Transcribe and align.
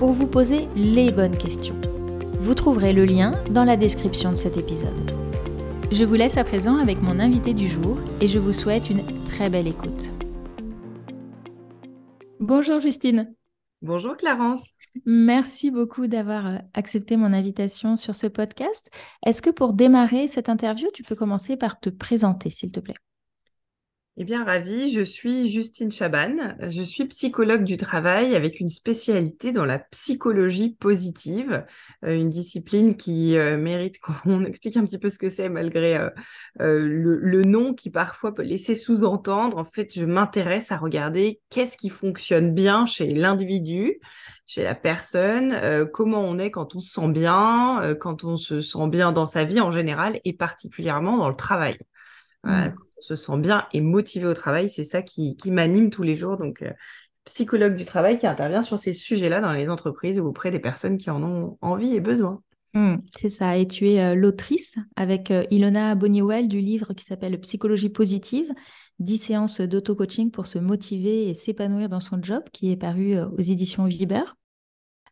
pour 0.00 0.12
vous 0.12 0.26
poser 0.26 0.66
les 0.76 1.12
bonnes 1.12 1.36
questions. 1.36 1.78
Vous 2.38 2.54
trouverez 2.54 2.94
le 2.94 3.04
lien 3.04 3.44
dans 3.50 3.64
la 3.64 3.76
description 3.76 4.30
de 4.30 4.36
cet 4.36 4.56
épisode. 4.56 5.10
Je 5.92 6.06
vous 6.06 6.14
laisse 6.14 6.38
à 6.38 6.44
présent 6.44 6.78
avec 6.78 7.02
mon 7.02 7.20
invité 7.20 7.52
du 7.52 7.68
jour 7.68 7.98
et 8.22 8.26
je 8.26 8.38
vous 8.38 8.54
souhaite 8.54 8.88
une 8.88 9.02
très 9.26 9.50
belle 9.50 9.68
écoute. 9.68 10.10
Bonjour 12.38 12.80
Justine. 12.80 13.34
Bonjour 13.82 14.16
Clarence. 14.16 14.70
Merci 15.04 15.70
beaucoup 15.70 16.06
d'avoir 16.06 16.46
euh, 16.46 16.56
accepté 16.72 17.18
mon 17.18 17.34
invitation 17.34 17.96
sur 17.96 18.14
ce 18.14 18.26
podcast. 18.26 18.90
Est-ce 19.26 19.42
que 19.42 19.50
pour 19.50 19.74
démarrer 19.74 20.28
cette 20.28 20.48
interview, 20.48 20.88
tu 20.94 21.02
peux 21.02 21.14
commencer 21.14 21.58
par 21.58 21.78
te 21.78 21.90
présenter, 21.90 22.48
s'il 22.48 22.72
te 22.72 22.80
plaît? 22.80 22.96
Eh 24.22 24.24
bien, 24.24 24.44
ravie, 24.44 24.92
je 24.92 25.00
suis 25.00 25.48
Justine 25.48 25.90
Chaban. 25.90 26.54
Je 26.60 26.82
suis 26.82 27.06
psychologue 27.06 27.64
du 27.64 27.78
travail 27.78 28.36
avec 28.36 28.60
une 28.60 28.68
spécialité 28.68 29.50
dans 29.50 29.64
la 29.64 29.78
psychologie 29.78 30.76
positive, 30.78 31.64
euh, 32.04 32.14
une 32.14 32.28
discipline 32.28 32.98
qui 32.98 33.38
euh, 33.38 33.56
mérite 33.56 33.98
qu'on 33.98 34.44
explique 34.44 34.76
un 34.76 34.84
petit 34.84 34.98
peu 34.98 35.08
ce 35.08 35.18
que 35.18 35.30
c'est 35.30 35.48
malgré 35.48 35.96
euh, 35.96 36.10
le, 36.58 37.44
nom 37.44 37.72
qui 37.72 37.88
parfois 37.88 38.34
peut 38.34 38.42
laisser 38.42 38.74
sous-entendre. 38.74 39.56
En 39.56 39.64
fait, 39.64 39.90
je 39.94 40.04
m'intéresse 40.04 40.70
à 40.70 40.76
regarder 40.76 41.40
qu'est-ce 41.48 41.78
qui 41.78 41.88
fonctionne 41.88 42.52
bien 42.52 42.84
chez 42.84 43.14
l'individu, 43.14 44.00
chez 44.46 44.62
la 44.62 44.74
personne, 44.74 45.88
comment 45.94 46.20
on 46.20 46.38
est 46.38 46.50
quand 46.50 46.76
on 46.76 46.80
se 46.80 46.92
sent 46.92 47.08
bien, 47.08 47.96
quand 47.98 48.24
on 48.24 48.36
se 48.36 48.60
sent 48.60 48.88
bien 48.88 49.12
dans 49.12 49.24
sa 49.24 49.44
vie 49.44 49.62
en 49.62 49.70
général 49.70 50.20
et 50.26 50.34
particulièrement 50.34 51.16
dans 51.16 51.30
le 51.30 51.36
travail. 51.36 51.78
Mmh 52.44 52.68
se 53.00 53.16
sent 53.16 53.38
bien 53.38 53.66
et 53.72 53.80
motivé 53.80 54.26
au 54.26 54.34
travail. 54.34 54.68
C'est 54.68 54.84
ça 54.84 55.02
qui, 55.02 55.36
m'anime 55.46 55.90
tous 55.90 56.02
les 56.02 56.16
jours. 56.16 56.36
Donc, 56.36 56.62
euh, 56.62 56.70
psychologue 57.24 57.76
du 57.76 57.84
travail 57.84 58.16
qui 58.16 58.26
intervient 58.26 58.62
sur 58.62 58.78
ces 58.78 58.92
sujets-là 58.92 59.40
dans 59.40 59.52
les 59.52 59.68
entreprises 59.68 60.18
ou 60.20 60.26
auprès 60.26 60.50
des 60.50 60.58
personnes 60.58 60.98
qui 60.98 61.10
en 61.10 61.22
ont 61.22 61.58
envie 61.60 61.94
et 61.94 62.00
besoin. 62.00 62.42
Mmh, 62.74 62.96
c'est 63.18 63.30
ça. 63.30 63.56
Et 63.56 63.66
tu 63.66 63.88
es 63.88 64.00
euh, 64.00 64.14
l'autrice 64.14 64.76
avec 64.96 65.30
euh, 65.30 65.44
Ilona 65.50 65.94
Boniwell 65.94 66.46
du 66.46 66.60
livre 66.60 66.92
qui 66.94 67.04
s'appelle 67.04 67.38
Psychologie 67.40 67.88
positive, 67.88 68.48
10 69.00 69.18
séances 69.18 69.60
d'auto-coaching 69.60 70.30
pour 70.30 70.46
se 70.46 70.58
motiver 70.58 71.28
et 71.28 71.34
s'épanouir 71.34 71.88
dans 71.88 72.00
son 72.00 72.22
job, 72.22 72.44
qui 72.52 72.70
est 72.70 72.76
paru 72.76 73.18
aux 73.18 73.40
éditions 73.40 73.86
Viber. 73.86 74.24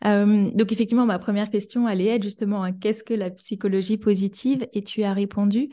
Euh, 0.04 0.50
donc 0.52 0.70
effectivement, 0.72 1.06
ma 1.06 1.18
première 1.18 1.50
question 1.50 1.86
allait 1.86 2.06
être 2.06 2.22
justement 2.22 2.62
hein, 2.62 2.72
qu'est-ce 2.72 3.02
que 3.02 3.14
la 3.14 3.30
psychologie 3.30 3.98
positive? 3.98 4.66
Et 4.72 4.82
tu 4.82 5.02
as 5.02 5.12
répondu. 5.12 5.68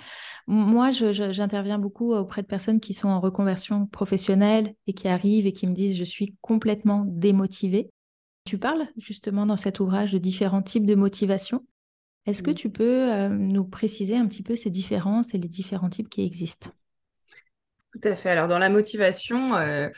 Moi, 0.48 0.92
j'interviens 0.92 1.78
beaucoup 1.78 2.14
auprès 2.14 2.42
de 2.42 2.48
personnes 2.48 2.80
qui 2.80 2.94
sont 2.94 3.10
en 3.10 3.20
reconversion 3.20 3.86
professionnelle 3.86 4.74
et 4.88 4.94
qui 4.94 5.08
arrivent 5.08 5.46
et 5.46 5.54
qui 5.54 5.68
me 5.68 5.74
disent 5.74 5.98
je 5.98 6.04
suis 6.04 6.36
complètement 6.42 7.04
démotivée. 7.06 7.90
Tu 8.46 8.58
parles 8.58 8.88
justement 8.98 9.46
dans 9.46 9.58
cet 9.58 9.80
ouvrage 9.80 10.12
de 10.12 10.18
différents 10.18 10.62
types 10.62 10.86
de 10.86 10.96
motivation. 10.96 11.66
Est-ce 12.26 12.42
que 12.42 12.52
tu 12.52 12.70
peux 12.72 13.12
euh, 13.14 13.30
nous 13.30 13.66
préciser 13.66 14.18
un 14.18 14.28
petit 14.28 14.44
peu 14.44 14.56
ces 14.56 14.72
différences 14.72 15.34
et 15.36 15.38
les 15.38 15.48
différents 15.48 15.90
types 15.90 16.10
qui 16.10 16.24
existent? 16.24 16.72
Tout 17.94 18.08
à 18.08 18.16
fait. 18.16 18.30
Alors 18.30 18.48
dans 18.48 18.60
la 18.60 18.70
motivation, 18.70 19.56
euh, 19.56 19.90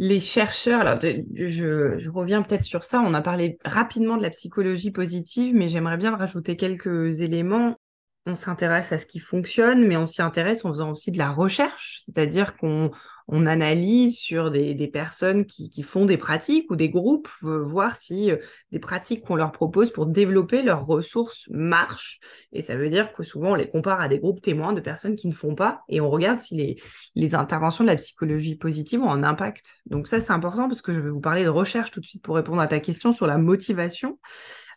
les 0.00 0.18
chercheurs, 0.18 0.80
alors 0.80 0.98
je, 0.98 2.08
reviens 2.08 2.40
peut-être 2.40 2.62
sur 2.62 2.84
ça, 2.84 3.02
on 3.04 3.12
a 3.12 3.20
parlé 3.20 3.58
rapidement 3.66 4.16
de 4.16 4.22
la 4.22 4.30
psychologie 4.30 4.90
positive, 4.90 5.54
mais 5.54 5.68
j'aimerais 5.68 5.98
bien 5.98 6.16
rajouter 6.16 6.56
quelques 6.56 7.20
éléments 7.20 7.76
on 8.30 8.34
s'intéresse 8.34 8.92
à 8.92 8.98
ce 8.98 9.06
qui 9.06 9.18
fonctionne, 9.18 9.86
mais 9.86 9.96
on 9.96 10.06
s'y 10.06 10.22
intéresse 10.22 10.64
en 10.64 10.70
faisant 10.70 10.90
aussi 10.92 11.10
de 11.10 11.18
la 11.18 11.30
recherche, 11.30 12.00
c'est-à-dire 12.04 12.56
qu'on 12.56 12.90
on 13.32 13.46
analyse 13.46 14.18
sur 14.18 14.50
des, 14.50 14.88
personnes 14.88 15.44
qui, 15.46 15.82
font 15.82 16.04
des 16.04 16.16
pratiques 16.16 16.70
ou 16.70 16.76
des 16.76 16.88
groupes, 16.88 17.28
voir 17.42 17.94
si 17.94 18.30
euh, 18.30 18.36
des 18.72 18.80
pratiques 18.80 19.24
qu'on 19.24 19.36
leur 19.36 19.52
propose 19.52 19.90
pour 19.90 20.06
développer 20.06 20.62
leurs 20.62 20.84
ressources 20.84 21.46
marchent. 21.50 22.18
Et 22.52 22.60
ça 22.60 22.74
veut 22.76 22.90
dire 22.90 23.12
que 23.12 23.22
souvent 23.22 23.52
on 23.52 23.54
les 23.54 23.68
compare 23.68 24.00
à 24.00 24.08
des 24.08 24.18
groupes 24.18 24.40
témoins 24.40 24.72
de 24.72 24.80
personnes 24.80 25.14
qui 25.14 25.28
ne 25.28 25.34
font 25.34 25.54
pas, 25.54 25.82
et 25.88 26.00
on 26.00 26.10
regarde 26.10 26.40
si 26.40 26.56
les, 26.56 26.76
les 27.14 27.34
interventions 27.34 27.84
de 27.84 27.90
la 27.90 27.96
psychologie 27.96 28.56
positive 28.56 29.02
ont 29.02 29.10
un 29.10 29.22
impact. 29.22 29.82
Donc 29.86 30.08
ça 30.08 30.20
c'est 30.20 30.32
important 30.32 30.66
parce 30.66 30.82
que 30.82 30.92
je 30.92 31.00
vais 31.00 31.10
vous 31.10 31.20
parler 31.20 31.44
de 31.44 31.48
recherche 31.48 31.90
tout 31.90 32.00
de 32.00 32.06
suite 32.06 32.22
pour 32.22 32.34
répondre 32.34 32.60
à 32.60 32.66
ta 32.66 32.80
question 32.80 33.12
sur 33.12 33.26
la 33.26 33.38
motivation. 33.38 34.18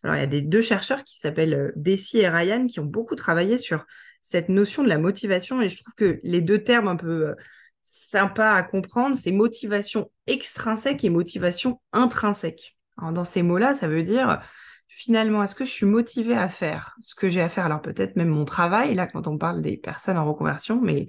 Alors, 0.04 0.16
il 0.16 0.20
y 0.20 0.24
a 0.24 0.28
des 0.28 0.42
deux 0.42 0.62
chercheurs 0.62 1.04
qui 1.04 1.18
s'appellent 1.18 1.54
euh, 1.54 1.72
Desi 1.76 2.20
et 2.20 2.30
Ryan 2.30 2.68
qui 2.68 2.80
ont 2.80 2.86
beaucoup 2.86 3.16
travaillé 3.16 3.58
sur 3.58 3.86
cette 4.22 4.50
notion 4.50 4.84
de 4.84 4.90
la 4.90 4.98
motivation 4.98 5.62
et 5.62 5.70
je 5.70 5.82
trouve 5.82 5.96
que 5.96 6.20
les 6.24 6.42
deux 6.42 6.64
termes 6.64 6.88
un 6.88 6.96
peu 6.96 7.30
euh, 7.30 7.36
sympas 7.84 8.54
à 8.56 8.64
comprendre, 8.64 9.16
c'est 9.16 9.32
motivation 9.32 10.10
extrinsèque 10.28 11.04
et 11.04 11.10
motivation 11.10 11.82
intrinsèque. 11.92 12.78
dans 12.98 13.24
ces 13.24 13.44
mots-là, 13.44 13.74
ça 13.74 13.88
veut 13.88 14.04
dire 14.04 14.42
finalement, 14.88 15.44
est-ce 15.44 15.56
que 15.56 15.66
je 15.66 15.72
suis 15.72 15.86
motivée 15.86 16.38
à 16.38 16.48
faire 16.48 16.96
ce 17.02 17.16
que 17.16 17.28
j'ai 17.28 17.42
à 17.42 17.50
faire? 17.50 17.66
Alors 17.66 17.82
peut-être 17.82 18.16
même 18.16 18.30
mon 18.30 18.46
travail, 18.46 18.96
là 18.96 19.08
quand 19.08 19.28
on 19.28 19.38
parle 19.38 19.62
des 19.62 19.76
personnes 19.76 20.18
en 20.18 20.26
reconversion, 20.26 20.80
mais 20.82 21.08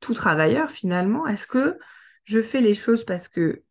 tout 0.00 0.14
travailleur 0.14 0.70
finalement, 0.70 1.26
est-ce 1.26 1.46
que 1.46 1.78
je 2.24 2.40
fais 2.40 2.60
les 2.60 2.74
choses 2.74 3.04
parce 3.04 3.28
que 3.28 3.62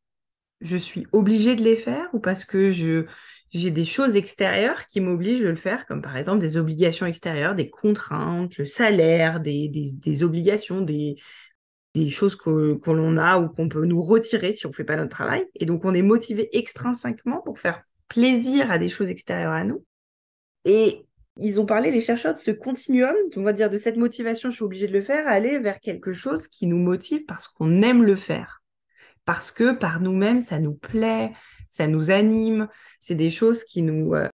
je 0.62 0.78
suis 0.78 1.08
obligée 1.12 1.56
de 1.56 1.64
les 1.64 1.76
faire 1.76 2.08
ou 2.14 2.20
parce 2.20 2.46
que 2.46 2.72
je 2.72 3.06
j'ai 3.51 3.71
des 3.71 3.85
choses 3.85 4.15
extérieures 4.15 4.85
qui 4.85 5.01
m'obligent 5.01 5.41
de 5.41 5.49
le 5.49 5.55
faire, 5.55 5.85
comme 5.87 6.01
par 6.01 6.17
exemple 6.17 6.39
des 6.39 6.57
obligations 6.57 7.05
extérieures, 7.05 7.55
des 7.55 7.67
contraintes, 7.67 8.57
le 8.57 8.65
salaire, 8.65 9.39
des, 9.39 9.67
des, 9.69 10.23
obligations, 10.23 10.81
des, 10.81 11.15
des 11.95 12.09
choses 12.09 12.35
que, 12.35 12.79
l'on 12.85 13.17
a 13.17 13.39
ou 13.39 13.49
qu'on 13.49 13.69
peut 13.69 13.85
nous 13.85 14.01
retirer 14.01 14.53
si 14.53 14.65
on 14.65 14.69
ne 14.69 14.75
fait 14.75 14.83
pas 14.83 14.97
notre 14.97 15.09
travail. 15.09 15.45
Et 15.55 15.65
donc, 15.65 15.83
on 15.85 15.93
est 15.93 16.03
motivé 16.03 16.55
extrinsèquement 16.57 17.41
pour 17.41 17.59
faire 17.59 17.81
plaisir 18.07 18.69
à 18.71 18.77
des 18.77 18.87
choses 18.87 19.09
extérieures 19.09 19.51
à 19.51 19.63
nous. 19.63 19.83
Et 20.66 21.05
ils 21.37 21.59
ont 21.59 21.66
parlé, 21.66 21.89
les 21.89 22.01
chercheurs, 22.01 22.35
de 22.35 22.39
ce 22.39 22.51
continuum, 22.51 23.16
on 23.35 23.43
va 23.43 23.53
dire 23.53 23.69
de 23.69 23.77
cette 23.77 23.97
motivation, 23.97 24.49
je 24.49 24.55
suis 24.55 24.66
obligée 24.66 24.87
de 24.87 24.93
le 24.93 25.01
faire, 25.01 25.27
à 25.27 25.31
aller 25.31 25.57
vers 25.57 25.79
quelque 25.79 26.11
chose 26.11 26.47
qui 26.47 26.67
nous 26.67 26.77
motive 26.77 27.25
parce 27.25 27.47
qu'on 27.47 27.81
aime 27.81 28.03
le 28.03 28.16
faire. 28.16 28.61
Parce 29.25 29.51
que 29.51 29.71
par 29.71 30.01
nous-mêmes, 30.01 30.41
ça 30.41 30.59
nous 30.59 30.73
plaît, 30.73 31.31
ça 31.69 31.88
nous 31.88 32.12
anime, 32.12 32.68
c'est 33.00 33.16
des 33.16 33.30
choses 33.30 33.63
qui 33.63 33.81
nous 33.81 34.13
euh, 34.13 34.28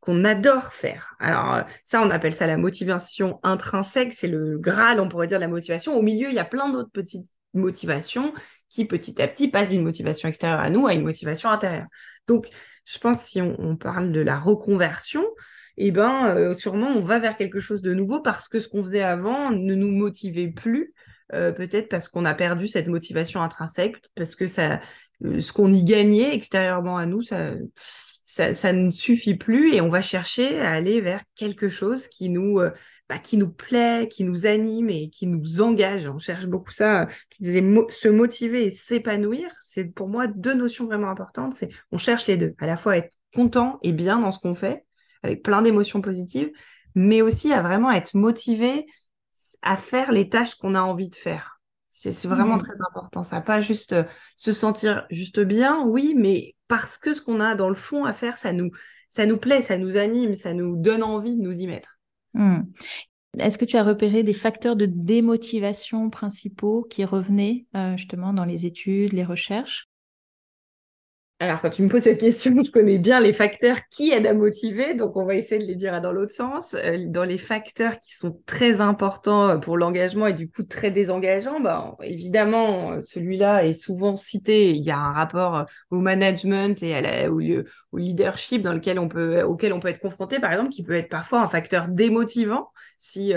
qu'on 0.00 0.24
adore 0.24 0.72
faire. 0.72 1.14
Alors 1.18 1.54
euh, 1.54 1.62
ça, 1.84 2.02
on 2.02 2.10
appelle 2.10 2.34
ça 2.34 2.46
la 2.46 2.56
motivation 2.56 3.38
intrinsèque, 3.42 4.12
c'est 4.12 4.28
le 4.28 4.58
graal, 4.58 5.00
on 5.00 5.08
pourrait 5.08 5.26
dire, 5.26 5.38
la 5.38 5.48
motivation. 5.48 5.94
Au 5.96 6.02
milieu, 6.02 6.28
il 6.28 6.34
y 6.34 6.38
a 6.38 6.44
plein 6.44 6.70
d'autres 6.70 6.90
petites 6.90 7.26
motivations 7.54 8.32
qui 8.68 8.84
petit 8.84 9.20
à 9.20 9.28
petit 9.28 9.48
passent 9.48 9.68
d'une 9.68 9.82
motivation 9.82 10.28
extérieure 10.28 10.60
à 10.60 10.70
nous 10.70 10.86
à 10.86 10.94
une 10.94 11.02
motivation 11.02 11.50
intérieure. 11.50 11.88
Donc, 12.26 12.48
je 12.84 12.98
pense 12.98 13.20
si 13.22 13.40
on, 13.40 13.76
parle 13.76 14.12
de 14.12 14.20
la 14.20 14.38
reconversion, 14.38 15.24
eh 15.76 15.90
ben, 15.90 16.34
euh, 16.36 16.54
sûrement 16.54 16.88
on 16.88 17.02
va 17.02 17.18
vers 17.18 17.36
quelque 17.36 17.60
chose 17.60 17.82
de 17.82 17.92
nouveau 17.92 18.20
parce 18.20 18.48
que 18.48 18.60
ce 18.60 18.68
qu'on 18.68 18.82
faisait 18.82 19.02
avant 19.02 19.50
ne 19.50 19.74
nous 19.74 19.90
motivait 19.90 20.48
plus 20.48 20.94
euh, 21.34 21.52
peut-être 21.52 21.88
parce 21.88 22.08
qu'on 22.08 22.24
a 22.24 22.34
perdu 22.34 22.68
cette 22.68 22.88
motivation 22.88 23.42
intrinsèque, 23.42 23.96
parce 24.16 24.34
que 24.34 24.46
ce 24.46 25.52
qu'on 25.52 25.72
y 25.72 25.84
gagnait 25.84 26.34
extérieurement 26.34 26.96
à 26.96 27.06
nous, 27.06 27.22
ça, 27.22 27.54
ça, 28.22 28.72
ne 28.72 28.90
suffit 28.90 29.34
plus 29.34 29.74
et 29.74 29.80
on 29.80 29.88
va 29.88 30.02
chercher 30.02 30.60
à 30.60 30.70
aller 30.70 31.00
vers 31.00 31.22
quelque 31.34 31.68
chose 31.68 32.08
qui 32.08 32.28
nous, 32.28 32.60
euh, 32.60 32.70
bah, 33.08 33.18
qui 33.18 33.36
nous 33.36 33.50
plaît, 33.50 34.08
qui 34.08 34.24
nous 34.24 34.46
anime 34.46 34.88
et 34.88 35.10
qui 35.10 35.26
nous 35.26 35.60
engage. 35.60 36.06
On 36.06 36.18
cherche 36.18 36.46
beaucoup 36.46 36.70
ça. 36.70 37.06
Tu 37.30 37.42
disais 37.42 37.62
se 37.88 38.08
motiver 38.08 38.66
et 38.66 38.70
s'épanouir, 38.70 39.50
c'est 39.60 39.86
pour 39.86 40.08
moi 40.08 40.26
deux 40.28 40.54
notions 40.54 40.86
vraiment 40.86 41.10
importantes. 41.10 41.54
C'est 41.54 41.70
on 41.90 41.98
cherche 41.98 42.26
les 42.26 42.36
deux, 42.36 42.54
à 42.58 42.66
la 42.66 42.76
fois 42.76 42.96
être 42.96 43.16
content 43.34 43.78
et 43.82 43.92
bien 43.92 44.20
dans 44.20 44.30
ce 44.30 44.38
qu'on 44.38 44.54
fait, 44.54 44.84
avec 45.22 45.42
plein 45.42 45.62
d'émotions 45.62 46.00
positives, 46.00 46.50
mais 46.94 47.22
aussi 47.22 47.52
à 47.52 47.62
vraiment 47.62 47.90
être 47.90 48.14
motivé 48.14 48.86
à 49.62 49.76
faire 49.76 50.12
les 50.12 50.28
tâches 50.28 50.54
qu'on 50.54 50.74
a 50.74 50.80
envie 50.80 51.08
de 51.08 51.16
faire. 51.16 51.60
C'est 51.90 52.26
vraiment 52.26 52.56
mmh. 52.56 52.62
très 52.62 52.82
important. 52.88 53.22
Ça 53.22 53.40
pas 53.40 53.60
juste 53.60 53.92
euh, 53.92 54.04
se 54.36 54.52
sentir 54.52 55.06
juste 55.10 55.40
bien, 55.40 55.84
oui, 55.84 56.14
mais 56.16 56.54
parce 56.68 56.96
que 56.96 57.12
ce 57.12 57.20
qu'on 57.20 57.40
a 57.40 57.54
dans 57.54 57.68
le 57.68 57.74
fond 57.74 58.04
à 58.04 58.12
faire, 58.12 58.38
ça 58.38 58.52
nous, 58.52 58.70
ça 59.08 59.26
nous 59.26 59.36
plaît, 59.36 59.60
ça 59.60 59.76
nous 59.76 59.96
anime, 59.96 60.34
ça 60.34 60.54
nous 60.54 60.76
donne 60.76 61.02
envie 61.02 61.36
de 61.36 61.42
nous 61.42 61.52
y 61.52 61.66
mettre. 61.66 61.98
Mmh. 62.34 62.60
Est-ce 63.38 63.58
que 63.58 63.64
tu 63.64 63.76
as 63.76 63.84
repéré 63.84 64.22
des 64.22 64.32
facteurs 64.32 64.76
de 64.76 64.86
démotivation 64.86 66.10
principaux 66.10 66.84
qui 66.88 67.04
revenaient 67.04 67.66
euh, 67.76 67.96
justement 67.96 68.32
dans 68.32 68.44
les 68.44 68.66
études, 68.66 69.12
les 69.12 69.24
recherches? 69.24 69.89
Alors, 71.42 71.62
quand 71.62 71.70
tu 71.70 71.82
me 71.82 71.88
poses 71.88 72.02
cette 72.02 72.20
question, 72.20 72.62
je 72.62 72.70
connais 72.70 72.98
bien 72.98 73.18
les 73.18 73.32
facteurs 73.32 73.78
qui 73.90 74.10
aident 74.10 74.26
à 74.26 74.34
motiver, 74.34 74.92
donc 74.92 75.16
on 75.16 75.24
va 75.24 75.36
essayer 75.36 75.58
de 75.58 75.66
les 75.66 75.74
dire 75.74 75.98
dans 76.02 76.12
l'autre 76.12 76.34
sens. 76.34 76.74
Euh, 76.74 76.98
dans 77.06 77.24
les 77.24 77.38
facteurs 77.38 77.98
qui 77.98 78.14
sont 78.14 78.38
très 78.44 78.82
importants 78.82 79.48
euh, 79.48 79.56
pour 79.56 79.78
l'engagement 79.78 80.26
et 80.26 80.34
du 80.34 80.50
coup 80.50 80.64
très 80.64 80.90
désengageants, 80.90 81.58
bah, 81.58 81.96
évidemment, 82.02 82.92
euh, 82.92 83.00
celui-là 83.02 83.64
est 83.64 83.72
souvent 83.72 84.16
cité. 84.16 84.72
Il 84.72 84.82
y 84.82 84.90
a 84.90 84.98
un 84.98 85.12
rapport 85.12 85.64
au 85.90 86.00
management 86.00 86.82
et 86.82 87.26
au, 87.28 87.40
leadership 87.96 88.60
dans 88.60 88.74
lequel 88.74 88.98
on 88.98 89.08
peut, 89.08 89.40
auquel 89.42 89.72
on 89.72 89.80
peut 89.80 89.88
être 89.88 89.98
confronté, 89.98 90.40
par 90.40 90.52
exemple, 90.52 90.68
qui 90.68 90.82
peut 90.82 90.94
être 90.94 91.08
parfois 91.08 91.40
un 91.40 91.46
facteur 91.46 91.88
démotivant 91.88 92.68
si 92.98 93.32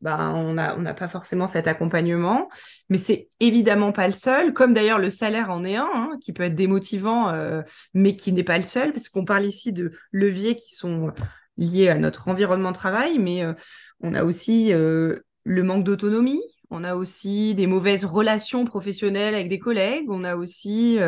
bah, 0.00 0.32
on 0.34 0.54
n'a 0.54 0.76
on 0.78 0.94
pas 0.94 1.08
forcément 1.08 1.46
cet 1.46 1.68
accompagnement. 1.68 2.48
Mais 2.88 2.96
c'est 2.96 3.28
évidemment 3.38 3.92
pas 3.92 4.06
le 4.08 4.14
seul, 4.14 4.54
comme 4.54 4.72
d'ailleurs 4.72 4.98
le 4.98 5.10
salaire 5.10 5.50
en 5.50 5.62
est 5.62 5.76
un, 5.76 5.90
hein, 5.94 6.16
qui 6.22 6.32
peut 6.32 6.44
être 6.44 6.54
démotivant 6.54 7.33
euh, 7.34 7.62
mais 7.92 8.16
qui 8.16 8.32
n'est 8.32 8.44
pas 8.44 8.58
le 8.58 8.64
seul, 8.64 8.92
parce 8.92 9.08
qu'on 9.08 9.24
parle 9.24 9.44
ici 9.44 9.72
de 9.72 9.92
leviers 10.12 10.56
qui 10.56 10.74
sont 10.74 11.12
liés 11.56 11.88
à 11.88 11.98
notre 11.98 12.28
environnement 12.28 12.70
de 12.70 12.76
travail, 12.76 13.18
mais 13.18 13.44
euh, 13.44 13.54
on 14.00 14.14
a 14.14 14.24
aussi 14.24 14.72
euh, 14.72 15.20
le 15.44 15.62
manque 15.62 15.84
d'autonomie, 15.84 16.42
on 16.70 16.84
a 16.84 16.94
aussi 16.94 17.54
des 17.54 17.66
mauvaises 17.66 18.04
relations 18.04 18.64
professionnelles 18.64 19.34
avec 19.34 19.48
des 19.48 19.58
collègues, 19.58 20.06
on 20.08 20.24
a 20.24 20.34
aussi 20.34 20.98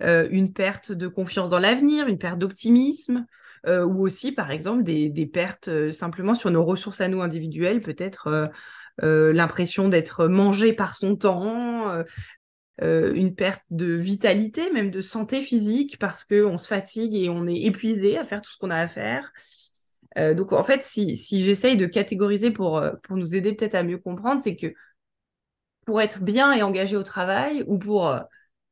une 0.00 0.52
perte 0.52 0.90
de 0.90 1.06
confiance 1.06 1.50
dans 1.50 1.58
l'avenir, 1.58 2.08
une 2.08 2.18
perte 2.18 2.38
d'optimisme, 2.38 3.24
ou 3.66 4.02
aussi, 4.04 4.32
par 4.32 4.50
exemple, 4.50 4.82
des, 4.82 5.30
pertes 5.32 5.92
simplement 5.92 6.34
sur 6.34 6.50
nos 6.50 6.64
ressources 6.64 7.00
à 7.00 7.06
nous 7.06 7.20
individuelles, 7.20 7.80
peut-être 7.80 8.50
l'impression 9.00 9.88
d'être 9.88 10.26
mangé 10.26 10.72
par 10.72 10.96
son 10.96 11.14
temps, 11.14 11.78
euh, 11.90 12.02
une 12.80 13.34
perte 13.34 13.64
de 13.70 13.92
vitalité, 13.92 14.70
même 14.70 14.90
de 14.90 15.00
santé 15.00 15.40
physique, 15.40 15.98
parce 15.98 16.24
qu'on 16.24 16.58
se 16.58 16.68
fatigue 16.68 17.14
et 17.14 17.28
on 17.28 17.46
est 17.46 17.62
épuisé 17.62 18.16
à 18.18 18.24
faire 18.24 18.40
tout 18.40 18.50
ce 18.50 18.58
qu'on 18.58 18.70
a 18.70 18.76
à 18.76 18.86
faire. 18.86 19.32
Euh, 20.18 20.34
donc 20.34 20.52
en 20.52 20.62
fait, 20.62 20.82
si, 20.82 21.16
j'essaye 21.44 21.76
de 21.76 21.86
catégoriser 21.86 22.48
euh, 22.48 22.92
pour 23.02 23.16
nous 23.16 23.34
aider 23.34 23.52
peut-être 23.54 23.74
à 23.74 23.82
mieux 23.82 23.98
comprendre, 23.98 24.42
c'est 24.42 24.56
que 24.56 24.68
pour 25.86 26.00
être 26.00 26.20
bien 26.20 26.52
et 26.52 26.62
engagé 26.62 26.96
au 26.96 27.02
travail, 27.02 27.64
ou 27.66 27.78
pour 27.78 28.18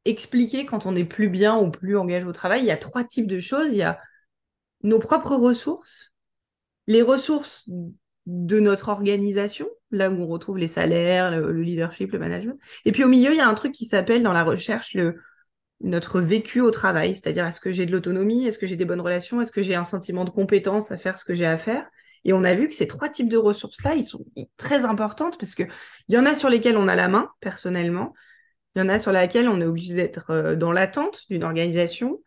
expliquer 0.04 0.66
quand 0.66 0.86
on 0.86 0.92
n'est 0.92 1.04
plus 1.04 1.28
bien 1.28 1.56
ou 1.56 1.70
plus 1.70 1.96
engagé 1.96 2.26
au 2.26 2.32
travail, 2.32 2.60
il 2.60 2.66
y 2.66 2.70
a 2.70 2.76
trois 2.76 3.04
types 3.04 3.26
de 3.26 3.38
choses. 3.38 3.70
Il 3.70 3.78
y 3.78 3.82
a 3.82 4.00
nos 4.82 4.98
propres 4.98 5.34
ressources, 5.34 6.12
les 6.86 7.02
ressources 7.02 7.68
de 8.26 8.58
notre 8.60 8.88
organisation, 8.88 9.68
là 9.90 10.10
où 10.10 10.20
on 10.20 10.26
retrouve 10.26 10.58
les 10.58 10.68
salaires, 10.68 11.30
le, 11.30 11.62
leadership, 11.62 12.12
le 12.12 12.18
management. 12.18 12.58
Et 12.84 12.92
puis 12.92 13.04
au 13.04 13.08
milieu, 13.08 13.32
il 13.32 13.36
y 13.36 13.40
a 13.40 13.48
un 13.48 13.54
truc 13.54 13.72
qui 13.72 13.86
s'appelle 13.86 14.22
dans 14.22 14.32
la 14.32 14.44
recherche 14.44 14.94
le, 14.94 15.16
notre 15.80 16.20
vécu 16.20 16.60
au 16.60 16.70
travail, 16.70 17.14
c'est-à-dire 17.14 17.46
est-ce 17.46 17.60
que 17.60 17.72
j'ai 17.72 17.86
de 17.86 17.92
l'autonomie, 17.92 18.46
est-ce 18.46 18.58
que 18.58 18.66
j'ai 18.66 18.76
des 18.76 18.84
bonnes 18.84 19.00
relations, 19.00 19.40
est-ce 19.40 19.52
que 19.52 19.62
j'ai 19.62 19.74
un 19.74 19.84
sentiment 19.84 20.24
de 20.24 20.30
compétence 20.30 20.90
à 20.90 20.98
faire 20.98 21.18
ce 21.18 21.24
que 21.24 21.34
j'ai 21.34 21.46
à 21.46 21.58
faire. 21.58 21.86
Et 22.24 22.32
on 22.32 22.42
a 22.42 22.54
vu 22.54 22.66
que 22.66 22.74
ces 22.74 22.88
trois 22.88 23.08
types 23.08 23.28
de 23.28 23.36
ressources-là, 23.36 23.94
ils 23.94 24.04
sont 24.04 24.24
très 24.56 24.84
importantes 24.84 25.38
parce 25.38 25.54
qu'il 25.54 25.68
y 26.08 26.18
en 26.18 26.26
a 26.26 26.34
sur 26.34 26.50
lesquelles 26.50 26.76
on 26.76 26.88
a 26.88 26.96
la 26.96 27.06
main, 27.06 27.30
personnellement. 27.40 28.14
Il 28.74 28.80
y 28.80 28.82
en 28.82 28.88
a 28.88 28.98
sur 28.98 29.12
lesquelles 29.12 29.48
on 29.48 29.60
est 29.60 29.64
obligé 29.64 29.94
d'être 29.94 30.30
euh, 30.30 30.56
dans 30.56 30.72
l'attente 30.72 31.22
d'une 31.30 31.44
organisation 31.44 32.20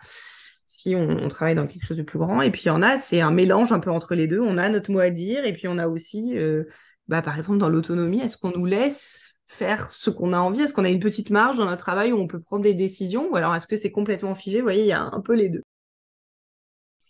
si 0.71 0.95
on, 0.95 1.27
travaille 1.29 1.55
dans 1.55 1.65
quelque 1.65 1.83
chose 1.83 1.97
de 1.97 2.03
plus 2.03 2.19
grand. 2.19 2.43
Et 2.43 2.51
puis 2.51 2.61
il 2.65 2.67
y 2.67 2.71
en 2.71 2.83
a, 2.83 2.95
c'est 2.95 3.21
un 3.21 3.31
mélange 3.31 3.71
un 3.71 3.79
peu 3.79 3.89
entre 3.89 4.13
les 4.13 4.27
deux. 4.27 4.39
On 4.39 4.57
a 4.59 4.69
notre 4.69 4.91
mot 4.91 4.99
à 4.99 5.09
dire 5.09 5.43
et 5.43 5.51
puis 5.51 5.67
on 5.67 5.79
a 5.79 5.87
aussi 5.87 6.37
euh, 6.37 6.65
bah, 7.09 7.23
par 7.23 7.37
exemple, 7.37 7.57
dans 7.57 7.69
l'autonomie, 7.69 8.21
est-ce 8.21 8.37
qu'on 8.37 8.51
nous 8.51 8.67
laisse 8.67 9.33
faire 9.47 9.91
ce 9.91 10.11
qu'on 10.11 10.31
a 10.31 10.37
envie? 10.37 10.61
Est-ce 10.61 10.75
qu'on 10.75 10.85
a 10.85 10.89
une 10.89 10.99
petite 10.99 11.31
marge 11.31 11.57
dans 11.57 11.65
notre 11.65 11.81
travail 11.81 12.13
où 12.13 12.19
on 12.19 12.27
peut 12.27 12.39
prendre 12.39 12.61
des 12.61 12.75
décisions? 12.75 13.31
Ou 13.31 13.35
alors 13.35 13.55
est-ce 13.55 13.65
que 13.65 13.75
c'est 13.75 13.91
complètement 13.91 14.35
figé? 14.35 14.59
Vous 14.59 14.65
voyez, 14.65 14.83
il 14.83 14.87
y 14.89 14.93
a 14.93 15.01
un 15.01 15.19
peu 15.19 15.33
les 15.33 15.49
deux. 15.49 15.63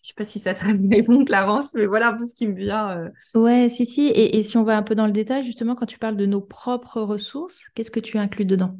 Je 0.01 0.07
sais 0.07 0.13
pas 0.15 0.23
si 0.23 0.39
ça 0.39 0.53
te 0.53 0.63
répond, 0.89 1.25
Clarence, 1.25 1.73
mais 1.73 1.85
voilà 1.85 2.11
un 2.11 2.17
peu 2.17 2.25
ce 2.25 2.33
qui 2.33 2.47
me 2.47 2.55
vient. 2.55 2.97
Euh. 2.97 3.09
Ouais, 3.35 3.67
si, 3.67 3.85
si. 3.85 4.07
Et, 4.07 4.37
et, 4.37 4.43
si 4.43 4.55
on 4.55 4.63
va 4.63 4.77
un 4.77 4.83
peu 4.83 4.95
dans 4.95 5.05
le 5.05 5.11
détail, 5.11 5.43
justement, 5.43 5.75
quand 5.75 5.85
tu 5.85 5.99
parles 5.99 6.15
de 6.15 6.25
nos 6.25 6.41
propres 6.41 7.01
ressources, 7.01 7.67
qu'est-ce 7.75 7.91
que 7.91 7.99
tu 7.99 8.17
inclus 8.17 8.45
dedans? 8.45 8.77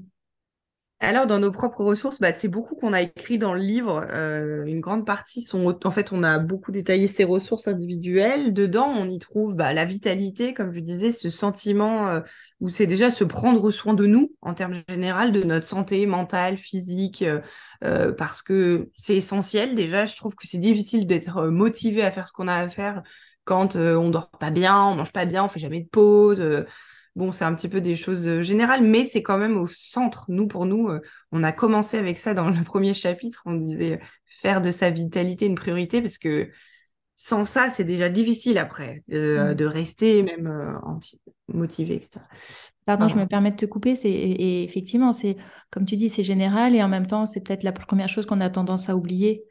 Alors, 1.01 1.27
dans 1.27 1.39
nos 1.39 1.51
propres 1.51 1.81
ressources, 1.85 2.19
bah, 2.19 2.33
c'est 2.33 2.49
beaucoup 2.49 2.75
qu'on 2.75 2.91
a 2.91 3.01
écrit 3.01 3.37
dans 3.37 3.53
le 3.53 3.61
livre. 3.61 4.05
Euh, 4.11 4.65
une 4.65 4.81
grande 4.81 5.05
partie 5.05 5.41
sont, 5.41 5.77
en 5.85 5.91
fait, 5.91 6.11
on 6.11 6.23
a 6.23 6.39
beaucoup 6.39 6.73
détaillé 6.73 7.07
ces 7.07 7.23
ressources 7.23 7.69
individuelles. 7.69 8.53
Dedans, 8.53 8.87
on 8.87 9.07
y 9.07 9.17
trouve 9.17 9.55
bah, 9.55 9.71
la 9.71 9.85
vitalité, 9.85 10.53
comme 10.53 10.73
je 10.73 10.81
disais, 10.81 11.13
ce 11.13 11.29
sentiment 11.29 12.09
euh, 12.09 12.19
où 12.59 12.67
c'est 12.67 12.85
déjà 12.85 13.11
se 13.11 13.23
prendre 13.23 13.71
soin 13.71 13.93
de 13.93 14.05
nous 14.05 14.33
en 14.41 14.53
termes 14.53 14.75
général, 14.89 15.31
de 15.31 15.41
notre 15.43 15.67
santé 15.67 16.05
mentale, 16.05 16.57
physique, 16.57 17.23
euh, 17.85 18.11
parce 18.11 18.41
que 18.41 18.89
c'est 18.97 19.15
essentiel. 19.15 19.75
Déjà, 19.75 20.05
je 20.05 20.17
trouve 20.17 20.35
que 20.35 20.45
c'est 20.47 20.57
difficile 20.57 21.07
d'être 21.07 21.45
motivé 21.47 22.01
à 22.01 22.11
faire 22.11 22.27
ce 22.27 22.33
qu'on 22.33 22.49
a 22.49 22.55
à 22.55 22.67
faire 22.67 23.03
quand 23.45 23.77
on 23.77 24.09
dort 24.09 24.29
pas 24.29 24.51
bien, 24.51 24.83
on 24.83 24.95
mange 24.95 25.11
pas 25.13 25.25
bien, 25.25 25.43
on 25.45 25.47
fait 25.47 25.59
jamais 25.59 25.81
de 25.81 25.87
pause. 25.87 26.43
Bon, 27.19 27.33
c'est 27.33 27.43
un 27.43 27.53
petit 27.53 27.67
peu 27.67 27.81
des 27.81 27.97
choses 27.97 28.29
euh, 28.29 28.41
générales, 28.41 28.81
mais 28.81 29.03
c'est 29.03 29.21
quand 29.21 29.37
même 29.37 29.57
au 29.57 29.67
centre. 29.67 30.23
Nous, 30.29 30.47
pour 30.47 30.65
nous, 30.65 30.87
euh, 30.87 31.01
on 31.33 31.43
a 31.43 31.51
commencé 31.51 31.97
avec 31.97 32.17
ça 32.17 32.33
dans 32.33 32.49
le 32.49 32.63
premier 32.63 32.93
chapitre. 32.93 33.41
On 33.45 33.55
disait 33.55 33.95
euh, 33.95 34.05
faire 34.25 34.61
de 34.61 34.71
sa 34.71 34.89
vitalité 34.89 35.45
une 35.45 35.55
priorité 35.55 36.01
parce 36.01 36.17
que 36.17 36.49
sans 37.17 37.43
ça, 37.43 37.67
c'est 37.69 37.83
déjà 37.83 38.07
difficile 38.07 38.57
après 38.57 39.03
de, 39.09 39.53
mmh. 39.53 39.63
rester 39.67 40.23
même 40.23 40.79
motivé, 41.49 41.95
etc. 41.95 42.21
Pardon, 42.85 43.09
je 43.09 43.17
me 43.17 43.25
permets 43.25 43.51
de 43.51 43.57
te 43.57 43.65
couper. 43.65 43.97
C'est 43.97 44.09
et 44.09 44.63
effectivement, 44.63 45.11
c'est 45.11 45.35
comme 45.71 45.83
tu 45.83 45.97
dis, 45.97 46.09
c'est 46.09 46.23
général 46.23 46.73
et 46.73 46.81
en 46.81 46.87
même 46.87 47.05
temps, 47.05 47.25
c'est 47.25 47.45
peut-être 47.45 47.63
la 47.63 47.73
première 47.73 48.07
chose 48.07 48.25
qu'on 48.25 48.39
a 48.39 48.49
tendance 48.49 48.87
à 48.87 48.95
oublier. 48.95 49.43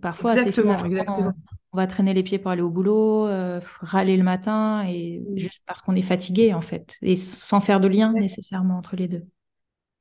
Parfois, 0.00 0.34
exactement, 0.34 0.84
exactement 0.84 1.32
on 1.72 1.78
va 1.78 1.86
traîner 1.86 2.12
les 2.12 2.22
pieds 2.22 2.38
pour 2.38 2.50
aller 2.50 2.62
au 2.62 2.70
boulot, 2.70 3.26
euh, 3.26 3.60
râler 3.80 4.16
le 4.16 4.22
matin, 4.22 4.84
et 4.86 5.22
juste 5.36 5.62
parce 5.66 5.80
qu'on 5.80 5.96
est 5.96 6.02
fatigué, 6.02 6.52
en 6.52 6.60
fait, 6.60 6.96
et 7.00 7.16
sans 7.16 7.60
faire 7.60 7.80
de 7.80 7.88
lien 7.88 8.12
nécessairement 8.12 8.76
entre 8.76 8.94
les 8.94 9.08
deux. 9.08 9.24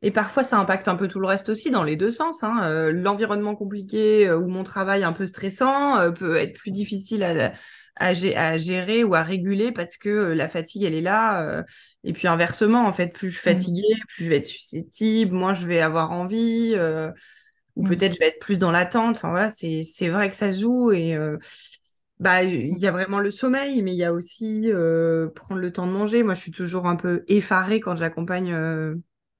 Et 0.01 0.11
parfois, 0.11 0.43
ça 0.43 0.59
impacte 0.59 0.87
un 0.87 0.95
peu 0.95 1.07
tout 1.07 1.19
le 1.19 1.27
reste 1.27 1.47
aussi, 1.49 1.69
dans 1.69 1.83
les 1.83 1.95
deux 1.95 2.11
sens. 2.11 2.43
Hein. 2.43 2.63
Euh, 2.63 2.91
l'environnement 2.91 3.55
compliqué 3.55 4.27
euh, 4.27 4.37
ou 4.37 4.47
mon 4.47 4.63
travail 4.63 5.03
un 5.03 5.13
peu 5.13 5.25
stressant 5.27 6.11
peut 6.11 6.37
être 6.37 6.57
plus 6.57 6.71
difficile 6.71 7.23
à, 7.23 7.53
à, 7.95 8.13
gérer 8.57 9.03
ou 9.03 9.13
à 9.13 9.21
réguler 9.21 9.71
parce 9.71 9.95
que 9.95 10.09
la 10.09 10.47
fatigue, 10.47 10.83
elle 10.83 10.95
est 10.95 11.01
là. 11.01 11.63
et 12.03 12.11
puis 12.11 12.27
inversement, 12.27 12.85
en 12.85 12.91
fait, 12.91 13.13
plus 13.13 13.29
je 13.29 13.39
suis 13.39 13.49
mmh. 13.49 13.53
fatiguée, 13.53 13.95
plus 14.09 14.25
je 14.25 14.29
vais 14.29 14.37
être 14.37 14.45
susceptible, 14.45 15.35
moins 15.35 15.53
je 15.53 15.67
vais 15.67 15.79
avoir 15.79 16.11
envie 16.11 16.75
ou 17.75 17.85
mm. 17.85 17.89
peut-être 17.89 18.13
je 18.13 18.19
vais 18.19 18.27
être 18.27 18.39
plus 18.39 18.57
dans 18.57 18.71
l'attente. 18.71 19.17
Enfin 19.17 19.29
voilà, 19.29 19.49
c'est, 19.49 20.09
vrai 20.09 20.29
que 20.29 20.35
ça 20.35 20.51
se 20.51 20.59
joue 20.59 20.91
et 20.91 21.15
euh, 21.15 21.37
bah 22.19 22.43
il 22.43 22.77
y 22.77 22.87
a 22.87 22.91
vraiment 22.91 23.19
le 23.19 23.31
sommeil, 23.31 23.81
mais 23.81 23.93
il 23.93 23.97
y 23.97 24.03
a 24.03 24.13
aussi 24.13 24.71
euh, 24.71 25.27
prendre 25.29 25.61
le 25.61 25.71
temps 25.71 25.87
de 25.87 25.91
manger. 25.91 26.23
Moi, 26.23 26.33
je 26.33 26.41
suis 26.41 26.51
toujours 26.51 26.87
un 26.87 26.95
peu 26.95 27.23
effarée 27.27 27.79
quand 27.79 27.95
j'accompagne 27.95 28.53
euh, 28.53 28.95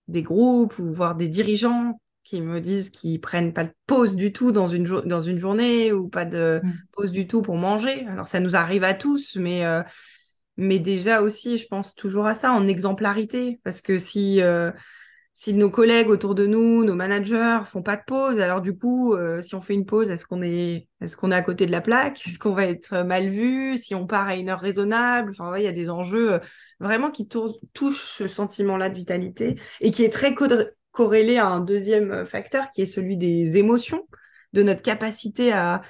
des 0.08 0.24
groupes 0.24 0.78
ou 0.80 0.94
voir 0.94 1.16
des 1.16 1.28
dirigeants 1.28 2.00
qui 2.24 2.42
me 2.42 2.62
disent 2.62 2.90
qu'ils 2.90 3.20
prennent 3.20 3.52
pas 3.52 3.64
de 3.64 3.74
pause 3.88 4.16
du 4.16 4.32
tout 4.32 4.52
dans 4.52 4.68
une, 4.68 4.84
dans 4.84 5.22
une 5.22 5.40
journée 5.40 5.92
ou 5.92 6.08
pas 6.08 6.26
de 6.26 6.62
mm. 6.64 6.74
pause 6.92 7.12
du 7.12 7.28
tout 7.28 7.42
pour 7.42 7.58
manger. 7.58 8.06
Alors 8.08 8.28
ça 8.28 8.40
nous 8.40 8.56
arrive 8.56 8.84
à 8.84 8.94
tous, 8.94 9.36
mais 9.36 9.64
mais 10.58 10.80
déjà 10.80 11.22
aussi, 11.22 11.58
je 11.58 11.66
pense 11.66 11.96
toujours 11.96 12.28
à 12.28 12.36
ça 12.36 12.52
en 12.52 12.68
exemplarité, 12.68 13.60
parce 13.64 13.82
que 13.82 13.98
si 13.98 14.42
si 15.34 15.54
nos 15.54 15.70
collègues 15.70 16.10
autour 16.10 16.36
de 16.36 16.46
nous, 16.46 16.84
nos 16.84 16.94
managers 16.94 17.62
font 17.66 17.82
pas 17.82 17.96
de 17.96 18.04
pause, 18.06 18.40
alors 18.40 18.62
du 18.62 18.76
coup, 18.78 19.14
euh, 19.14 19.40
si 19.42 19.56
on 19.56 19.62
fait 19.62 19.74
une 19.74 19.86
pause, 19.86 20.10
est-ce 20.10 20.26
qu'on 20.26 20.42
est, 20.42 20.88
est-ce 21.00 21.16
qu'on 21.16 21.32
est 21.32 21.36
à 21.36 21.42
côté 21.42 21.66
de 21.66 21.72
la 21.72 21.82
plaque? 21.82 22.22
Est-ce 22.28 22.38
qu'on 22.38 22.54
va 22.54 22.66
être 22.66 23.04
mal 23.04 23.30
vu? 23.30 23.78
Si 23.78 23.96
on 23.96 24.06
part 24.08 24.28
à 24.28 24.36
une 24.36 24.50
heure 24.50 24.60
raisonnable? 24.60 25.32
Enfin, 25.32 25.58
il 25.58 25.64
y 25.64 25.68
a 25.68 25.72
des 25.72 25.90
enjeux 25.90 26.34
euh, 26.34 26.40
vraiment 26.80 27.12
qui 27.12 27.28
touchent 27.28 28.12
ce 28.18 28.28
sentiment-là 28.28 28.90
de 28.90 28.96
vitalité 28.96 29.56
et 29.80 29.92
qui 29.92 30.04
est 30.04 30.12
très 30.12 30.36
corrélé 30.92 31.38
à 31.38 31.48
un 31.48 31.62
deuxième 31.62 32.26
facteur 32.26 32.70
qui 32.70 32.82
est 32.82 32.86
celui 32.86 33.18
des 33.18 33.58
émotions, 33.58 34.08
de 34.54 34.64
notre 34.64 34.82
capacité 34.82 35.54
à, 35.54 35.82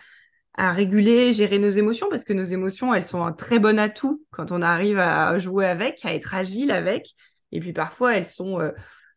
réguler, 0.57 1.33
gérer 1.33 1.57
nos 1.57 1.71
émotions, 1.71 2.07
parce 2.09 2.23
que 2.23 2.33
nos 2.33 2.43
émotions, 2.43 2.93
elles 2.93 3.05
sont 3.05 3.23
un 3.23 3.31
très 3.31 3.57
bon 3.57 3.79
atout 3.79 4.23
quand 4.29 4.51
on 4.51 4.61
arrive 4.61 4.99
à 4.99 5.39
jouer 5.39 5.65
avec, 5.65 6.05
à 6.05 6.13
être 6.13 6.35
agile 6.35 6.71
avec. 6.71 7.15
Et 7.51 7.59
puis 7.59 7.73
parfois, 7.73 8.15
elles 8.15 8.27
sont 8.27 8.59
euh, 8.59 8.71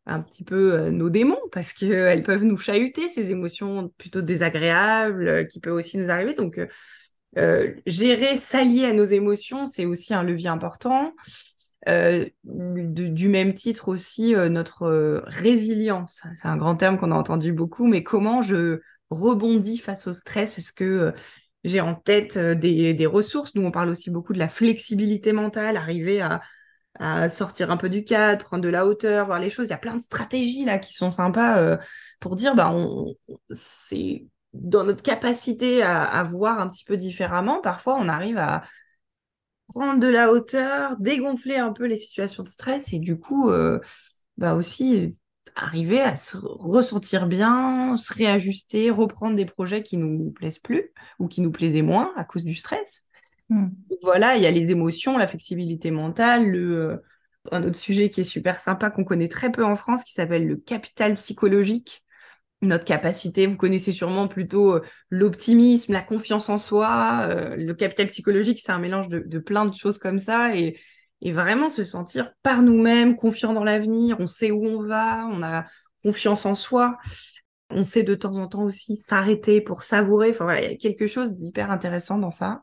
un 0.06 0.20
petit 0.20 0.44
peu 0.44 0.74
euh, 0.74 0.90
nos 0.90 1.10
démons 1.10 1.40
parce 1.52 1.72
qu'elles 1.72 2.22
peuvent 2.22 2.44
nous 2.44 2.58
chahuter, 2.58 3.08
ces 3.08 3.30
émotions 3.30 3.90
plutôt 3.96 4.22
désagréables 4.22 5.28
euh, 5.28 5.44
qui 5.44 5.60
peuvent 5.60 5.74
aussi 5.74 5.98
nous 5.98 6.10
arriver. 6.10 6.34
Donc, 6.34 6.60
euh, 7.38 7.74
gérer, 7.86 8.36
s'allier 8.36 8.84
à 8.84 8.92
nos 8.92 9.04
émotions, 9.04 9.66
c'est 9.66 9.86
aussi 9.86 10.14
un 10.14 10.22
levier 10.22 10.48
important. 10.48 11.12
du 12.44 13.28
même 13.28 13.54
titre 13.54 13.88
aussi, 13.88 14.34
notre 14.34 15.22
résilience. 15.26 16.22
C'est 16.36 16.48
un 16.48 16.56
grand 16.56 16.76
terme 16.76 16.96
qu'on 16.96 17.10
a 17.10 17.16
entendu 17.16 17.52
beaucoup, 17.52 17.86
mais 17.86 18.02
comment 18.02 18.40
je 18.40 18.80
rebondis 19.10 19.78
face 19.78 20.06
au 20.06 20.12
stress? 20.12 20.58
Est-ce 20.58 20.72
que 20.72 21.12
j'ai 21.64 21.80
en 21.80 21.94
tête 21.94 22.38
des, 22.38 22.94
des, 22.94 23.06
ressources? 23.06 23.54
Nous, 23.54 23.62
on 23.62 23.70
parle 23.70 23.90
aussi 23.90 24.10
beaucoup 24.10 24.32
de 24.32 24.38
la 24.38 24.48
flexibilité 24.48 25.32
mentale, 25.32 25.76
arriver 25.76 26.20
à 26.20 26.40
à 27.00 27.28
sortir 27.28 27.70
un 27.70 27.76
peu 27.76 27.88
du 27.88 28.04
cadre, 28.04 28.44
prendre 28.44 28.62
de 28.62 28.68
la 28.68 28.86
hauteur, 28.86 29.26
voir 29.26 29.40
les 29.40 29.50
choses. 29.50 29.66
Il 29.68 29.70
y 29.70 29.74
a 29.74 29.78
plein 29.78 29.96
de 29.96 30.02
stratégies 30.02 30.64
là 30.64 30.78
qui 30.78 30.94
sont 30.94 31.10
sympas 31.10 31.58
euh, 31.58 31.76
pour 32.20 32.36
dire 32.36 32.54
bah 32.54 32.72
c'est 33.50 34.26
dans 34.52 34.84
notre 34.84 35.02
capacité 35.02 35.82
à, 35.82 36.22
voir 36.22 36.60
un 36.60 36.68
petit 36.68 36.84
peu 36.84 36.96
différemment. 36.96 37.60
Parfois, 37.60 37.96
on 37.96 38.08
arrive 38.08 38.38
à 38.38 38.62
prendre 39.68 39.98
de 39.98 40.06
la 40.06 40.30
hauteur, 40.30 40.96
dégonfler 40.98 41.56
un 41.56 41.72
peu 41.72 41.86
les 41.86 41.96
situations 41.96 42.42
de 42.42 42.48
stress 42.48 42.92
et 42.92 42.98
du 43.00 43.18
coup, 43.18 43.50
euh, 43.50 43.80
bah 44.36 44.54
aussi 44.54 45.12
arriver 45.56 46.00
à 46.00 46.16
se 46.16 46.36
ressentir 46.36 47.26
bien, 47.26 47.96
se 47.96 48.12
réajuster, 48.12 48.90
reprendre 48.90 49.36
des 49.36 49.46
projets 49.46 49.82
qui 49.82 49.96
nous 49.96 50.30
plaisent 50.32 50.58
plus 50.58 50.92
ou 51.18 51.28
qui 51.28 51.40
nous 51.40 51.50
plaisaient 51.50 51.82
moins 51.82 52.12
à 52.16 52.24
cause 52.24 52.44
du 52.44 52.54
stress. 52.54 53.04
Hmm. 53.48 53.68
Voilà, 54.02 54.36
il 54.36 54.42
y 54.42 54.46
a 54.46 54.50
les 54.50 54.70
émotions, 54.70 55.18
la 55.18 55.26
flexibilité 55.26 55.90
mentale, 55.90 56.48
le, 56.48 56.90
euh, 56.92 56.96
un 57.52 57.62
autre 57.64 57.78
sujet 57.78 58.10
qui 58.10 58.22
est 58.22 58.24
super 58.24 58.60
sympa, 58.60 58.90
qu'on 58.90 59.04
connaît 59.04 59.28
très 59.28 59.50
peu 59.52 59.64
en 59.64 59.76
France, 59.76 60.04
qui 60.04 60.12
s'appelle 60.12 60.46
le 60.46 60.56
capital 60.56 61.14
psychologique. 61.14 62.02
Notre 62.62 62.84
capacité, 62.84 63.46
vous 63.46 63.56
connaissez 63.56 63.92
sûrement 63.92 64.26
plutôt 64.28 64.76
euh, 64.76 64.82
l'optimisme, 65.10 65.92
la 65.92 66.02
confiance 66.02 66.48
en 66.48 66.58
soi. 66.58 67.26
Euh, 67.28 67.56
le 67.56 67.74
capital 67.74 68.06
psychologique, 68.06 68.58
c'est 68.58 68.72
un 68.72 68.78
mélange 68.78 69.08
de, 69.08 69.20
de, 69.20 69.38
plein 69.38 69.66
de 69.66 69.74
choses 69.74 69.98
comme 69.98 70.18
ça. 70.18 70.56
Et, 70.56 70.78
et 71.20 71.32
vraiment 71.32 71.68
se 71.68 71.84
sentir 71.84 72.32
par 72.42 72.62
nous-mêmes, 72.62 73.16
confiant 73.16 73.52
dans 73.52 73.64
l'avenir, 73.64 74.16
on 74.20 74.26
sait 74.26 74.50
où 74.50 74.64
on 74.64 74.82
va, 74.82 75.26
on 75.26 75.42
a 75.42 75.64
confiance 76.02 76.46
en 76.46 76.54
soi. 76.54 76.98
On 77.70 77.84
sait 77.84 78.02
de 78.02 78.14
temps 78.14 78.36
en 78.38 78.46
temps 78.46 78.62
aussi 78.62 78.96
s'arrêter 78.96 79.60
pour 79.60 79.82
savourer. 79.82 80.30
Enfin 80.30 80.44
voilà, 80.44 80.62
il 80.62 80.70
y 80.70 80.74
a 80.74 80.76
quelque 80.76 81.06
chose 81.06 81.32
d'hyper 81.32 81.70
intéressant 81.70 82.18
dans 82.18 82.30
ça. 82.30 82.62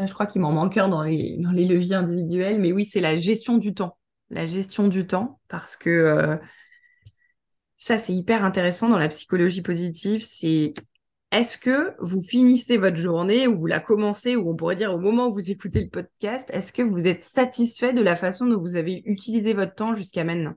Euh, 0.00 0.06
je 0.06 0.14
crois 0.14 0.26
qu'il 0.26 0.40
m'en 0.40 0.52
manque 0.52 0.76
un 0.76 0.88
dans 0.88 1.02
les, 1.02 1.36
dans 1.38 1.52
les 1.52 1.66
leviers 1.66 1.96
individuels, 1.96 2.60
mais 2.60 2.72
oui, 2.72 2.84
c'est 2.84 3.00
la 3.00 3.16
gestion 3.16 3.58
du 3.58 3.74
temps. 3.74 3.98
La 4.30 4.46
gestion 4.46 4.88
du 4.88 5.06
temps, 5.06 5.40
parce 5.48 5.76
que 5.76 5.90
euh, 5.90 6.36
ça, 7.76 7.98
c'est 7.98 8.12
hyper 8.12 8.44
intéressant 8.44 8.88
dans 8.88 8.98
la 8.98 9.08
psychologie 9.08 9.62
positive. 9.62 10.24
C'est 10.24 10.74
est-ce 11.32 11.58
que 11.58 11.94
vous 12.00 12.22
finissez 12.22 12.76
votre 12.76 12.96
journée 12.96 13.46
ou 13.46 13.58
vous 13.58 13.66
la 13.66 13.80
commencez, 13.80 14.36
ou 14.36 14.50
on 14.50 14.56
pourrait 14.56 14.76
dire 14.76 14.92
au 14.94 14.98
moment 14.98 15.28
où 15.28 15.32
vous 15.32 15.50
écoutez 15.50 15.80
le 15.80 15.88
podcast, 15.88 16.48
est-ce 16.52 16.72
que 16.72 16.82
vous 16.82 17.06
êtes 17.06 17.22
satisfait 17.22 17.92
de 17.92 18.02
la 18.02 18.16
façon 18.16 18.46
dont 18.46 18.60
vous 18.60 18.76
avez 18.76 19.02
utilisé 19.04 19.52
votre 19.52 19.74
temps 19.74 19.94
jusqu'à 19.94 20.24
maintenant? 20.24 20.54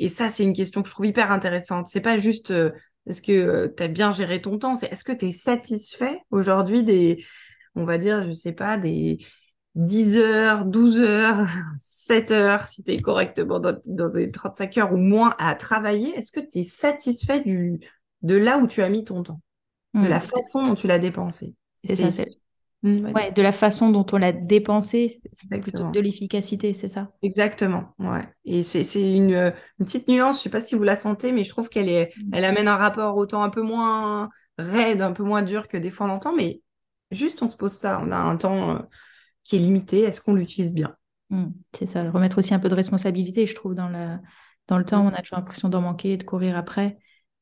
Et 0.00 0.08
ça, 0.08 0.28
c'est 0.28 0.44
une 0.44 0.52
question 0.54 0.82
que 0.82 0.88
je 0.88 0.94
trouve 0.94 1.06
hyper 1.06 1.32
intéressante. 1.32 1.88
C'est 1.88 2.00
pas 2.00 2.18
juste 2.18 2.50
euh, 2.50 2.70
est-ce 3.06 3.20
que 3.20 3.72
tu 3.76 3.82
as 3.82 3.88
bien 3.88 4.12
géré 4.12 4.40
ton 4.40 4.58
temps, 4.58 4.74
c'est 4.74 4.90
est-ce 4.92 5.04
que 5.04 5.12
tu 5.12 5.26
es 5.26 5.32
satisfait 5.32 6.20
aujourd'hui 6.30 6.84
des, 6.84 7.24
on 7.78 7.84
va 7.84 7.98
dire, 7.98 8.26
je 8.26 8.32
sais 8.32 8.52
pas, 8.52 8.76
des 8.76 9.18
10 9.74 10.18
heures, 10.18 10.64
12 10.64 10.98
heures, 10.98 11.46
7 11.78 12.30
heures, 12.32 12.66
si 12.66 12.82
tu 12.82 12.92
es 12.92 12.98
correctement 12.98 13.60
dans, 13.60 13.78
dans 13.86 14.08
les 14.08 14.30
35 14.30 14.78
heures 14.78 14.92
ou 14.92 14.96
moins 14.96 15.34
à 15.38 15.54
travailler, 15.54 16.10
est-ce 16.16 16.32
que 16.32 16.40
tu 16.40 16.58
es 16.58 16.62
satisfait 16.64 17.40
du, 17.40 17.80
de 18.22 18.34
là 18.34 18.58
où 18.58 18.66
tu 18.66 18.82
as 18.82 18.88
mis 18.88 19.04
ton 19.04 19.22
temps, 19.22 19.40
de 19.94 20.06
la 20.06 20.18
hmm. 20.18 20.20
façon 20.20 20.66
dont 20.66 20.74
tu 20.74 20.86
l'as 20.86 20.98
dépensé? 20.98 21.54
Ça. 21.84 22.24
Ouais, 22.84 23.32
de 23.32 23.42
la 23.42 23.50
façon 23.50 23.90
dont 23.90 24.06
on 24.12 24.18
l'a 24.18 24.30
dépensé, 24.30 25.20
c'est 25.32 25.60
plutôt 25.60 25.90
de 25.90 25.98
l'efficacité, 25.98 26.74
c'est 26.74 26.88
ça? 26.88 27.10
Exactement, 27.22 27.94
ouais. 27.98 28.22
Et 28.44 28.62
c'est 28.62 28.82
une, 28.94 29.32
une, 29.32 29.84
petite 29.84 30.06
nuance, 30.06 30.38
je 30.38 30.42
sais 30.44 30.50
pas 30.50 30.60
si 30.60 30.76
vous 30.76 30.84
la 30.84 30.94
sentez, 30.94 31.32
mais 31.32 31.42
je 31.42 31.50
trouve 31.50 31.68
qu'elle 31.68 31.88
est, 31.88 32.12
hmm. 32.16 32.30
elle 32.34 32.44
amène 32.44 32.68
un 32.68 32.76
rapport 32.76 33.16
autant 33.16 33.42
un 33.42 33.50
peu 33.50 33.62
moins 33.62 34.28
raide, 34.58 35.02
un 35.02 35.12
peu 35.12 35.22
moins 35.22 35.42
dur 35.42 35.68
que 35.68 35.76
des 35.76 35.90
fois 35.90 36.06
on 36.06 36.10
entend, 36.10 36.34
mais 36.34 36.62
Juste, 37.10 37.42
on 37.42 37.48
se 37.48 37.56
pose 37.56 37.72
ça. 37.72 38.00
On 38.04 38.10
a 38.12 38.16
un 38.16 38.36
temps 38.36 38.76
euh, 38.76 38.78
qui 39.44 39.56
est 39.56 39.60
limité. 39.60 40.00
Est-ce 40.02 40.20
qu'on 40.20 40.34
l'utilise 40.34 40.74
bien 40.74 40.94
mmh, 41.30 41.46
C'est 41.76 41.86
ça. 41.86 42.10
Remettre 42.10 42.38
aussi 42.38 42.54
un 42.54 42.58
peu 42.58 42.68
de 42.68 42.74
responsabilité, 42.74 43.46
je 43.46 43.54
trouve, 43.54 43.74
dans, 43.74 43.88
la... 43.88 44.20
dans 44.66 44.78
le 44.78 44.84
temps. 44.84 45.04
Mmh. 45.04 45.08
On 45.08 45.14
a 45.14 45.22
toujours 45.22 45.38
l'impression 45.38 45.68
d'en 45.68 45.80
manquer, 45.80 46.16
de 46.16 46.24
courir 46.24 46.56
après. 46.56 46.98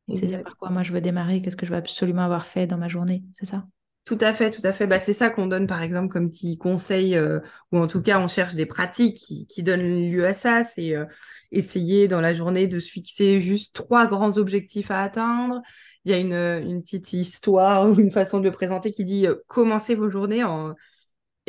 Et 0.08 0.12
de 0.12 0.20
se 0.20 0.24
dire 0.26 0.42
par 0.44 0.56
quoi 0.56 0.70
moi 0.70 0.84
je 0.84 0.92
veux 0.92 1.00
démarrer, 1.00 1.42
qu'est-ce 1.42 1.56
que 1.56 1.66
je 1.66 1.72
veux 1.72 1.76
absolument 1.76 2.22
avoir 2.22 2.46
fait 2.46 2.68
dans 2.68 2.78
ma 2.78 2.86
journée. 2.86 3.24
C'est 3.34 3.46
ça? 3.46 3.66
Tout 4.06 4.18
à 4.20 4.32
fait, 4.32 4.52
tout 4.52 4.60
à 4.62 4.72
fait. 4.72 4.86
Bah, 4.86 5.00
c'est 5.00 5.12
ça 5.12 5.30
qu'on 5.30 5.48
donne, 5.48 5.66
par 5.66 5.82
exemple, 5.82 6.08
comme 6.12 6.30
petit 6.30 6.56
conseil, 6.58 7.16
euh, 7.16 7.40
ou 7.72 7.78
en 7.78 7.88
tout 7.88 8.00
cas, 8.00 8.20
on 8.20 8.28
cherche 8.28 8.54
des 8.54 8.64
pratiques 8.64 9.16
qui, 9.16 9.48
qui 9.48 9.64
donnent 9.64 10.08
lieu 10.08 10.24
à 10.24 10.32
ça. 10.32 10.62
C'est 10.62 10.94
euh, 10.94 11.06
essayer 11.50 12.06
dans 12.06 12.20
la 12.20 12.32
journée 12.32 12.68
de 12.68 12.78
se 12.78 12.88
fixer 12.88 13.40
juste 13.40 13.74
trois 13.74 14.06
grands 14.06 14.38
objectifs 14.38 14.92
à 14.92 15.02
atteindre, 15.02 15.60
il 16.06 16.12
y 16.12 16.14
a 16.14 16.18
une, 16.18 16.32
une, 16.32 16.82
petite 16.82 17.12
histoire 17.12 17.88
ou 17.88 17.94
une 17.98 18.12
façon 18.12 18.38
de 18.38 18.44
le 18.44 18.52
présenter 18.52 18.92
qui 18.92 19.04
dit 19.04 19.26
euh, 19.26 19.34
commencez 19.48 19.96
vos 19.96 20.08
journées 20.08 20.44
en, 20.44 20.74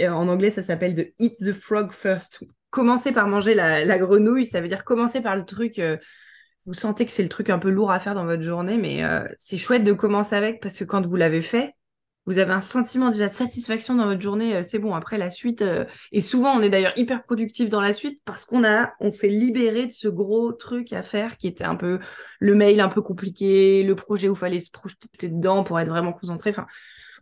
en 0.01 0.27
anglais 0.27 0.49
ça 0.49 0.63
s'appelle 0.63 0.95
de 0.95 1.13
eat 1.19 1.37
the 1.37 1.53
frog 1.53 1.91
first. 1.91 2.43
Commencez 2.71 3.11
par 3.11 3.27
manger 3.27 3.53
la, 3.53 3.97
grenouille, 3.99 4.47
ça 4.47 4.59
veut 4.59 4.67
dire 4.67 4.83
commencer 4.83 5.21
par 5.21 5.35
le 5.35 5.45
truc. 5.45 5.77
Euh, 5.77 5.97
vous 6.65 6.73
sentez 6.73 7.05
que 7.05 7.11
c'est 7.11 7.23
le 7.23 7.29
truc 7.29 7.49
un 7.51 7.59
peu 7.59 7.69
lourd 7.69 7.91
à 7.91 7.99
faire 7.99 8.15
dans 8.15 8.25
votre 8.25 8.41
journée, 8.41 8.77
mais 8.77 9.03
euh, 9.03 9.25
c'est 9.37 9.57
chouette 9.57 9.83
de 9.83 9.93
commencer 9.93 10.35
avec 10.35 10.59
parce 10.59 10.77
que 10.77 10.83
quand 10.83 11.05
vous 11.05 11.15
l'avez 11.15 11.41
fait, 11.41 11.73
vous 12.27 12.39
avez 12.39 12.51
un 12.51 12.61
sentiment 12.61 13.09
déjà 13.09 13.29
de 13.29 13.33
satisfaction 13.33 13.95
dans 13.95 14.05
votre 14.05 14.21
journée, 14.21 14.57
euh, 14.57 14.61
c'est 14.61 14.79
bon. 14.79 14.93
Après 14.93 15.17
la 15.17 15.29
suite, 15.29 15.61
euh, 15.61 15.85
et 16.11 16.21
souvent 16.21 16.51
on 16.51 16.61
est 16.61 16.69
d'ailleurs 16.69 16.95
hyper 16.97 17.23
productif 17.23 17.69
dans 17.69 17.79
la 17.79 17.93
suite 17.93 18.21
parce 18.25 18.45
qu'on 18.45 18.65
a, 18.65 18.93
on 18.99 19.11
s'est 19.13 19.29
libéré 19.29 19.87
de 19.87 19.91
ce 19.93 20.09
gros 20.09 20.51
truc 20.51 20.91
à 20.91 21.03
faire 21.03 21.37
qui 21.37 21.47
était 21.47 21.63
un 21.63 21.75
peu 21.75 21.99
le 22.39 22.53
mail 22.53 22.81
un 22.81 22.89
peu 22.89 23.01
compliqué, 23.01 23.81
le 23.81 23.95
projet 23.95 24.27
où 24.27 24.33
il 24.33 24.37
fallait 24.37 24.59
se 24.59 24.69
projeter 24.69 25.29
dedans 25.29 25.63
pour 25.63 25.79
être 25.79 25.87
vraiment 25.87 26.11
concentré. 26.11 26.49
Enfin, 26.49 26.67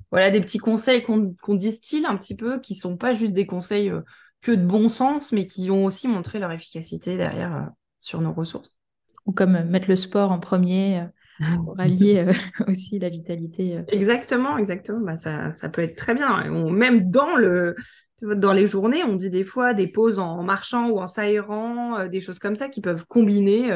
voilà 0.09 0.31
des 0.31 0.41
petits 0.41 0.57
conseils 0.57 1.03
qu'on 1.03 1.53
distille 1.53 2.05
un 2.05 2.17
petit 2.17 2.35
peu, 2.35 2.59
qui 2.59 2.73
sont 2.73 2.97
pas 2.97 3.13
juste 3.13 3.33
des 3.33 3.45
conseils 3.45 3.91
euh, 3.91 4.01
que 4.41 4.51
de 4.51 4.65
bon 4.65 4.89
sens, 4.89 5.31
mais 5.31 5.45
qui 5.45 5.69
ont 5.69 5.85
aussi 5.85 6.07
montré 6.07 6.39
leur 6.39 6.51
efficacité 6.51 7.15
derrière 7.15 7.69
sur 7.99 8.21
nos 8.21 8.33
ressources. 8.33 8.79
Ou 9.27 9.31
comme 9.31 9.63
mettre 9.65 9.89
le 9.89 9.95
sport 9.95 10.31
en 10.31 10.39
premier 10.39 11.07
pour 11.55 11.79
allier 11.79 12.25
euh, 12.27 12.33
aussi 12.67 12.99
la 12.99 13.09
vitalité. 13.09 13.77
Euh. 13.77 13.83
Exactement, 13.87 14.57
exactement. 14.57 14.99
Bah, 15.01 15.17
ça, 15.17 15.53
ça, 15.53 15.69
peut 15.69 15.81
être 15.81 15.95
très 15.95 16.13
bien. 16.13 16.49
même 16.69 17.09
dans, 17.09 17.35
le, 17.35 17.75
dans 18.21 18.53
les 18.53 18.67
journées, 18.67 19.03
on 19.03 19.15
dit 19.15 19.29
des 19.29 19.43
fois 19.43 19.73
des 19.73 19.87
pauses 19.87 20.19
en 20.19 20.43
marchant 20.43 20.89
ou 20.89 20.99
en 20.99 21.07
s'aérant, 21.07 21.99
euh, 21.99 22.07
des 22.07 22.19
choses 22.19 22.39
comme 22.39 22.55
ça 22.55 22.69
qui 22.69 22.81
peuvent 22.81 23.05
combiner. 23.07 23.69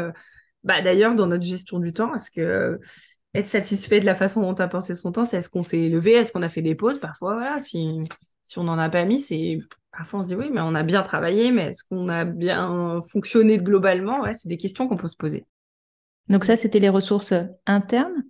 bah, 0.63 0.81
D'ailleurs, 0.81 1.15
dans 1.15 1.27
notre 1.27 1.45
gestion 1.45 1.79
du 1.79 1.93
temps, 1.93 2.15
est-ce 2.15 2.31
que 2.31 2.79
être 3.35 3.47
satisfait 3.47 3.99
de 3.99 4.05
la 4.05 4.15
façon 4.15 4.41
dont 4.41 4.49
on 4.49 4.53
a 4.53 4.67
pensé 4.67 4.95
son 4.95 5.11
temps, 5.11 5.25
c'est 5.25 5.37
est-ce 5.37 5.49
qu'on 5.49 5.61
s'est 5.61 5.89
levé, 5.89 6.13
est-ce 6.13 6.31
qu'on 6.31 6.41
a 6.41 6.49
fait 6.49 6.63
des 6.63 6.73
pauses? 6.75 6.99
Parfois, 6.99 7.35
voilà, 7.35 7.59
si, 7.59 8.01
si 8.43 8.57
on 8.57 8.63
n'en 8.63 8.79
a 8.79 8.89
pas 8.89 9.05
mis, 9.05 9.19
c'est 9.19 9.59
parfois 9.91 10.19
on 10.19 10.23
se 10.23 10.27
dit 10.29 10.35
oui, 10.35 10.49
mais 10.51 10.61
on 10.61 10.73
a 10.73 10.83
bien 10.83 11.03
travaillé, 11.03 11.51
mais 11.51 11.67
est-ce 11.67 11.83
qu'on 11.83 12.09
a 12.09 12.25
bien 12.25 13.01
fonctionné 13.11 13.57
globalement? 13.59 14.21
Ouais, 14.21 14.33
C'est 14.33 14.49
des 14.49 14.57
questions 14.57 14.87
qu'on 14.87 14.97
peut 14.97 15.07
se 15.07 15.17
poser. 15.17 15.45
Donc 16.29 16.45
ça, 16.45 16.55
c'était 16.55 16.79
les 16.79 16.89
ressources 16.89 17.33
internes. 17.65 18.23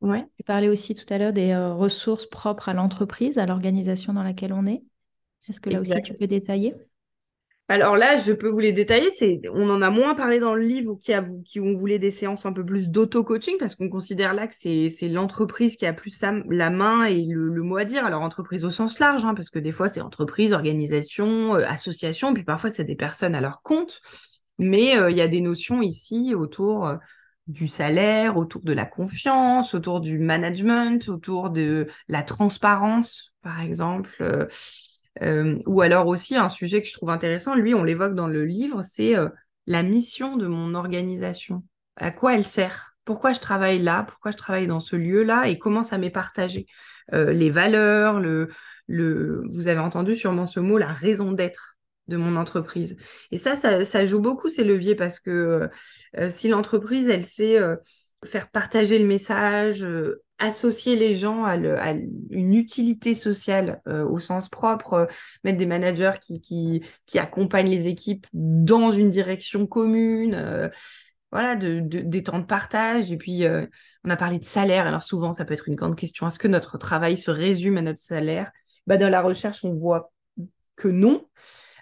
Ouais. 0.00 0.24
Tu 0.36 0.44
parlais 0.44 0.68
aussi 0.68 0.94
tout 0.94 1.12
à 1.12 1.18
l'heure 1.18 1.32
des 1.32 1.50
euh, 1.50 1.74
ressources 1.74 2.26
propres 2.26 2.68
à 2.68 2.74
l'entreprise, 2.74 3.38
à 3.38 3.44
l'organisation 3.44 4.12
dans 4.14 4.22
laquelle 4.22 4.52
on 4.52 4.66
est. 4.66 4.82
Est-ce 5.48 5.60
que 5.60 5.70
là 5.70 5.80
aussi 5.80 6.00
tu 6.02 6.14
peux 6.14 6.26
détailler? 6.26 6.74
Alors 7.68 7.96
là, 7.96 8.16
je 8.16 8.32
peux 8.32 8.48
vous 8.48 8.58
les 8.58 8.72
détailler. 8.72 9.10
C'est, 9.10 9.42
on 9.52 9.70
en 9.70 9.80
a 9.80 9.90
moins 9.90 10.16
parlé 10.16 10.40
dans 10.40 10.54
le 10.54 10.62
livre 10.62 10.96
qui, 11.00 11.12
a, 11.12 11.24
qui 11.44 11.60
on 11.60 11.76
voulait 11.76 12.00
des 12.00 12.10
séances 12.10 12.44
un 12.44 12.52
peu 12.52 12.64
plus 12.64 12.88
d'auto-coaching 12.88 13.56
parce 13.60 13.76
qu'on 13.76 13.88
considère 13.88 14.34
là 14.34 14.48
que 14.48 14.54
c'est, 14.56 15.08
l'entreprise 15.08 15.76
qui 15.76 15.86
a 15.86 15.92
plus 15.92 16.20
la 16.48 16.70
main 16.70 17.04
et 17.04 17.24
le, 17.26 17.62
mot 17.62 17.76
à 17.76 17.84
dire. 17.84 18.04
Alors 18.04 18.22
entreprise 18.22 18.64
au 18.64 18.70
sens 18.70 18.98
large, 18.98 19.24
hein, 19.24 19.34
parce 19.34 19.50
que 19.50 19.60
des 19.60 19.70
fois 19.70 19.88
c'est 19.88 20.00
entreprise, 20.00 20.52
organisation, 20.52 21.54
euh, 21.54 21.64
association, 21.64 22.34
puis 22.34 22.42
parfois 22.42 22.70
c'est 22.70 22.84
des 22.84 22.96
personnes 22.96 23.36
à 23.36 23.40
leur 23.40 23.62
compte. 23.62 24.00
Mais 24.58 24.98
euh, 24.98 25.10
il 25.10 25.16
y 25.16 25.22
a 25.22 25.28
des 25.28 25.40
notions 25.40 25.80
ici 25.80 26.34
autour 26.34 26.98
du 27.50 27.68
salaire, 27.68 28.36
autour 28.36 28.62
de 28.62 28.72
la 28.72 28.86
confiance, 28.86 29.74
autour 29.74 30.00
du 30.00 30.18
management, 30.18 31.08
autour 31.08 31.50
de 31.50 31.88
la 32.08 32.22
transparence, 32.22 33.32
par 33.42 33.60
exemple. 33.60 34.10
Euh, 34.20 34.46
euh, 35.22 35.58
ou 35.66 35.80
alors 35.80 36.06
aussi 36.06 36.36
un 36.36 36.48
sujet 36.48 36.80
que 36.80 36.88
je 36.88 36.94
trouve 36.94 37.10
intéressant, 37.10 37.54
lui, 37.54 37.74
on 37.74 37.82
l'évoque 37.82 38.14
dans 38.14 38.28
le 38.28 38.44
livre, 38.44 38.82
c'est 38.82 39.16
euh, 39.16 39.28
la 39.66 39.82
mission 39.82 40.36
de 40.36 40.46
mon 40.46 40.74
organisation. 40.74 41.64
À 41.96 42.12
quoi 42.12 42.36
elle 42.36 42.46
sert? 42.46 42.94
Pourquoi 43.04 43.32
je 43.32 43.40
travaille 43.40 43.80
là? 43.80 44.04
Pourquoi 44.04 44.30
je 44.30 44.36
travaille 44.36 44.68
dans 44.68 44.80
ce 44.80 44.94
lieu-là? 44.94 45.48
Et 45.48 45.58
comment 45.58 45.82
ça 45.82 45.98
m'est 45.98 46.10
partagé? 46.10 46.66
Les 47.12 47.50
valeurs, 47.50 48.20
le, 48.20 48.50
le, 48.86 49.42
vous 49.50 49.66
avez 49.66 49.80
entendu 49.80 50.14
sûrement 50.14 50.46
ce 50.46 50.60
mot, 50.60 50.78
la 50.78 50.92
raison 50.92 51.32
d'être 51.32 51.69
de 52.10 52.16
mon 52.18 52.36
entreprise. 52.36 52.98
Et 53.30 53.38
ça, 53.38 53.56
ça, 53.56 54.06
joue 54.06 54.20
beaucoup 54.20 54.50
ces 54.50 54.64
leviers 54.64 54.94
parce 54.94 55.18
que 55.20 55.70
euh, 56.18 56.28
si 56.28 56.48
l'entreprise, 56.48 57.08
elle 57.08 57.24
sait 57.24 57.58
euh, 57.58 57.76
faire 58.24 58.50
partager 58.50 58.98
le 58.98 59.06
message, 59.06 59.82
euh, 59.82 60.22
associer 60.38 60.96
les 60.96 61.14
gens 61.14 61.44
à, 61.44 61.56
une 61.56 62.54
utilité 62.54 63.14
sociale 63.14 63.82
au 63.86 64.18
sens 64.18 64.48
propre, 64.48 65.06
mettre 65.44 65.58
des 65.58 65.66
managers 65.66 66.12
qui, 66.18 66.40
qui, 66.40 66.82
qui, 67.04 67.18
accompagnent 67.18 67.68
les 67.68 67.88
équipes 67.88 68.26
dans 68.32 68.90
une 68.90 69.10
direction 69.10 69.66
commune. 69.66 70.70
voilà, 71.30 71.56
de, 71.56 71.80
des 71.80 72.22
temps 72.22 72.38
de 72.38 72.46
partage. 72.46 73.12
Et 73.12 73.18
puis, 73.18 73.44
on 74.02 74.08
a 74.08 74.16
parlé 74.16 74.38
de 74.38 74.46
salaire. 74.46 74.86
Alors 74.86 75.02
souvent, 75.02 75.34
ça 75.34 75.44
peut 75.44 75.52
être 75.52 75.68
une 75.68 75.74
grande 75.74 75.94
question. 75.94 76.26
Est-ce 76.26 76.38
que 76.38 76.48
notre 76.48 76.78
travail 76.78 77.18
se 77.18 77.30
résume 77.30 77.76
à 77.76 77.82
notre 77.82 78.00
salaire? 78.00 78.50
Bah, 78.86 78.96
Dans 78.96 79.10
la 79.10 79.20
recherche, 79.20 79.62
on 79.62 79.74
voit 79.74 80.10
que 80.80 80.88
non. 80.88 81.26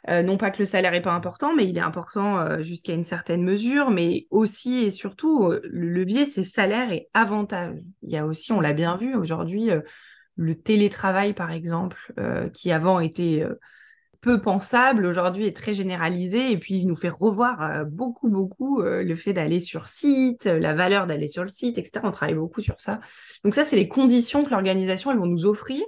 Euh, 0.09 0.23
non 0.23 0.37
pas 0.37 0.51
que 0.51 0.61
le 0.61 0.67
salaire 0.67 0.93
n'est 0.93 1.03
pas 1.03 1.13
important, 1.13 1.55
mais 1.55 1.67
il 1.67 1.77
est 1.77 1.83
important 1.83 2.39
euh, 2.39 2.63
jusqu'à 2.63 2.95
une 2.95 3.05
certaine 3.05 3.43
mesure, 3.43 3.91
mais 3.91 4.27
aussi 4.31 4.79
et 4.79 4.91
surtout, 4.91 5.47
euh, 5.47 5.61
le 5.65 5.89
levier, 5.89 6.25
c'est 6.25 6.45
salaire 6.45 6.93
et 6.93 7.09
avantage. 7.15 7.81
Il 8.03 8.11
y 8.11 8.17
a 8.17 8.25
aussi, 8.25 8.53
on 8.53 8.61
l'a 8.61 8.73
bien 8.73 8.97
vu 8.97 9.15
aujourd'hui, 9.15 9.71
le 10.37 10.55
télétravail, 10.55 11.35
par 11.35 11.51
exemple, 11.51 12.13
qui 12.55 12.71
avant 12.71 13.01
était 13.01 13.45
peu 14.21 14.41
pensable, 14.41 15.05
aujourd'hui 15.05 15.47
est 15.47 15.57
très 15.57 15.75
généralisé, 15.75 16.53
et 16.53 16.59
puis 16.59 16.75
il 16.75 16.87
nous 16.87 16.95
fait 16.95 17.09
revoir 17.09 17.85
beaucoup, 17.87 18.29
beaucoup 18.29 18.81
le 18.81 19.15
fait 19.17 19.33
d'aller 19.33 19.59
sur 19.59 19.89
site, 19.89 20.45
la 20.45 20.75
valeur 20.75 21.09
d'aller 21.09 21.27
sur 21.27 21.43
le 21.43 21.49
site, 21.49 21.77
etc. 21.77 22.01
On 22.05 22.13
travaille 22.13 22.37
beaucoup 22.37 22.63
sur 22.63 22.81
ça. 22.81 23.01
Donc 23.43 23.55
ça, 23.55 23.65
c'est 23.65 23.77
les 23.77 23.89
conditions 23.89 24.45
que 24.45 24.51
l'organisation, 24.51 25.11
elles 25.11 25.19
vont 25.19 25.27
nous 25.27 25.45
offrir 25.45 25.83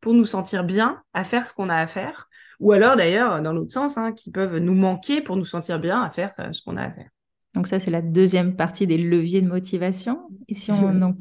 pour 0.00 0.14
nous 0.14 0.24
sentir 0.24 0.62
bien 0.62 1.02
à 1.12 1.24
faire 1.24 1.48
ce 1.48 1.52
qu'on 1.52 1.68
a 1.68 1.76
à 1.76 1.86
faire 1.88 2.29
ou 2.60 2.72
alors 2.72 2.94
d'ailleurs, 2.94 3.40
dans 3.42 3.52
l'autre 3.52 3.72
sens, 3.72 3.98
hein, 3.98 4.12
qui 4.12 4.30
peuvent 4.30 4.58
nous 4.58 4.74
manquer 4.74 5.22
pour 5.22 5.36
nous 5.36 5.44
sentir 5.44 5.80
bien 5.80 6.02
à 6.02 6.10
faire 6.10 6.32
euh, 6.38 6.52
ce 6.52 6.62
qu'on 6.62 6.76
a 6.76 6.84
à 6.84 6.90
faire. 6.90 7.08
Donc 7.54 7.66
ça, 7.66 7.80
c'est 7.80 7.90
la 7.90 8.02
deuxième 8.02 8.54
partie 8.54 8.86
des 8.86 8.98
leviers 8.98 9.40
de 9.40 9.48
motivation. 9.48 10.28
Et 10.46 10.54
si 10.54 10.70
on, 10.70 10.94
donc, 10.94 11.16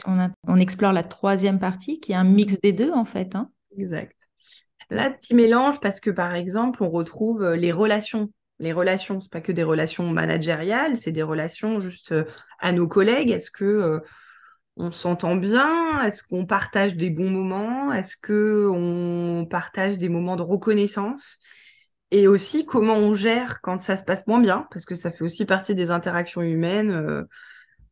on, 0.48 0.56
explore 0.58 0.94
la 0.94 1.04
troisième 1.04 1.58
partie, 1.58 2.00
qui 2.00 2.12
est 2.12 2.16
un 2.16 2.26
mix 2.26 2.60
des 2.60 2.74
deux, 2.74 2.92
en 2.92 3.06
fait. 3.06 3.36
Hein. 3.36 3.50
Exact. 3.78 4.16
Là, 4.92 5.10
petit 5.10 5.34
mélange 5.34 5.80
parce 5.80 6.00
que, 6.00 6.10
par 6.10 6.36
exemple, 6.36 6.84
on 6.84 6.90
retrouve 6.90 7.44
euh, 7.44 7.56
les 7.56 7.72
relations. 7.72 8.30
Les 8.60 8.74
relations, 8.74 9.22
c'est 9.22 9.32
pas 9.32 9.40
que 9.40 9.54
des 9.54 9.64
relations 9.64 10.10
managériales, 10.10 10.98
c'est 10.98 11.14
des 11.14 11.24
relations 11.24 11.80
juste 11.80 12.12
euh, 12.12 12.26
à 12.60 12.74
nos 12.74 12.88
collègues. 12.88 13.32
Est-ce 13.32 13.50
que 13.50 14.02
on 14.80 14.92
s'entend 14.92 15.36
bien? 15.36 16.02
Est-ce 16.02 16.24
qu'on 16.24 16.46
partage 16.46 16.96
des 16.96 17.10
bons 17.10 17.30
moments? 17.30 17.94
Est-ce 17.94 18.16
que 18.18 18.68
on 18.74 19.46
partage 19.46 19.98
des 19.98 20.10
moments 20.10 20.38
de 20.38 20.42
reconnaissance? 20.42 21.38
Et 22.12 22.28
aussi 22.28 22.66
comment 22.66 22.96
on 22.96 23.14
gère 23.14 23.62
quand 23.62 23.80
ça 23.82 23.98
se 23.98 24.04
passe 24.04 24.26
moins 24.26 24.40
bien, 24.40 24.68
parce 24.72 24.86
que 24.86 24.96
ça 24.96 25.12
fait 25.12 25.24
aussi 25.24 25.46
partie 25.46 25.76
des 25.76 25.92
interactions 25.92 26.42
humaines. 26.42 26.92
Euh, 26.92 27.24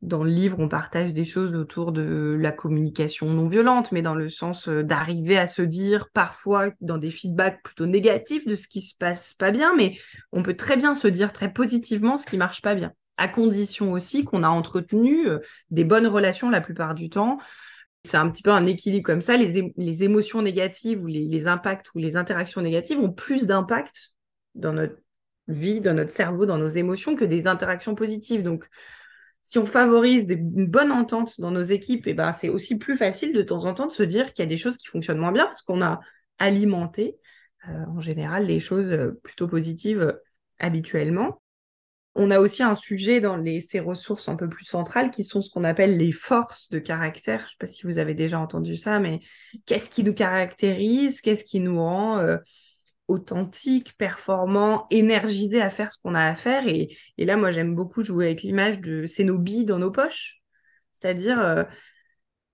dans 0.01 0.23
le 0.23 0.29
livre, 0.29 0.57
on 0.59 0.69
partage 0.69 1.13
des 1.13 1.25
choses 1.25 1.53
autour 1.55 1.91
de 1.91 2.37
la 2.39 2.51
communication 2.51 3.27
non 3.27 3.47
violente, 3.47 3.91
mais 3.91 4.01
dans 4.01 4.15
le 4.15 4.29
sens 4.29 4.69
euh, 4.69 4.83
d'arriver 4.83 5.37
à 5.37 5.47
se 5.47 5.61
dire 5.61 6.07
parfois 6.13 6.71
dans 6.81 6.97
des 6.97 7.11
feedbacks 7.11 7.61
plutôt 7.63 7.85
négatifs 7.85 8.47
de 8.47 8.55
ce 8.55 8.67
qui 8.67 8.81
se 8.81 8.95
passe 8.95 9.33
pas 9.33 9.51
bien, 9.51 9.75
mais 9.75 9.97
on 10.31 10.41
peut 10.41 10.55
très 10.55 10.77
bien 10.77 10.95
se 10.95 11.07
dire 11.07 11.33
très 11.33 11.51
positivement 11.51 12.17
ce 12.17 12.25
qui 12.25 12.37
marche 12.37 12.61
pas 12.61 12.75
bien 12.75 12.93
à 13.17 13.27
condition 13.27 13.91
aussi 13.91 14.23
qu'on 14.23 14.43
a 14.43 14.49
entretenu 14.49 15.27
euh, 15.27 15.39
des 15.71 15.83
bonnes 15.83 16.07
relations 16.07 16.49
la 16.49 16.61
plupart 16.61 16.95
du 16.95 17.09
temps. 17.09 17.39
C'est 18.03 18.17
un 18.17 18.29
petit 18.29 18.43
peu 18.43 18.51
un 18.51 18.65
équilibre 18.65 19.05
comme 19.05 19.21
ça. 19.21 19.35
Les, 19.35 20.03
émotions 20.03 20.41
négatives 20.41 21.03
ou 21.03 21.07
les, 21.07 21.47
impacts 21.47 21.93
ou 21.93 21.99
les 21.99 22.15
interactions 22.15 22.61
négatives 22.61 22.99
ont 22.99 23.11
plus 23.11 23.47
d'impact 23.47 24.13
dans 24.55 24.71
notre 24.71 24.95
vie, 25.47 25.81
dans 25.81 25.93
notre 25.93 26.11
cerveau, 26.11 26.45
dans 26.45 26.57
nos 26.57 26.67
émotions 26.67 27.15
que 27.15 27.25
des 27.25 27.47
interactions 27.47 27.95
positives. 27.95 28.43
Donc, 28.43 28.69
si 29.43 29.57
on 29.59 29.65
favorise 29.65 30.29
une 30.29 30.67
bonne 30.67 30.91
entente 30.91 31.41
dans 31.41 31.51
nos 31.51 31.63
équipes, 31.63 32.07
eh 32.07 32.13
ben, 32.13 32.31
c'est 32.31 32.49
aussi 32.49 32.77
plus 32.77 32.97
facile 32.97 33.33
de 33.33 33.41
temps 33.41 33.65
en 33.65 33.73
temps 33.73 33.87
de 33.87 33.91
se 33.91 34.03
dire 34.03 34.31
qu'il 34.31 34.43
y 34.43 34.45
a 34.45 34.49
des 34.49 34.57
choses 34.57 34.77
qui 34.77 34.87
fonctionnent 34.87 35.19
moins 35.19 35.31
bien 35.31 35.45
parce 35.45 35.61
qu'on 35.61 35.81
a 35.81 35.99
alimenté 36.37 37.17
euh, 37.67 37.85
en 37.87 37.99
général 37.99 38.45
les 38.45 38.59
choses 38.59 38.91
euh, 38.91 39.19
plutôt 39.23 39.47
positives 39.47 40.17
habituellement. 40.59 41.41
On 42.19 42.31
a 42.31 42.39
aussi 42.39 42.63
un 42.63 42.73
sujet 42.73 43.21
dans 43.21 43.39
ces 43.61 43.79
ressources 43.79 44.27
un 44.27 44.35
peu 44.35 44.49
plus 44.49 44.65
centrales 44.65 45.11
qui 45.11 45.23
sont 45.23 45.39
ce 45.39 45.51
qu'on 45.51 45.63
appelle 45.63 45.97
les 45.97 46.11
forces 46.11 46.71
de 46.71 46.79
caractère. 46.79 47.41
Je 47.41 47.45
ne 47.45 47.49
sais 47.49 47.55
pas 47.59 47.67
si 47.67 47.83
vous 47.83 47.99
avez 47.99 48.15
déjà 48.15 48.39
entendu 48.39 48.75
ça, 48.75 48.97
mais 48.97 49.19
qu'est-ce 49.67 49.91
qui 49.91 50.03
nous 50.03 50.15
caractérise? 50.15 51.21
Qu'est-ce 51.21 51.45
qui 51.45 51.59
nous 51.59 51.77
rend 51.77 52.17
euh, 52.17 52.37
authentiques, 53.07 53.95
performants, 53.99 54.87
énergisés 54.89 55.61
à 55.61 55.69
faire 55.69 55.91
ce 55.91 55.99
qu'on 55.99 56.15
a 56.15 56.23
à 56.23 56.35
faire? 56.35 56.67
Et, 56.67 56.89
là, 57.19 57.37
moi, 57.37 57.51
j'aime 57.51 57.75
beaucoup 57.75 58.03
jouer 58.03 58.25
avec 58.25 58.41
l'image 58.41 58.81
de 58.81 59.05
c'est 59.05 59.23
nos 59.23 59.37
billes 59.37 59.65
dans 59.65 59.77
nos 59.77 59.91
poches. 59.91 60.41
C'est-à-dire, 60.93 61.39
euh, 61.39 61.65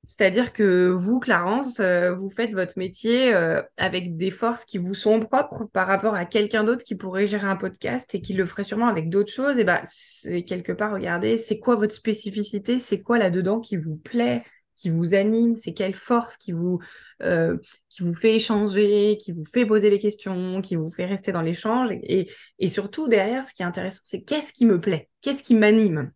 c'est-à-dire 0.05 0.51
que 0.51 0.89
vous, 0.89 1.19
Clarence, 1.21 1.79
euh, 1.79 2.13
vous 2.13 2.29
faites 2.29 2.53
votre 2.53 2.77
métier 2.77 3.33
euh, 3.33 3.61
avec 3.77 4.17
des 4.17 4.31
forces 4.31 4.65
qui 4.65 4.77
vous 4.77 4.95
sont 4.95 5.21
propres 5.21 5.65
par 5.71 5.87
rapport 5.87 6.13
à 6.13 6.25
quelqu'un 6.25 6.65
d'autre 6.65 6.83
qui 6.83 6.95
pourrait 6.95 7.25
gérer 7.25 7.47
un 7.47 7.55
podcast 7.55 8.13
et 8.13 8.19
qui 8.19 8.33
le 8.33 8.45
ferait 8.45 8.65
sûrement 8.65 8.87
avec 8.87 9.09
d'autres 9.09 9.31
choses. 9.31 9.59
Et 9.59 9.63
bah, 9.63 9.81
c'est 9.85 10.43
quelque 10.43 10.73
part, 10.73 10.91
regardez, 10.91 11.37
c'est 11.37 11.57
quoi 11.57 11.75
votre 11.75 11.95
spécificité? 11.95 12.79
C'est 12.79 13.01
quoi 13.01 13.17
là-dedans 13.17 13.61
qui 13.61 13.77
vous 13.77 13.95
plaît, 13.95 14.43
qui 14.75 14.89
vous 14.89 15.13
anime? 15.13 15.55
C'est 15.55 15.73
quelle 15.73 15.93
force 15.95 16.35
qui 16.35 16.51
vous, 16.51 16.79
euh, 17.21 17.57
qui 17.87 18.03
vous 18.03 18.13
fait 18.13 18.35
échanger, 18.35 19.17
qui 19.21 19.31
vous 19.31 19.45
fait 19.45 19.65
poser 19.65 19.89
les 19.89 19.99
questions, 19.99 20.61
qui 20.61 20.75
vous 20.75 20.91
fait 20.91 21.05
rester 21.05 21.31
dans 21.31 21.41
l'échange? 21.41 21.91
Et, 22.03 22.29
et 22.59 22.67
surtout, 22.67 23.07
derrière, 23.07 23.45
ce 23.45 23.53
qui 23.53 23.61
est 23.61 23.65
intéressant, 23.65 24.01
c'est 24.03 24.23
qu'est-ce 24.23 24.51
qui 24.51 24.65
me 24.65 24.81
plaît? 24.81 25.07
Qu'est-ce 25.21 25.43
qui 25.43 25.55
m'anime? 25.55 26.11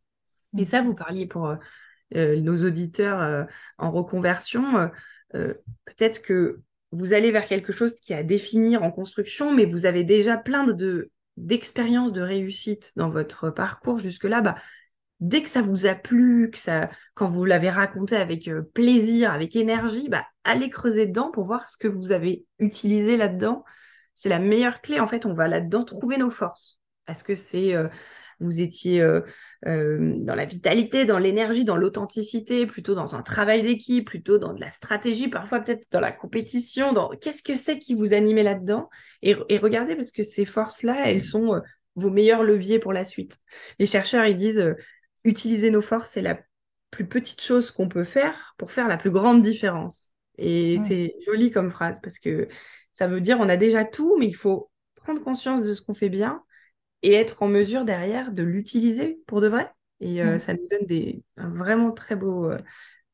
Et 0.58 0.66
ça, 0.66 0.82
vous 0.82 0.94
parliez 0.94 1.26
pour 1.26 1.56
nos 2.16 2.64
auditeurs 2.64 3.22
euh, 3.22 3.44
en 3.78 3.92
reconversion, 3.92 4.90
euh, 5.36 5.54
peut-être 5.86 6.22
que 6.22 6.62
vous 6.92 7.14
allez 7.14 7.32
vers 7.32 7.48
quelque 7.48 7.74
chose 7.74 8.00
qui 8.00 8.14
est 8.14 8.18
à 8.18 8.24
définir 8.24 8.84
en 8.84 8.92
construction, 8.92 9.54
mais 9.54 9.66
vous 9.66 9.86
avez 9.86 10.04
déjà 10.04 10.38
plein 10.38 10.64
de 10.64 11.12
d'expériences 11.36 12.14
de 12.14 12.22
réussite 12.22 12.94
dans 12.96 13.10
votre 13.10 13.52
parcours 13.52 14.00
jusque-là, 14.00 14.42
bah, 14.42 14.56
dès 15.20 15.44
que 15.44 15.50
ça 15.50 15.62
vous 15.62 15.86
a 15.86 15.94
plu, 15.94 16.50
que 16.50 16.58
ça, 16.58 16.90
quand 17.14 17.30
vous 17.30 17.46
l'avez 17.46 17.70
raconté 17.70 18.16
avec 18.16 18.50
plaisir, 18.74 19.32
avec 19.32 19.56
énergie, 19.56 20.10
bah, 20.10 20.26
allez 20.44 20.72
creuser 20.72 21.06
dedans 21.06 21.30
pour 21.30 21.46
voir 21.46 21.70
ce 21.70 21.78
que 21.78 21.88
vous 21.88 22.12
avez 22.12 22.44
utilisé 22.58 23.18
là-dedans. 23.18 23.64
C'est 24.16 24.30
la 24.30 24.40
meilleure 24.40 24.82
clé. 24.82 25.00
En 25.00 25.06
fait, 25.06 25.28
on 25.28 25.34
va 25.34 25.48
là-dedans 25.48 25.84
trouver 25.84 26.18
nos 26.18 26.32
forces. 26.32 26.80
Est-ce 27.08 27.24
que 27.24 27.36
c'est 27.36 27.76
vous 28.40 28.62
étiez 28.62 29.02
euh, 29.02 29.22
euh, 29.66 30.14
dans 30.18 30.36
la 30.36 30.46
vitalité, 30.46 31.06
dans 31.06 31.18
l'énergie, 31.18 31.66
dans 31.66 31.76
l'authenticité, 31.76 32.66
plutôt 32.66 32.96
dans 32.96 33.16
un 33.16 33.22
travail 33.22 33.64
d'équipe, 33.64 34.06
plutôt 34.06 34.38
dans 34.38 34.54
de 34.54 34.62
la 34.62 34.72
stratégie, 34.72 35.28
parfois 35.28 35.60
peut-être 35.60 35.88
dans 35.92 36.00
la 36.00 36.12
compétition, 36.12 36.94
dans 36.94 37.10
qu'est-ce 37.10 37.44
que 37.44 37.56
c'est 37.56 37.80
qui 37.80 37.96
vous 37.96 38.14
animait 38.14 38.44
là-dedans? 38.44 38.90
Et, 39.22 39.34
regardez 39.58 39.96
parce 39.96 40.12
que 40.12 40.24
ces 40.24 40.46
forces-là, 40.46 41.10
elles 41.10 41.24
sont 41.24 41.56
euh, 41.56 41.60
vos 41.96 42.10
meilleurs 42.10 42.44
leviers 42.44 42.80
pour 42.80 42.94
la 42.94 43.06
suite. 43.06 43.38
Les 43.80 43.86
chercheurs, 43.86 44.26
ils 44.26 44.38
disent 44.38 44.76
utiliser 45.24 45.72
nos 45.72 45.82
forces, 45.82 46.12
c'est 46.12 46.22
la 46.22 46.40
plus 46.92 47.08
petite 47.08 47.42
chose 47.42 47.72
qu'on 47.72 47.90
peut 47.90 48.04
faire 48.04 48.54
pour 48.58 48.72
faire 48.72 48.88
la 48.88 48.98
plus 48.98 49.12
grande 49.12 49.42
différence. 49.42 50.12
Et 50.38 50.80
c'est 50.88 51.16
joli 51.26 51.50
comme 51.50 51.72
phrase 51.72 52.00
parce 52.02 52.20
que 52.20 52.48
ça 52.94 53.08
veut 53.08 53.22
dire 53.22 53.40
on 53.40 53.50
a 53.50 53.58
déjà 53.58 53.84
tout, 53.84 54.16
mais 54.20 54.28
il 54.28 54.36
faut 54.36 54.70
prendre 54.96 55.22
conscience 55.22 55.64
de 55.64 55.74
ce 55.74 55.82
qu'on 55.82 55.96
fait 55.96 56.10
bien 56.10 56.44
et 57.04 57.14
être 57.14 57.44
en 57.44 57.48
mesure 57.48 57.86
derrière 57.86 58.32
de 58.32 58.44
l'utiliser 58.44 59.20
pour 59.28 59.42
de 59.42 59.48
vrai. 59.48 59.72
Et 60.00 60.22
euh, 60.22 60.38
ça 60.38 60.54
nous 60.54 60.68
donne 60.70 60.86
des 60.86 61.24
un 61.38 61.50
vraiment 61.50 61.92
très 61.92 62.16
beau 62.16 62.52
euh, 62.52 62.60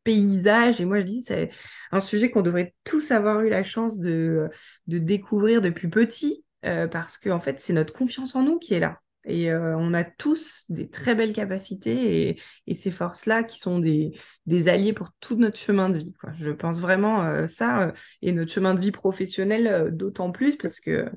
paysage. 0.04 0.82
Et 0.82 0.86
moi, 0.86 1.00
je 1.00 1.06
dis, 1.06 1.22
c'est 1.22 1.50
un 1.91 2.02
sujet 2.02 2.30
qu'on 2.30 2.41
devrait 2.41 2.74
tous 2.84 3.12
avoir 3.12 3.41
eu 3.41 3.50
la 3.50 3.63
chance 3.63 4.00
de, 4.00 4.50
de 4.88 4.98
découvrir 4.98 5.62
depuis 5.62 5.88
petit, 5.88 6.43
euh, 6.65 6.88
parce 6.88 7.17
que 7.17 7.30
en 7.30 7.39
fait, 7.39 7.60
c'est 7.60 7.74
notre 7.74 7.93
confiance 7.93 8.36
en 8.36 8.43
nous 8.43 8.60
qui 8.60 8.74
est 8.74 8.80
là. 8.80 9.00
Et 9.26 9.54
on 9.54 9.93
a 9.93 10.04
tous 10.04 10.65
des 10.67 10.89
très 10.89 11.15
belles 11.15 11.32
capacités 11.32 12.28
et, 12.28 12.41
et 12.67 12.74
ces 12.74 12.91
forces-là 12.91 13.43
qui 13.43 13.58
sont 13.58 13.80
des, 13.80 14.12
des, 14.48 14.67
alliés 14.67 14.91
pour 14.91 15.12
tout 15.22 15.38
notre 15.38 15.58
chemin 15.58 15.89
de 15.89 15.98
vie. 15.98 16.12
Quoi. 16.19 16.34
Je 16.36 16.52
pense 16.52 16.82
vraiment 16.82 17.48
ça, 17.48 17.93
et 18.22 18.34
notre 18.34 18.52
chemin 18.52 18.74
de 18.74 18.82
vie 18.82 18.91
professionnel 18.91 19.96
d'autant 19.96 20.34
plus, 20.34 20.58
parce 20.58 20.82
que 20.82 21.10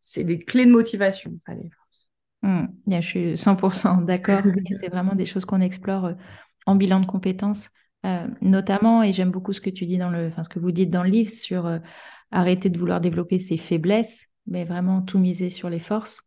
c'est 0.00 0.24
des 0.24 0.38
clés 0.38 0.64
de 0.64 0.70
motivation, 0.70 1.36
ça, 1.44 1.52
les 1.52 1.68
Mmh, 2.42 2.66
je 2.88 3.00
suis 3.00 3.36
100% 3.36 4.00
d'accord. 4.04 4.40
c'est 4.80 4.88
vraiment 4.88 5.14
des 5.14 5.26
choses 5.26 5.44
qu'on 5.44 5.60
explore 5.60 6.06
euh, 6.06 6.14
en 6.66 6.74
bilan 6.74 7.00
de 7.00 7.06
compétences, 7.06 7.70
euh, 8.06 8.26
notamment, 8.40 9.02
et 9.02 9.12
j'aime 9.12 9.30
beaucoup 9.30 9.52
ce 9.52 9.60
que 9.60 9.70
tu 9.70 9.86
dis 9.86 9.98
dans 9.98 10.10
le, 10.10 10.28
enfin, 10.28 10.42
ce 10.42 10.48
que 10.48 10.58
vous 10.58 10.72
dites 10.72 10.90
dans 10.90 11.02
le 11.02 11.10
livre 11.10 11.30
sur 11.30 11.66
euh, 11.66 11.78
arrêter 12.30 12.70
de 12.70 12.78
vouloir 12.78 13.00
développer 13.00 13.38
ses 13.38 13.56
faiblesses, 13.56 14.26
mais 14.46 14.64
vraiment 14.64 15.02
tout 15.02 15.18
miser 15.18 15.50
sur 15.50 15.68
les 15.68 15.78
forces. 15.78 16.22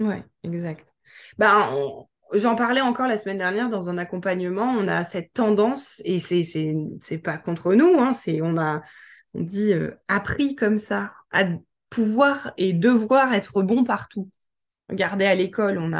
Ouais, 0.00 0.24
exact. 0.42 0.92
Ben, 1.38 1.66
J'en 2.34 2.56
parlais 2.56 2.82
encore 2.82 3.06
la 3.06 3.16
semaine 3.16 3.38
dernière 3.38 3.70
dans 3.70 3.88
un 3.88 3.96
accompagnement. 3.96 4.70
On 4.76 4.86
a 4.86 5.02
cette 5.04 5.32
tendance, 5.32 6.02
et 6.04 6.20
c'est 6.20 6.42
c'est 6.42 7.16
pas 7.16 7.38
contre 7.38 7.72
nous, 7.72 7.98
hein, 7.98 8.12
c'est 8.12 8.42
on 8.42 8.58
a 8.58 8.82
on 9.32 9.40
dit 9.40 9.72
appris 10.08 10.54
comme 10.54 10.76
ça 10.76 11.12
à 11.32 11.46
pouvoir 11.88 12.52
et 12.58 12.74
devoir 12.74 13.32
être 13.32 13.62
bon 13.62 13.82
partout. 13.82 14.28
Regardez 14.88 15.26
à 15.26 15.34
l'école, 15.34 15.78
on, 15.78 15.92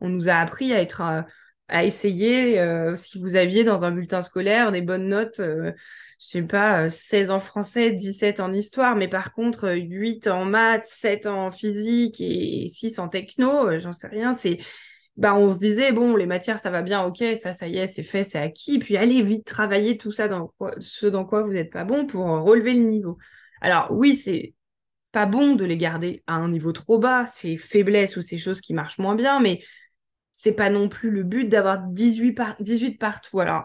on 0.00 0.08
nous 0.08 0.28
a 0.28 0.34
appris 0.34 0.72
à 0.72 0.80
être 0.80 1.00
euh, 1.02 1.22
à 1.68 1.84
essayer, 1.84 2.58
euh, 2.60 2.96
si 2.96 3.18
vous 3.20 3.36
aviez 3.36 3.62
dans 3.64 3.84
un 3.84 3.92
bulletin 3.92 4.22
scolaire 4.22 4.72
des 4.72 4.82
bonnes 4.82 5.08
notes, 5.08 5.40
euh, 5.40 5.72
je 6.18 6.26
sais 6.26 6.42
pas, 6.42 6.90
16 6.90 7.30
en 7.30 7.40
français, 7.40 7.92
17 7.92 8.40
en 8.40 8.52
histoire, 8.52 8.96
mais 8.96 9.08
par 9.08 9.32
contre 9.32 9.70
8 9.72 10.26
en 10.28 10.44
maths, 10.44 10.86
7 10.86 11.26
en 11.26 11.50
physique 11.50 12.20
et 12.20 12.66
6 12.68 12.98
en 12.98 13.08
techno, 13.08 13.78
j'en 13.78 13.92
sais 13.92 14.08
rien, 14.08 14.34
c'est 14.34 14.58
bah 15.16 15.34
on 15.34 15.52
se 15.52 15.58
disait 15.58 15.92
bon 15.92 16.16
les 16.16 16.26
matières 16.26 16.60
ça 16.60 16.70
va 16.70 16.82
bien, 16.82 17.04
OK, 17.04 17.22
ça 17.40 17.52
ça 17.52 17.68
y 17.68 17.78
est, 17.78 17.86
c'est 17.86 18.02
fait, 18.02 18.24
c'est 18.24 18.38
acquis, 18.38 18.78
puis 18.78 18.96
allez 18.96 19.22
vite 19.22 19.44
travailler 19.46 19.96
tout 19.98 20.12
ça 20.12 20.28
dans 20.28 20.52
ce 20.78 21.06
dans 21.06 21.24
quoi 21.24 21.42
vous 21.42 21.52
n'êtes 21.52 21.72
pas 21.72 21.84
bon 21.84 22.06
pour 22.06 22.26
relever 22.26 22.74
le 22.74 22.80
niveau. 22.82 23.18
Alors 23.60 23.88
oui, 23.92 24.14
c'est 24.14 24.54
pas 25.12 25.26
bon 25.26 25.54
de 25.54 25.64
les 25.64 25.76
garder 25.76 26.22
à 26.26 26.34
un 26.34 26.48
niveau 26.48 26.72
trop 26.72 26.98
bas, 26.98 27.26
ces 27.26 27.56
faiblesses 27.56 28.16
ou 28.16 28.22
ces 28.22 28.38
choses 28.38 28.60
qui 28.60 28.74
marchent 28.74 28.98
moins 28.98 29.14
bien, 29.14 29.40
mais 29.40 29.60
c'est 30.32 30.54
pas 30.54 30.70
non 30.70 30.88
plus 30.88 31.10
le 31.10 31.22
but 31.22 31.48
d'avoir 31.48 31.82
18, 31.88 32.40
18 32.60 32.98
partout. 32.98 33.40
Alors, 33.40 33.64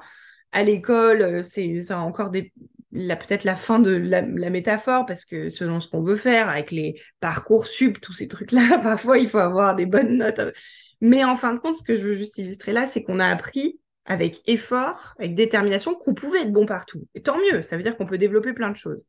à 0.51 0.63
l'école, 0.63 1.21
euh, 1.21 1.41
c'est 1.43 1.91
encore 1.91 2.31
des, 2.31 2.51
peut-être 2.91 3.43
la 3.43 3.55
fin 3.55 3.79
de 3.79 3.91
la, 3.91 4.21
métaphore, 4.21 5.05
parce 5.05 5.25
que 5.25 5.49
selon 5.49 5.79
ce 5.79 5.89
qu'on 5.89 6.01
veut 6.01 6.15
faire, 6.15 6.49
avec 6.49 6.71
les 6.71 6.99
parcours 7.19 7.67
sub, 7.67 7.99
tous 7.99 8.13
ces 8.13 8.27
trucs-là, 8.27 8.79
parfois 8.83 9.17
il 9.17 9.27
faut 9.27 9.39
avoir 9.39 9.75
des 9.75 9.85
bonnes 9.85 10.17
notes. 10.17 10.41
Mais 11.01 11.23
en 11.23 11.35
fin 11.35 11.53
de 11.53 11.59
compte, 11.59 11.75
ce 11.75 11.83
que 11.83 11.95
je 11.95 12.03
veux 12.03 12.15
juste 12.15 12.37
illustrer 12.37 12.71
là, 12.71 12.87
c'est 12.87 13.03
qu'on 13.03 13.19
a 13.19 13.27
appris 13.27 13.79
avec 14.05 14.41
effort, 14.47 15.15
avec 15.19 15.35
détermination, 15.35 15.95
qu'on 15.95 16.13
pouvait 16.13 16.43
être 16.43 16.53
bon 16.53 16.65
partout. 16.65 17.07
Et 17.15 17.21
tant 17.21 17.37
mieux, 17.37 17.61
ça 17.61 17.75
veut 17.75 17.83
dire 17.83 17.97
qu'on 17.97 18.05
peut 18.05 18.17
développer 18.17 18.53
plein 18.53 18.69
de 18.69 18.77
choses. 18.77 19.05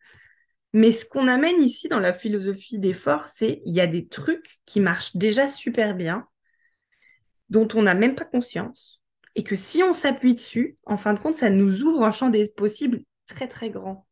Mais 0.72 0.92
ce 0.92 1.04
qu'on 1.06 1.28
amène 1.28 1.62
ici 1.62 1.88
dans 1.88 2.00
la 2.00 2.12
philosophie 2.12 2.78
d'effort, 2.78 3.26
c'est 3.26 3.62
il 3.64 3.74
y 3.74 3.80
a 3.80 3.86
des 3.86 4.08
trucs 4.08 4.58
qui 4.66 4.80
marchent 4.80 5.16
déjà 5.16 5.48
super 5.48 5.94
bien, 5.94 6.26
dont 7.48 7.68
on 7.74 7.82
n'a 7.82 7.94
même 7.94 8.14
pas 8.14 8.24
conscience, 8.24 9.00
et 9.34 9.42
que 9.42 9.56
si 9.56 9.82
on 9.82 9.94
s'appuie 9.94 10.34
dessus, 10.34 10.78
en 10.84 10.96
fin 10.96 11.14
de 11.14 11.18
compte, 11.18 11.34
ça 11.34 11.50
nous 11.50 11.82
ouvre 11.82 12.04
un 12.04 12.12
champ 12.12 12.30
des 12.30 12.48
possibles 12.48 13.02
très 13.26 13.48
très 13.48 13.70
grand. 13.70 14.06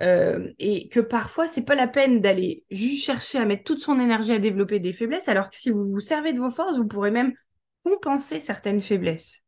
Euh, 0.00 0.52
et 0.60 0.88
que 0.88 1.00
parfois, 1.00 1.48
c'est 1.48 1.64
pas 1.64 1.74
la 1.74 1.88
peine 1.88 2.20
d'aller 2.20 2.64
juste 2.70 3.04
chercher 3.04 3.38
à 3.38 3.44
mettre 3.44 3.64
toute 3.64 3.80
son 3.80 3.98
énergie 3.98 4.32
à 4.32 4.38
développer 4.38 4.78
des 4.78 4.92
faiblesses, 4.92 5.28
alors 5.28 5.50
que 5.50 5.56
si 5.56 5.70
vous 5.70 5.90
vous 5.90 6.00
servez 6.00 6.32
de 6.32 6.38
vos 6.38 6.50
forces, 6.50 6.78
vous 6.78 6.86
pourrez 6.86 7.10
même 7.10 7.34
compenser 7.82 8.40
certaines 8.40 8.80
faiblesses. 8.80 9.42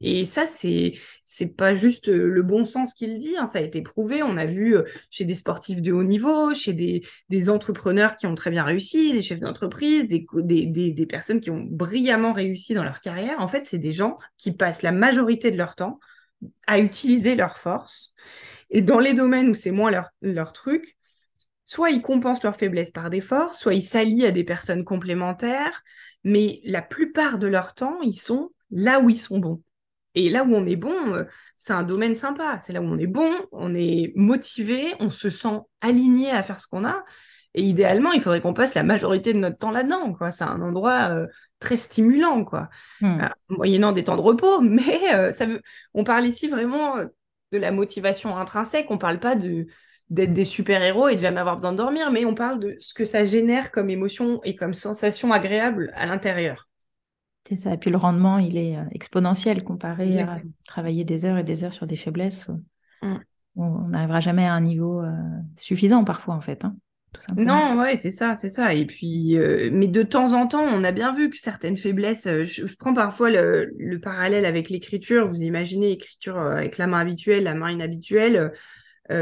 Et 0.00 0.24
ça, 0.24 0.46
c'est 0.46 0.92
c'est 1.24 1.56
pas 1.56 1.74
juste 1.74 2.08
euh, 2.08 2.28
le 2.28 2.42
bon 2.42 2.64
sens 2.64 2.94
qu'il 2.94 3.18
dit, 3.18 3.36
hein, 3.36 3.46
ça 3.46 3.58
a 3.58 3.62
été 3.62 3.82
prouvé. 3.82 4.22
On 4.22 4.36
a 4.36 4.46
vu 4.46 4.76
euh, 4.76 4.84
chez 5.10 5.24
des 5.24 5.34
sportifs 5.34 5.82
de 5.82 5.92
haut 5.92 6.04
niveau, 6.04 6.54
chez 6.54 6.72
des, 6.72 7.50
entrepreneurs 7.50 8.16
qui 8.16 8.26
ont 8.26 8.34
très 8.34 8.50
bien 8.50 8.64
réussi, 8.64 9.12
des 9.12 9.22
chefs 9.22 9.40
d'entreprise, 9.40 10.06
des, 10.06 11.06
personnes 11.06 11.40
qui 11.40 11.50
ont 11.50 11.66
brillamment 11.68 12.32
réussi 12.32 12.74
dans 12.74 12.84
leur 12.84 13.00
carrière. 13.00 13.40
En 13.40 13.48
fait, 13.48 13.64
c'est 13.64 13.78
des 13.78 13.92
gens 13.92 14.18
qui 14.38 14.52
passent 14.52 14.82
la 14.82 14.92
majorité 14.92 15.50
de 15.50 15.58
leur 15.58 15.74
temps 15.74 15.98
à 16.66 16.78
utiliser 16.78 17.34
leurs 17.34 17.58
forces. 17.58 18.14
Et 18.70 18.82
dans 18.82 18.98
les 18.98 19.14
domaines 19.14 19.50
où 19.50 19.54
c'est 19.54 19.70
moins 19.70 19.90
leur, 19.90 20.10
leur 20.22 20.52
truc, 20.52 20.96
soit 21.64 21.90
ils 21.90 22.02
compensent 22.02 22.42
leurs 22.42 22.56
faiblesses 22.56 22.90
par 22.90 23.10
des 23.10 23.20
forces, 23.20 23.58
soit 23.58 23.74
ils 23.74 23.82
s'allient 23.82 24.26
à 24.26 24.30
des 24.30 24.44
personnes 24.44 24.84
complémentaires, 24.84 25.82
mais 26.22 26.60
la 26.64 26.82
plupart 26.82 27.38
de 27.38 27.46
leur 27.46 27.74
temps, 27.74 28.00
ils 28.02 28.18
sont 28.18 28.50
là 28.70 29.00
où 29.00 29.10
ils 29.10 29.18
sont 29.18 29.38
bons. 29.38 29.62
Et 30.14 30.30
là 30.30 30.44
où 30.44 30.54
on 30.54 30.66
est 30.66 30.76
bon, 30.76 31.14
euh, 31.14 31.24
c'est 31.56 31.72
un 31.72 31.82
domaine 31.82 32.14
sympa. 32.14 32.58
C'est 32.58 32.72
là 32.72 32.80
où 32.80 32.84
on 32.84 32.98
est 32.98 33.06
bon, 33.06 33.32
on 33.52 33.74
est 33.74 34.12
motivé, 34.14 34.94
on 35.00 35.10
se 35.10 35.30
sent 35.30 35.58
aligné 35.80 36.30
à 36.30 36.42
faire 36.42 36.60
ce 36.60 36.68
qu'on 36.68 36.84
a. 36.84 37.04
Et 37.54 37.62
idéalement, 37.62 38.12
il 38.12 38.20
faudrait 38.20 38.40
qu'on 38.40 38.54
passe 38.54 38.74
la 38.74 38.82
majorité 38.82 39.32
de 39.32 39.38
notre 39.38 39.58
temps 39.58 39.70
là-dedans. 39.70 40.16
C'est 40.32 40.44
un 40.44 40.60
endroit 40.60 41.10
euh, 41.10 41.26
très 41.60 41.76
stimulant, 41.76 42.44
quoi. 42.44 42.68
Hmm. 43.00 43.28
moyennant 43.48 43.92
des 43.92 44.04
temps 44.04 44.16
de 44.16 44.22
repos, 44.22 44.60
mais 44.62 45.14
euh, 45.14 45.32
ça 45.32 45.46
veut... 45.46 45.62
on 45.94 46.04
parle 46.04 46.26
ici 46.26 46.48
vraiment 46.48 46.96
de 46.96 47.58
la 47.58 47.70
motivation 47.70 48.36
intrinsèque. 48.36 48.86
On 48.90 48.98
parle 48.98 49.20
pas 49.20 49.36
de 49.36 49.66
d'être 50.10 50.34
des 50.34 50.44
super-héros 50.44 51.08
et 51.08 51.16
de 51.16 51.20
jamais 51.20 51.40
avoir 51.40 51.56
besoin 51.56 51.72
de 51.72 51.78
dormir, 51.78 52.10
mais 52.10 52.24
on 52.24 52.34
parle 52.34 52.58
de 52.58 52.76
ce 52.78 52.92
que 52.92 53.04
ça 53.06 53.24
génère 53.24 53.70
comme 53.70 53.88
émotion 53.88 54.40
et 54.44 54.54
comme 54.54 54.74
sensation 54.74 55.32
agréable 55.32 55.90
à 55.94 56.04
l'intérieur. 56.06 56.68
C'est 57.48 57.56
ça. 57.56 57.74
Et 57.74 57.76
puis 57.76 57.90
le 57.90 57.98
rendement, 57.98 58.38
il 58.38 58.56
est 58.56 58.76
euh, 58.76 58.84
exponentiel 58.92 59.64
comparé 59.64 60.20
à 60.20 60.34
travailler 60.66 61.04
des 61.04 61.24
heures 61.24 61.36
et 61.36 61.44
des 61.44 61.64
heures 61.64 61.72
sur 61.72 61.86
des 61.86 61.96
faiblesses. 61.96 62.48
Mm. 63.02 63.16
On 63.56 63.88
n'arrivera 63.88 64.20
jamais 64.20 64.46
à 64.46 64.54
un 64.54 64.62
niveau 64.62 65.00
euh, 65.02 65.12
suffisant 65.56 66.04
parfois, 66.04 66.34
en 66.34 66.40
fait. 66.40 66.64
Hein, 66.64 66.74
non, 67.36 67.78
ouais, 67.78 67.96
c'est 67.96 68.10
ça, 68.10 68.34
c'est 68.34 68.48
ça. 68.48 68.74
Et 68.74 68.86
puis, 68.86 69.36
euh, 69.36 69.70
mais 69.72 69.86
de 69.86 70.02
temps 70.02 70.32
en 70.32 70.48
temps, 70.48 70.64
on 70.64 70.82
a 70.82 70.90
bien 70.90 71.14
vu 71.14 71.30
que 71.30 71.36
certaines 71.36 71.76
faiblesses. 71.76 72.24
Je, 72.24 72.74
prends 72.76 72.94
parfois 72.94 73.30
le, 73.30 74.00
parallèle 74.02 74.46
avec 74.46 74.70
l'écriture. 74.70 75.28
Vous 75.28 75.42
imaginez 75.42 75.90
l'écriture 75.90 76.38
avec 76.38 76.78
la 76.78 76.88
main 76.88 76.98
habituelle, 76.98 77.44
la 77.44 77.54
main 77.54 77.70
inhabituelle. 77.70 78.52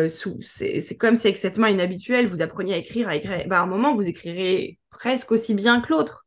c'est 0.08 0.96
comme 0.96 1.16
si 1.16 1.26
avec 1.26 1.36
cette 1.36 1.58
main 1.58 1.68
inhabituelle, 1.68 2.26
vous 2.28 2.40
appreniez 2.40 2.74
à 2.74 2.78
écrire, 2.78 3.08
à 3.08 3.16
écrire. 3.16 3.46
Bah, 3.48 3.58
à 3.58 3.62
un 3.64 3.66
moment, 3.66 3.94
vous 3.94 4.06
écrirez 4.06 4.78
presque 4.90 5.32
aussi 5.32 5.54
bien 5.54 5.82
que 5.82 5.90
l'autre. 5.90 6.24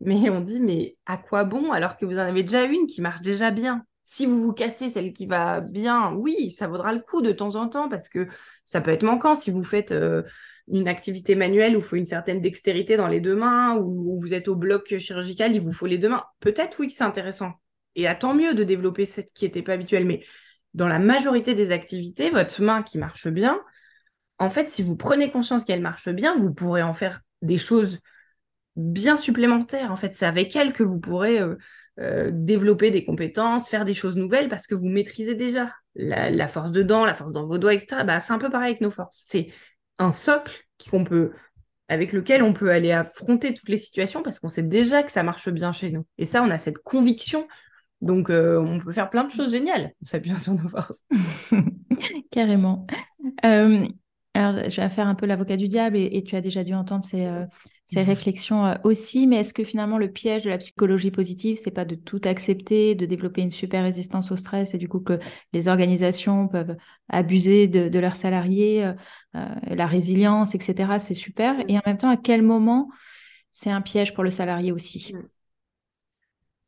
Mais 0.00 0.28
on 0.30 0.40
dit, 0.40 0.60
mais 0.60 0.96
à 1.06 1.16
quoi 1.16 1.44
bon 1.44 1.72
alors 1.72 1.96
que 1.96 2.04
vous 2.04 2.16
en 2.16 2.22
avez 2.22 2.42
déjà 2.42 2.64
une 2.64 2.86
qui 2.86 3.00
marche 3.00 3.22
déjà 3.22 3.50
bien? 3.50 3.84
Si 4.02 4.26
vous 4.26 4.40
vous 4.40 4.52
cassez 4.52 4.88
celle 4.88 5.12
qui 5.12 5.26
va 5.26 5.60
bien, 5.60 6.12
oui, 6.12 6.52
ça 6.52 6.68
vaudra 6.68 6.92
le 6.92 7.00
coup 7.00 7.22
de 7.22 7.32
temps 7.32 7.56
en 7.56 7.68
temps 7.68 7.88
parce 7.88 8.08
que 8.08 8.28
ça 8.64 8.80
peut 8.80 8.92
être 8.92 9.02
manquant 9.02 9.34
si 9.34 9.50
vous 9.50 9.64
faites 9.64 9.90
euh, 9.90 10.22
une 10.68 10.86
activité 10.86 11.34
manuelle 11.34 11.76
où 11.76 11.80
il 11.80 11.84
faut 11.84 11.96
une 11.96 12.06
certaine 12.06 12.40
dextérité 12.40 12.96
dans 12.96 13.08
les 13.08 13.20
deux 13.20 13.34
mains 13.34 13.76
ou 13.76 14.18
vous 14.20 14.34
êtes 14.34 14.48
au 14.48 14.54
bloc 14.54 14.96
chirurgical, 14.98 15.54
il 15.54 15.60
vous 15.60 15.72
faut 15.72 15.86
les 15.86 15.98
deux 15.98 16.08
mains. 16.08 16.24
Peut-être 16.40 16.78
oui 16.78 16.88
que 16.88 16.94
c'est 16.94 17.04
intéressant. 17.04 17.54
Et 17.94 18.06
à 18.06 18.14
tant 18.14 18.34
mieux 18.34 18.54
de 18.54 18.62
développer 18.62 19.06
cette 19.06 19.32
qui 19.32 19.44
n'était 19.44 19.62
pas 19.62 19.72
habituelle. 19.72 20.04
Mais 20.04 20.22
dans 20.74 20.88
la 20.88 20.98
majorité 20.98 21.54
des 21.54 21.72
activités, 21.72 22.30
votre 22.30 22.62
main 22.62 22.82
qui 22.82 22.98
marche 22.98 23.28
bien, 23.28 23.60
en 24.38 24.50
fait, 24.50 24.68
si 24.68 24.82
vous 24.82 24.96
prenez 24.96 25.30
conscience 25.30 25.64
qu'elle 25.64 25.80
marche 25.80 26.10
bien, 26.10 26.36
vous 26.36 26.52
pourrez 26.52 26.82
en 26.82 26.92
faire 26.92 27.22
des 27.42 27.58
choses 27.58 28.00
bien 28.76 29.16
supplémentaire. 29.16 29.90
En 29.90 29.96
fait, 29.96 30.14
c'est 30.14 30.26
avec 30.26 30.54
elle 30.54 30.72
que 30.72 30.82
vous 30.82 31.00
pourrez 31.00 31.40
euh, 31.40 31.56
euh, 31.98 32.30
développer 32.32 32.90
des 32.90 33.04
compétences, 33.04 33.70
faire 33.70 33.84
des 33.84 33.94
choses 33.94 34.16
nouvelles 34.16 34.48
parce 34.48 34.66
que 34.66 34.74
vous 34.74 34.88
maîtrisez 34.88 35.34
déjà 35.34 35.72
la, 35.94 36.46
force 36.46 36.72
dedans, 36.72 37.06
la 37.06 37.14
force 37.14 37.32
dans 37.32 37.46
vos 37.46 37.58
doigts, 37.58 37.72
etc. 37.72 38.04
Bah, 38.04 38.20
c'est 38.20 38.34
un 38.34 38.38
peu 38.38 38.50
pareil 38.50 38.70
avec 38.70 38.82
nos 38.82 38.90
forces. 38.90 39.18
C'est 39.24 39.48
un 39.98 40.12
socle 40.12 40.66
qu'on 40.90 41.04
peut, 41.04 41.32
avec 41.88 42.12
lequel 42.12 42.42
on 42.42 42.52
peut 42.52 42.70
aller 42.70 42.92
affronter 42.92 43.54
toutes 43.54 43.70
les 43.70 43.78
situations 43.78 44.22
parce 44.22 44.40
qu'on 44.40 44.50
sait 44.50 44.62
déjà 44.62 45.02
que 45.02 45.10
ça 45.10 45.22
marche 45.22 45.48
bien 45.48 45.72
chez 45.72 45.90
nous. 45.90 46.04
Et 46.18 46.26
ça, 46.26 46.42
on 46.42 46.50
a 46.50 46.58
cette 46.58 46.78
conviction. 46.78 47.48
Donc, 48.02 48.28
euh, 48.28 48.60
on 48.60 48.78
peut 48.78 48.92
faire 48.92 49.08
plein 49.08 49.24
de 49.24 49.32
choses 49.32 49.52
géniales. 49.52 49.92
On 50.02 50.04
s'appuie 50.04 50.38
sur 50.38 50.52
nos 50.52 50.68
forces. 50.68 51.02
Carrément. 52.30 52.86
Alors, 53.42 54.68
je 54.68 54.80
vais 54.82 54.88
faire 54.90 55.06
un 55.06 55.14
peu 55.14 55.24
l'avocat 55.24 55.56
du 55.56 55.66
diable 55.66 55.96
et, 55.96 56.22
tu 56.24 56.36
as 56.36 56.42
déjà 56.42 56.62
dû 56.62 56.74
entendre 56.74 57.04
ces, 57.04 57.26
ces 57.86 58.00
mhm. 58.00 58.06
réflexions 58.06 58.66
euh, 58.66 58.74
aussi, 58.82 59.26
mais 59.26 59.36
est-ce 59.36 59.54
que 59.54 59.64
finalement 59.64 59.96
le 59.96 60.10
piège 60.10 60.42
de 60.42 60.50
la 60.50 60.58
psychologie 60.58 61.12
positive, 61.12 61.56
c'est 61.56 61.70
pas 61.70 61.84
de 61.84 61.94
tout 61.94 62.20
accepter, 62.24 62.96
de 62.96 63.06
développer 63.06 63.40
une 63.42 63.52
super 63.52 63.84
résistance 63.84 64.32
au 64.32 64.36
stress 64.36 64.74
et 64.74 64.78
du 64.78 64.88
coup 64.88 65.00
que 65.00 65.18
les 65.52 65.68
organisations 65.68 66.48
peuvent 66.48 66.76
abuser 67.08 67.68
de, 67.68 67.98
leurs 67.98 68.16
salariés, 68.16 68.84
euh, 69.36 69.48
la 69.68 69.86
résilience, 69.86 70.54
etc. 70.56 70.98
C'est 70.98 71.14
super. 71.14 71.56
Et 71.68 71.78
en 71.78 71.82
même 71.86 71.96
temps, 71.96 72.10
à 72.10 72.16
quel 72.16 72.42
moment 72.42 72.90
c'est 73.52 73.70
un 73.70 73.80
piège 73.80 74.14
pour 74.14 74.24
le 74.24 74.30
salarié 74.30 74.72
aussi? 74.72 75.14
Mm. 75.14 75.22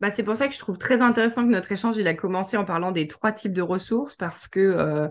bah, 0.01 0.11
c'est 0.13 0.23
pour 0.23 0.37
ça 0.37 0.47
que 0.47 0.55
je 0.55 0.61
trouve 0.61 0.79
très 0.79 1.03
intéressant 1.03 1.45
que 1.45 1.51
notre 1.51 1.73
échange 1.73 1.97
il 1.97 2.07
a 2.07 2.15
commencé 2.15 2.57
en 2.57 2.65
parlant 2.65 2.93
des 2.93 3.09
trois 3.09 3.33
types 3.33 3.53
de 3.53 3.63
ressources 3.63 4.15
parce 4.15 4.47
que 4.47 5.11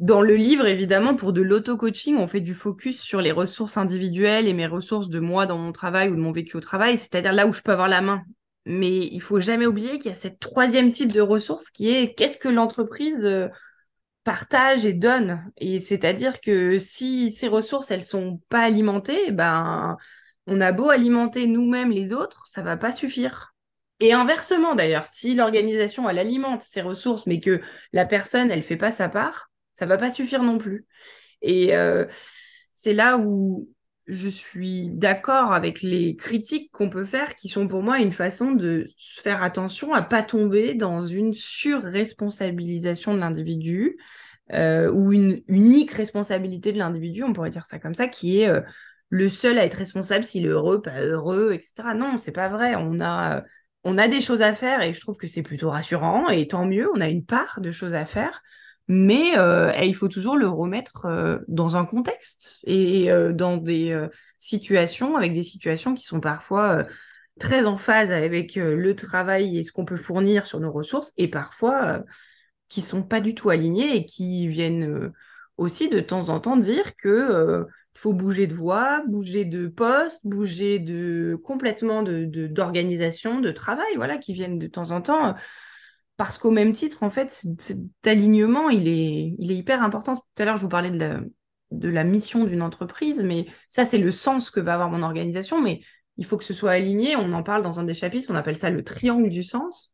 dans 0.00 0.20
le 0.20 0.34
livre, 0.34 0.66
évidemment, 0.66 1.14
pour 1.14 1.32
de 1.32 1.40
l'auto-coaching, 1.40 2.16
on 2.16 2.26
fait 2.26 2.40
du 2.40 2.54
focus 2.54 3.00
sur 3.00 3.20
les 3.20 3.32
ressources 3.32 3.76
individuelles 3.76 4.48
et 4.48 4.52
mes 4.52 4.66
ressources 4.66 5.08
de 5.08 5.20
moi 5.20 5.46
dans 5.46 5.58
mon 5.58 5.72
travail 5.72 6.08
ou 6.08 6.16
de 6.16 6.20
mon 6.20 6.32
vécu 6.32 6.56
au 6.56 6.60
travail, 6.60 6.98
c'est-à-dire 6.98 7.32
là 7.32 7.46
où 7.46 7.52
je 7.52 7.62
peux 7.62 7.72
avoir 7.72 7.88
la 7.88 8.00
main. 8.00 8.22
Mais 8.66 9.06
il 9.06 9.20
faut 9.20 9.40
jamais 9.40 9.66
oublier 9.66 9.98
qu'il 9.98 10.10
y 10.10 10.14
a 10.14 10.16
cette 10.16 10.40
troisième 10.40 10.90
type 10.90 11.12
de 11.12 11.20
ressources 11.20 11.70
qui 11.70 11.90
est 11.90 12.14
qu'est-ce 12.14 12.38
que 12.38 12.48
l'entreprise 12.48 13.24
euh, 13.24 13.48
partage 14.24 14.84
et 14.86 14.94
donne. 14.94 15.44
Et 15.58 15.78
c'est-à-dire 15.78 16.40
que 16.40 16.78
si 16.78 17.30
ces 17.30 17.48
ressources, 17.48 17.90
elles 17.90 18.04
sont 18.04 18.40
pas 18.48 18.62
alimentées, 18.62 19.30
ben, 19.30 19.96
on 20.46 20.60
a 20.60 20.72
beau 20.72 20.90
alimenter 20.90 21.46
nous-mêmes 21.46 21.90
les 21.90 22.12
autres, 22.12 22.46
ça 22.46 22.62
va 22.62 22.76
pas 22.76 22.92
suffire. 22.92 23.54
Et 24.00 24.12
inversement 24.12 24.74
d'ailleurs, 24.74 25.06
si 25.06 25.34
l'organisation 25.34 26.08
elle 26.10 26.18
alimente 26.18 26.62
ses 26.62 26.82
ressources, 26.82 27.26
mais 27.26 27.40
que 27.40 27.60
la 27.92 28.06
personne 28.06 28.50
elle 28.50 28.62
fait 28.62 28.76
pas 28.76 28.90
sa 28.90 29.08
part, 29.08 29.50
ça 29.74 29.86
va 29.86 29.98
pas 29.98 30.10
suffire 30.10 30.42
non 30.42 30.58
plus. 30.58 30.86
Et 31.42 31.74
euh, 31.74 32.06
c'est 32.72 32.94
là 32.94 33.18
où 33.18 33.68
je 34.06 34.28
suis 34.28 34.90
d'accord 34.90 35.52
avec 35.52 35.80
les 35.82 36.16
critiques 36.16 36.70
qu'on 36.72 36.90
peut 36.90 37.06
faire, 37.06 37.34
qui 37.34 37.48
sont 37.48 37.66
pour 37.68 37.82
moi 37.82 38.00
une 38.00 38.12
façon 38.12 38.52
de 38.52 38.88
faire 39.16 39.42
attention 39.42 39.94
à 39.94 40.02
pas 40.02 40.22
tomber 40.22 40.74
dans 40.74 41.00
une 41.00 41.32
surresponsabilisation 41.32 43.14
de 43.14 43.20
l'individu 43.20 43.96
euh, 44.52 44.90
ou 44.90 45.12
une 45.12 45.42
unique 45.48 45.92
responsabilité 45.92 46.72
de 46.72 46.78
l'individu, 46.78 47.22
on 47.24 47.32
pourrait 47.32 47.50
dire 47.50 47.64
ça 47.64 47.78
comme 47.78 47.94
ça, 47.94 48.08
qui 48.08 48.40
est 48.40 48.48
euh, 48.48 48.60
le 49.08 49.28
seul 49.28 49.58
à 49.58 49.64
être 49.64 49.74
responsable 49.74 50.24
s'il 50.24 50.44
est 50.44 50.48
heureux, 50.48 50.82
pas 50.82 51.00
heureux, 51.00 51.52
etc. 51.52 51.94
Non, 51.94 52.18
c'est 52.18 52.32
pas 52.32 52.48
vrai. 52.48 52.74
On 52.76 53.00
a 53.00 53.42
on 53.84 53.98
a 53.98 54.08
des 54.08 54.20
choses 54.20 54.42
à 54.42 54.54
faire 54.54 54.82
et 54.82 54.94
je 54.94 55.00
trouve 55.00 55.18
que 55.18 55.26
c'est 55.26 55.42
plutôt 55.42 55.70
rassurant 55.70 56.28
et 56.30 56.46
tant 56.48 56.66
mieux. 56.66 56.88
On 56.94 57.00
a 57.00 57.08
une 57.08 57.24
part 57.24 57.60
de 57.60 57.70
choses 57.70 57.94
à 57.94 58.06
faire 58.06 58.42
mais 58.88 59.38
euh, 59.38 59.72
il 59.82 59.94
faut 59.94 60.08
toujours 60.08 60.36
le 60.36 60.48
remettre 60.48 61.06
euh, 61.06 61.38
dans 61.48 61.76
un 61.76 61.86
contexte 61.86 62.60
et 62.64 63.10
euh, 63.10 63.32
dans 63.32 63.56
des 63.56 63.98
situations, 64.38 65.16
avec 65.16 65.32
des 65.32 65.42
situations 65.42 65.94
qui 65.94 66.04
sont 66.04 66.20
parfois 66.20 66.84
très 67.40 67.66
en 67.66 67.76
phase 67.78 68.12
avec 68.12 68.56
le 68.56 68.94
travail 68.94 69.58
et 69.58 69.64
ce 69.64 69.72
qu'on 69.72 69.84
peut 69.84 69.96
fournir 69.96 70.46
sur 70.46 70.60
nos 70.60 70.70
ressources, 70.70 71.12
et 71.16 71.28
parfois 71.28 72.04
qui 72.68 72.80
sont 72.80 73.02
pas 73.02 73.20
du 73.20 73.34
tout 73.34 73.50
alignées 73.50 73.96
et 73.96 74.04
qui 74.04 74.48
viennent 74.48 75.12
aussi 75.56 75.88
de 75.88 76.00
temps 76.00 76.28
en 76.28 76.40
temps 76.40 76.56
dire 76.56 76.96
que 76.96 77.66
Il 77.96 78.00
faut 78.00 78.12
bouger 78.12 78.46
de 78.46 78.54
voie, 78.54 79.02
bouger 79.06 79.44
de 79.44 79.66
poste, 79.66 80.20
bouger 80.24 80.78
de 80.78 81.38
complètement 81.42 82.02
de 82.02 82.24
d'organisation, 82.46 83.40
de, 83.40 83.50
travail, 83.50 83.96
voilà, 83.96 84.18
qui 84.18 84.34
viennent 84.34 84.58
de 84.58 84.66
temps 84.66 84.90
en 84.90 85.00
temps. 85.00 85.34
Parce 86.16 86.38
qu'au 86.38 86.50
même 86.50 86.72
titre, 86.72 87.02
en 87.02 87.10
fait, 87.10 87.44
cet 87.58 87.78
alignement, 88.04 88.70
il 88.70 88.86
est, 88.88 89.34
hyper 89.38 89.82
important. 89.82 90.14
Tout 90.14 90.22
à 90.42 90.44
l'heure, 90.44 90.56
je 90.56 90.62
vous 90.62 90.68
parlais 90.68 90.90
de 90.90 91.88
la, 91.88 92.04
mission 92.04 92.44
d'une 92.44 92.62
entreprise, 92.62 93.22
mais 93.22 93.46
ça, 93.68 93.84
c'est 93.84 93.98
le 93.98 94.12
sens 94.12 94.50
que 94.50 94.60
va 94.60 94.74
avoir 94.74 94.90
mon 94.90 95.02
organisation. 95.02 95.60
Mais 95.60 95.80
il 96.16 96.24
faut 96.24 96.36
que 96.36 96.44
ce 96.44 96.54
soit 96.54 96.70
aligné. 96.70 97.16
On 97.16 97.32
en 97.32 97.42
parle 97.42 97.62
dans 97.62 97.80
un 97.80 97.84
des 97.84 97.94
chapitres, 97.94 98.28
on 98.30 98.36
appelle 98.36 98.58
ça 98.58 98.70
le 98.70 98.84
triangle 98.84 99.28
du 99.28 99.42
sens. 99.42 99.92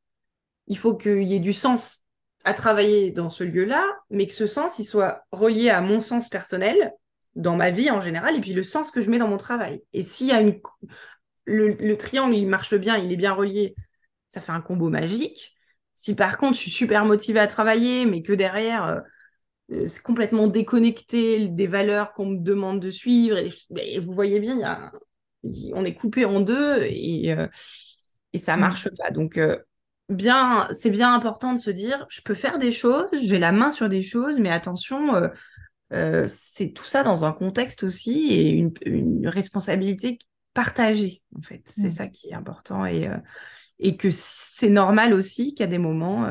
Il 0.66 0.76
faut 0.76 0.94
qu'il 0.94 1.22
y 1.22 1.34
ait 1.34 1.40
du 1.40 1.54
sens 1.54 2.04
à 2.44 2.54
travailler 2.54 3.10
dans 3.10 3.30
ce 3.30 3.44
lieu-là, 3.44 3.86
mais 4.10 4.26
que 4.26 4.32
ce 4.32 4.46
sens, 4.46 4.78
il 4.78 4.84
soit 4.84 5.24
relié 5.32 5.70
à 5.70 5.80
mon 5.80 6.00
sens 6.00 6.28
personnel, 6.28 6.92
dans 7.34 7.56
ma 7.56 7.70
vie 7.70 7.90
en 7.90 8.00
général, 8.00 8.36
et 8.36 8.40
puis 8.40 8.52
le 8.52 8.62
sens 8.62 8.90
que 8.90 9.00
je 9.00 9.10
mets 9.10 9.18
dans 9.18 9.28
mon 9.28 9.36
travail. 9.36 9.82
Et 9.92 10.02
s'il 10.02 10.28
y 10.28 10.32
a 10.32 10.40
une... 10.40 10.60
Le, 11.44 11.94
triangle, 11.96 12.34
il 12.34 12.46
marche 12.46 12.74
bien, 12.76 12.96
il 12.96 13.12
est 13.12 13.16
bien 13.16 13.32
relié, 13.32 13.74
ça 14.28 14.40
fait 14.40 14.52
un 14.52 14.60
combo 14.60 14.88
magique. 14.88 15.56
Si 16.00 16.14
par 16.14 16.38
contre, 16.38 16.54
je 16.54 16.62
suis 16.62 16.70
super 16.70 17.04
motivée 17.04 17.40
à 17.40 17.46
travailler, 17.46 18.06
mais 18.06 18.22
que 18.22 18.32
derrière, 18.32 18.84
euh, 18.84 19.00
euh, 19.72 19.88
c'est 19.88 20.02
complètement 20.02 20.46
déconnecté 20.46 21.48
des 21.48 21.66
valeurs 21.66 22.12
qu'on 22.12 22.26
me 22.26 22.38
demande 22.38 22.80
de 22.80 22.90
suivre, 22.90 23.36
et, 23.38 23.98
vous 23.98 24.12
voyez 24.12 24.40
bien, 24.40 24.54
il 24.54 24.60
y 24.60 24.64
a 24.64 24.92
on 25.74 25.84
est 25.86 25.94
coupé 25.94 26.26
en 26.26 26.40
deux 26.40 26.82
et, 26.82 27.32
euh, 27.32 27.46
et 28.34 28.38
ça 28.38 28.56
mm. 28.56 28.60
marche 28.60 28.88
pas. 28.96 29.10
Donc, 29.10 29.38
bien, 30.10 30.68
c'est 30.72 30.90
bien 30.90 31.14
important 31.14 31.54
de 31.54 31.58
se 31.58 31.70
dire, 31.70 32.06
je 32.10 32.20
peux 32.22 32.34
faire 32.34 32.58
des 32.58 32.70
choses, 32.70 33.08
j'ai 33.12 33.38
la 33.38 33.52
main 33.52 33.70
sur 33.70 33.88
des 33.88 34.02
choses, 34.02 34.38
mais 34.38 34.50
attention, 34.50 35.14
euh, 35.14 35.28
euh, 35.92 36.26
c'est 36.28 36.72
tout 36.72 36.84
ça 36.84 37.02
dans 37.02 37.24
un 37.24 37.32
contexte 37.32 37.84
aussi 37.84 38.28
et 38.30 38.50
une, 38.50 39.26
responsabilité 39.26 40.18
partagée, 40.52 41.22
en 41.36 41.42
fait. 41.42 41.62
C'est 41.64 41.88
mm. 41.88 41.90
ça 41.90 42.08
qui 42.08 42.28
est 42.30 42.34
important 42.34 42.84
et, 42.84 43.08
euh, 43.08 43.16
et 43.80 43.96
que 43.96 44.10
c'est 44.12 44.70
normal 44.70 45.12
aussi 45.12 45.54
qu'à 45.54 45.66
des 45.66 45.78
moments, 45.78 46.28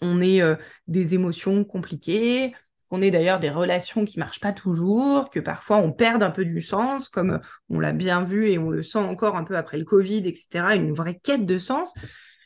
on 0.00 0.20
ait 0.20 0.42
des 0.86 1.14
émotions 1.14 1.64
compliquées, 1.64 2.54
qu'on 2.88 3.02
ait 3.02 3.10
d'ailleurs 3.10 3.40
des 3.40 3.50
relations 3.50 4.04
qui 4.04 4.18
marchent 4.18 4.40
pas 4.40 4.52
toujours, 4.52 5.30
que 5.30 5.40
parfois 5.40 5.78
on 5.78 5.92
perde 5.92 6.22
un 6.22 6.30
peu 6.30 6.44
du 6.44 6.60
sens, 6.60 7.08
comme 7.08 7.40
on 7.70 7.80
l'a 7.80 7.92
bien 7.92 8.22
vu 8.22 8.50
et 8.50 8.58
on 8.58 8.70
le 8.70 8.82
sent 8.82 8.98
encore 8.98 9.36
un 9.36 9.44
peu 9.44 9.56
après 9.56 9.78
le 9.78 9.84
Covid, 9.84 10.18
etc., 10.18 10.74
une 10.74 10.92
vraie 10.92 11.18
quête 11.18 11.46
de 11.46 11.58
sens. 11.58 11.92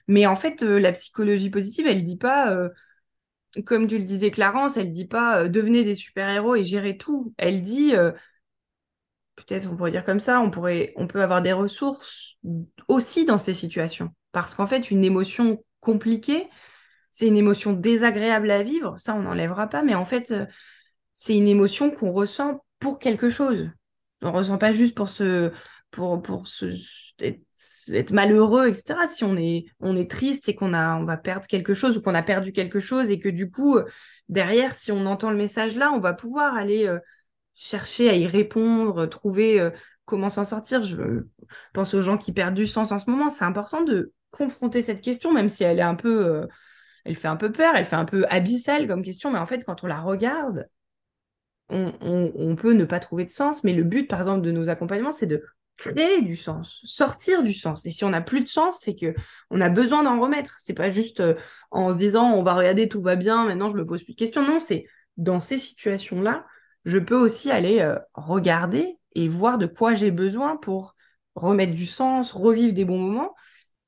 Mais 0.08 0.26
en 0.26 0.34
fait, 0.36 0.62
euh, 0.62 0.80
la 0.80 0.92
psychologie 0.92 1.50
positive, 1.50 1.86
elle 1.86 2.02
dit 2.02 2.16
pas, 2.16 2.50
euh, 2.54 2.70
comme 3.66 3.86
tu 3.86 3.98
le 3.98 4.04
disais 4.04 4.30
Clarence, 4.30 4.76
elle 4.76 4.90
dit 4.90 5.06
pas 5.06 5.42
euh, 5.42 5.48
devenez 5.48 5.84
des 5.84 5.94
super-héros 5.94 6.56
et 6.56 6.64
gérez 6.64 6.96
tout. 6.96 7.34
Elle 7.36 7.62
dit, 7.62 7.92
peut-être 9.46 9.70
on 9.70 9.76
pourrait 9.76 9.90
dire 9.90 10.04
comme 10.04 10.20
ça, 10.20 10.40
on, 10.40 10.50
pourrait, 10.50 10.92
on 10.96 11.06
peut 11.06 11.22
avoir 11.22 11.42
des 11.42 11.52
ressources 11.52 12.36
aussi 12.88 13.24
dans 13.24 13.38
ces 13.38 13.54
situations. 13.54 14.10
Parce 14.32 14.54
qu'en 14.54 14.66
fait, 14.66 14.90
une 14.90 15.04
émotion 15.04 15.64
compliquée, 15.80 16.48
c'est 17.10 17.26
une 17.26 17.36
émotion 17.36 17.72
désagréable 17.72 18.50
à 18.50 18.62
vivre, 18.62 18.96
ça 18.98 19.14
on 19.14 19.22
n'enlèvera 19.22 19.68
pas, 19.68 19.82
mais 19.82 19.94
en 19.94 20.04
fait, 20.04 20.34
c'est 21.14 21.36
une 21.36 21.48
émotion 21.48 21.90
qu'on 21.90 22.12
ressent 22.12 22.64
pour 22.78 22.98
quelque 22.98 23.30
chose. 23.30 23.70
On 24.22 24.28
ne 24.28 24.36
ressent 24.36 24.58
pas 24.58 24.72
juste 24.72 24.96
pour 24.96 25.08
se, 25.08 25.52
pour, 25.90 26.22
pour 26.22 26.48
se, 26.48 26.66
être, 27.22 28.10
malheureux, 28.10 28.68
etc. 28.68 29.06
Si 29.06 29.24
on 29.24 29.36
est, 29.36 29.66
on 29.80 29.96
est 29.96 30.10
triste 30.10 30.48
et 30.48 30.54
qu'on 30.54 30.74
on 30.74 31.04
va 31.04 31.16
perdre 31.16 31.46
quelque 31.46 31.74
chose 31.74 31.96
ou 31.96 32.02
qu'on 32.02 32.14
a 32.14 32.22
perdu 32.22 32.52
quelque 32.52 32.80
chose 32.80 33.10
et 33.10 33.18
que 33.18 33.28
du 33.28 33.50
coup, 33.50 33.76
euh, 33.76 33.84
derrière, 34.28 34.72
si 34.72 34.92
on 34.92 35.06
entend 35.06 35.30
le 35.30 35.36
message 35.36 35.76
là, 35.76 35.90
on 35.92 35.98
va 35.98 36.12
pouvoir 36.12 36.54
aller 36.54 36.86
euh, 36.86 36.98
chercher 37.58 38.08
à 38.08 38.14
y 38.14 38.26
répondre, 38.26 39.06
trouver 39.06 39.60
euh, 39.60 39.70
comment 40.04 40.30
s'en 40.30 40.44
sortir. 40.44 40.82
Je 40.84 41.24
pense 41.74 41.92
aux 41.94 42.02
gens 42.02 42.16
qui 42.16 42.32
perdent 42.32 42.54
du 42.54 42.66
sens 42.66 42.92
en 42.92 42.98
ce 42.98 43.10
moment. 43.10 43.30
C'est 43.30 43.44
important 43.44 43.82
de 43.82 44.12
confronter 44.30 44.80
cette 44.82 45.02
question, 45.02 45.32
même 45.32 45.48
si 45.48 45.64
elle 45.64 45.78
est 45.78 45.82
un 45.82 45.94
peu, 45.94 46.46
elle 47.04 47.16
fait 47.16 47.28
un 47.28 47.36
peu 47.36 47.50
peur, 47.50 47.74
elle 47.74 47.86
fait 47.86 47.96
un 47.96 48.04
peu 48.04 48.24
abyssale 48.28 48.86
comme 48.86 49.02
question, 49.02 49.30
mais 49.30 49.38
en 49.38 49.46
fait, 49.46 49.64
quand 49.64 49.82
on 49.84 49.86
la 49.86 50.00
regarde, 50.00 50.68
on, 51.70 52.56
peut 52.56 52.72
ne 52.72 52.84
pas 52.84 53.00
trouver 53.00 53.24
de 53.24 53.30
sens, 53.30 53.64
mais 53.64 53.72
le 53.72 53.84
but, 53.84 54.08
par 54.08 54.20
exemple, 54.20 54.42
de 54.42 54.50
nos 54.50 54.68
accompagnements, 54.68 55.12
c'est 55.12 55.26
de 55.26 55.42
créer 55.76 56.22
du 56.22 56.34
sens, 56.36 56.80
sortir 56.84 57.42
du 57.42 57.52
sens. 57.52 57.86
Et 57.86 57.90
si 57.90 58.04
on 58.04 58.10
n'a 58.10 58.20
plus 58.20 58.40
de 58.40 58.48
sens, 58.48 58.80
c'est 58.80 58.96
que 58.96 59.14
on 59.50 59.60
a 59.60 59.68
besoin 59.68 60.02
d'en 60.02 60.20
remettre. 60.20 60.56
C'est 60.58 60.74
pas 60.74 60.90
juste 60.90 61.20
euh, 61.20 61.34
en 61.70 61.92
se 61.92 61.96
disant 61.96 62.32
on 62.32 62.42
va 62.42 62.54
regarder 62.54 62.88
tout 62.88 63.00
va 63.00 63.16
bien, 63.16 63.44
maintenant 63.44 63.70
je 63.70 63.76
me 63.76 63.86
pose 63.86 64.02
plus 64.02 64.14
de 64.14 64.18
questions. 64.18 64.42
Non, 64.42 64.58
c'est 64.58 64.84
dans 65.16 65.40
ces 65.40 65.58
situations-là, 65.58 66.46
je 66.88 66.98
peux 66.98 67.16
aussi 67.16 67.50
aller 67.50 67.80
euh, 67.80 67.98
regarder 68.14 68.96
et 69.14 69.28
voir 69.28 69.58
de 69.58 69.66
quoi 69.66 69.94
j'ai 69.94 70.10
besoin 70.10 70.56
pour 70.56 70.94
remettre 71.34 71.74
du 71.74 71.84
sens, 71.84 72.32
revivre 72.32 72.72
des 72.72 72.86
bons 72.86 72.98
moments. 72.98 73.34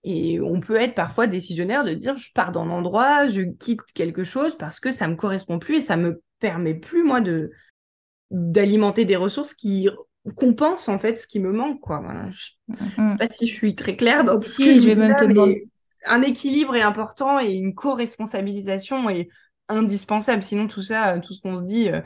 Et 0.05 0.39
on 0.41 0.61
peut 0.61 0.77
être 0.77 0.95
parfois 0.95 1.27
décisionnaire 1.27 1.83
de 1.83 1.95
dire 1.95 2.17
je 2.17 2.31
pars 2.35 2.53
d'un 2.53 2.69
endroit, 2.69 3.27
je 3.27 3.41
quitte 3.41 3.81
quelque 3.95 4.23
chose 4.23 4.55
parce 4.57 4.81
que 4.81 4.91
ça 4.91 5.09
me 5.09 5.17
correspond 5.17 5.59
plus 5.59 5.77
et 5.77 5.81
ça 5.81 5.97
me 5.97 6.23
permet 6.41 6.75
plus 6.75 7.03
moi 7.03 7.23
de 7.23 7.51
d'alimenter 8.31 9.07
des 9.07 9.17
ressources 9.17 9.55
qui 9.55 9.89
compense 10.37 10.89
en 10.89 10.99
fait 10.99 11.19
ce 11.19 11.27
qui 11.27 11.41
me 11.41 11.53
manque 11.53 11.81
quoi. 11.81 12.03
Je 12.31 12.45
sais 12.45 12.85
mm. 12.99 13.17
pas 13.17 13.27
si 13.27 13.47
je 13.47 13.53
suis 13.53 13.75
très 13.75 13.97
claire 13.97 14.25
dans 14.25 14.41
ce 14.43 14.59
que 14.59 14.75
je 14.75 14.81
vais 14.81 14.95
même 14.95 15.17
te 15.17 15.65
Un 16.05 16.21
équilibre 16.21 16.77
est 16.77 16.83
important 16.83 17.41
et 17.41 17.53
une 17.53 17.75
co-responsabilisation 17.75 19.09
est 19.09 19.31
indispensable. 19.69 20.43
Sinon 20.43 20.67
tout 20.67 20.83
ça, 20.83 21.19
tout 21.19 21.33
ce 21.33 21.41
qu'on 21.41 21.57
se 21.57 21.63
dit, 21.63 21.89
euh, 21.89 22.01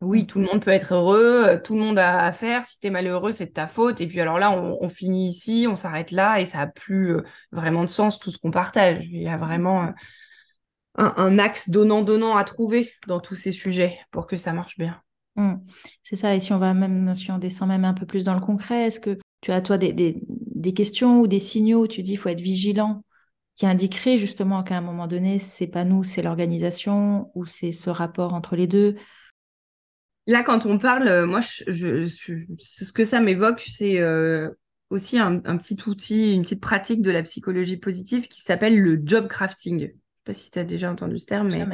oui, 0.00 0.26
tout 0.26 0.38
le 0.38 0.46
monde 0.46 0.62
peut 0.62 0.70
être 0.70 0.94
heureux, 0.94 1.44
euh, 1.44 1.58
tout 1.60 1.74
le 1.74 1.80
monde 1.80 1.98
a 1.98 2.24
à 2.24 2.32
faire. 2.32 2.64
Si 2.64 2.78
tu 2.78 2.86
es 2.86 2.90
malheureux, 2.90 3.32
c'est 3.32 3.46
de 3.46 3.52
ta 3.52 3.66
faute. 3.66 4.00
Et 4.00 4.06
puis 4.06 4.20
alors 4.20 4.38
là, 4.38 4.52
on, 4.52 4.88
finit 4.88 5.28
ici, 5.28 5.66
on 5.68 5.74
s'arrête 5.74 6.12
là 6.12 6.40
et 6.40 6.44
ça 6.44 6.60
a 6.60 6.66
plus 6.68 7.16
euh, 7.16 7.22
vraiment 7.50 7.82
de 7.82 7.88
sens 7.88 8.18
tout 8.18 8.30
ce 8.30 8.38
qu'on 8.38 8.52
partage. 8.52 9.06
Il 9.06 9.22
y 9.22 9.28
a 9.28 9.36
vraiment 9.36 9.82
un, 9.82 9.94
un 11.16 11.38
axe 11.38 11.70
donnant-donnant 11.70 12.36
à 12.36 12.44
trouver 12.44 12.92
dans 13.06 13.20
tous 13.20 13.36
ces 13.36 13.52
sujets 13.52 13.98
pour 14.10 14.26
que 14.26 14.36
ça 14.36 14.52
marche 14.52 14.78
bien. 14.78 15.00
Mmh. 15.36 15.54
C'est 16.02 16.16
ça. 16.16 16.34
Et 16.34 16.40
si 16.40 16.52
on 16.52 16.58
va 16.58 16.74
même, 16.74 17.14
si 17.14 17.30
on 17.30 17.38
descend 17.38 17.68
même 17.68 17.84
un 17.84 17.94
peu 17.94 18.06
plus 18.06 18.24
dans 18.24 18.34
le 18.34 18.40
concret, 18.40 18.86
est-ce 18.86 19.00
que 19.00 19.18
tu 19.40 19.52
as 19.52 19.62
toi 19.62 19.78
des, 19.78 20.20
questions 20.74 21.20
ou 21.20 21.26
des 21.26 21.38
signaux 21.38 21.84
où 21.84 21.86
tu 21.86 22.02
dis 22.02 22.16
faut 22.16 22.28
être 22.28 22.40
vigilant, 22.40 23.04
qui 23.54 23.66
indiqueraient 23.66 24.18
justement 24.18 24.62
qu'à 24.62 24.76
un 24.76 24.80
moment 24.80 25.06
donné, 25.06 25.38
c'est 25.38 25.66
pas 25.68 25.84
nous, 25.84 26.02
c'est 26.04 26.22
l'organisation 26.22 27.30
ou 27.34 27.46
c'est 27.46 27.72
ce 27.72 27.90
rapport 27.90 28.34
entre 28.34 28.56
les 28.56 28.66
deux? 28.66 28.96
Là, 30.28 30.42
quand 30.42 30.66
on 30.66 30.78
parle, 30.78 31.08
euh, 31.08 31.26
moi, 31.26 31.40
je, 31.40 32.06
ce 32.06 32.92
que 32.92 33.04
ça 33.06 33.18
m'évoque, 33.18 33.64
c'est 33.66 33.98
euh, 33.98 34.50
aussi 34.90 35.18
un, 35.18 35.40
petit 35.40 35.78
outil, 35.86 36.34
une 36.34 36.42
petite 36.42 36.60
pratique 36.60 37.00
de 37.00 37.10
la 37.10 37.22
psychologie 37.22 37.78
positive 37.78 38.28
qui 38.28 38.42
s'appelle 38.42 38.78
le 38.78 39.00
job 39.02 39.26
crafting. 39.26 39.78
Je 39.78 39.84
ne 39.84 39.88
sais 39.88 39.96
pas 40.26 40.34
si 40.34 40.50
tu 40.50 40.58
as 40.58 40.64
déjà 40.64 40.92
entendu 40.92 41.18
ce 41.18 41.24
terme, 41.24 41.48
mais 41.48 41.66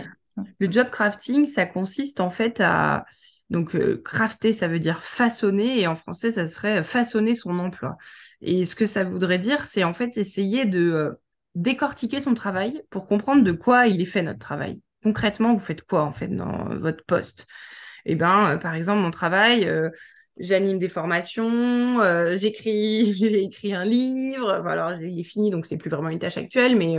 le 0.60 0.70
job 0.70 0.88
crafting, 0.90 1.46
ça 1.46 1.66
consiste 1.66 2.20
en 2.20 2.30
fait 2.30 2.60
à 2.60 3.04
donc, 3.50 3.74
euh, 3.74 4.00
crafter, 4.04 4.52
ça 4.52 4.68
veut 4.68 4.78
dire 4.78 5.02
façonner, 5.02 5.80
et 5.80 5.86
en 5.86 5.96
français, 5.96 6.30
ça 6.30 6.46
serait 6.46 6.82
façonner 6.82 7.34
son 7.34 7.58
emploi. 7.58 7.96
Et 8.40 8.64
ce 8.64 8.74
que 8.74 8.86
ça 8.86 9.04
voudrait 9.04 9.38
dire, 9.38 9.66
c'est 9.66 9.84
en 9.84 9.92
fait 9.92 10.16
essayer 10.16 10.64
de 10.64 10.80
euh, 10.80 11.12
décortiquer 11.56 12.20
son 12.20 12.34
travail 12.34 12.82
pour 12.90 13.06
comprendre 13.06 13.42
de 13.42 13.52
quoi 13.52 13.86
il 13.86 14.00
est 14.00 14.06
fait 14.06 14.22
notre 14.22 14.38
travail. 14.38 14.80
Concrètement, 15.02 15.54
vous 15.54 15.62
faites 15.64 15.82
quoi 15.82 16.04
en 16.04 16.12
fait 16.12 16.28
dans 16.28 16.74
votre 16.76 17.04
poste? 17.04 17.46
Eh 18.06 18.14
ben, 18.14 18.54
euh, 18.54 18.56
par 18.58 18.74
exemple, 18.74 19.00
mon 19.00 19.10
travail, 19.10 19.70
j'anime 20.38 20.78
des 20.78 20.88
formations, 20.88 22.00
j'écris, 22.34 23.14
j'ai 23.18 23.44
écrit 23.44 23.74
un 23.74 23.84
livre. 23.84 24.50
alors, 24.66 24.92
il 25.00 25.18
est 25.18 25.22
fini, 25.22 25.50
donc 25.50 25.66
c'est 25.66 25.76
plus 25.76 25.90
vraiment 25.90 26.08
une 26.08 26.18
tâche 26.18 26.36
actuelle, 26.36 26.76
mais 26.76 26.96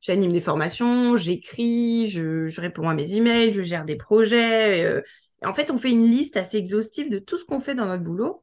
j'anime 0.00 0.32
des 0.32 0.40
formations, 0.40 1.16
j'écris, 1.16 2.06
je, 2.06 2.46
je, 2.46 2.60
réponds 2.60 2.88
à 2.88 2.94
mes 2.94 3.14
emails, 3.14 3.52
je 3.52 3.62
gère 3.62 3.84
des 3.84 3.96
projets 3.96 5.02
en 5.44 5.54
fait, 5.54 5.70
on 5.70 5.78
fait 5.78 5.90
une 5.90 6.04
liste 6.04 6.36
assez 6.36 6.56
exhaustive 6.56 7.10
de 7.10 7.18
tout 7.18 7.36
ce 7.36 7.44
qu'on 7.44 7.60
fait 7.60 7.74
dans 7.74 7.86
notre 7.86 8.02
boulot. 8.02 8.42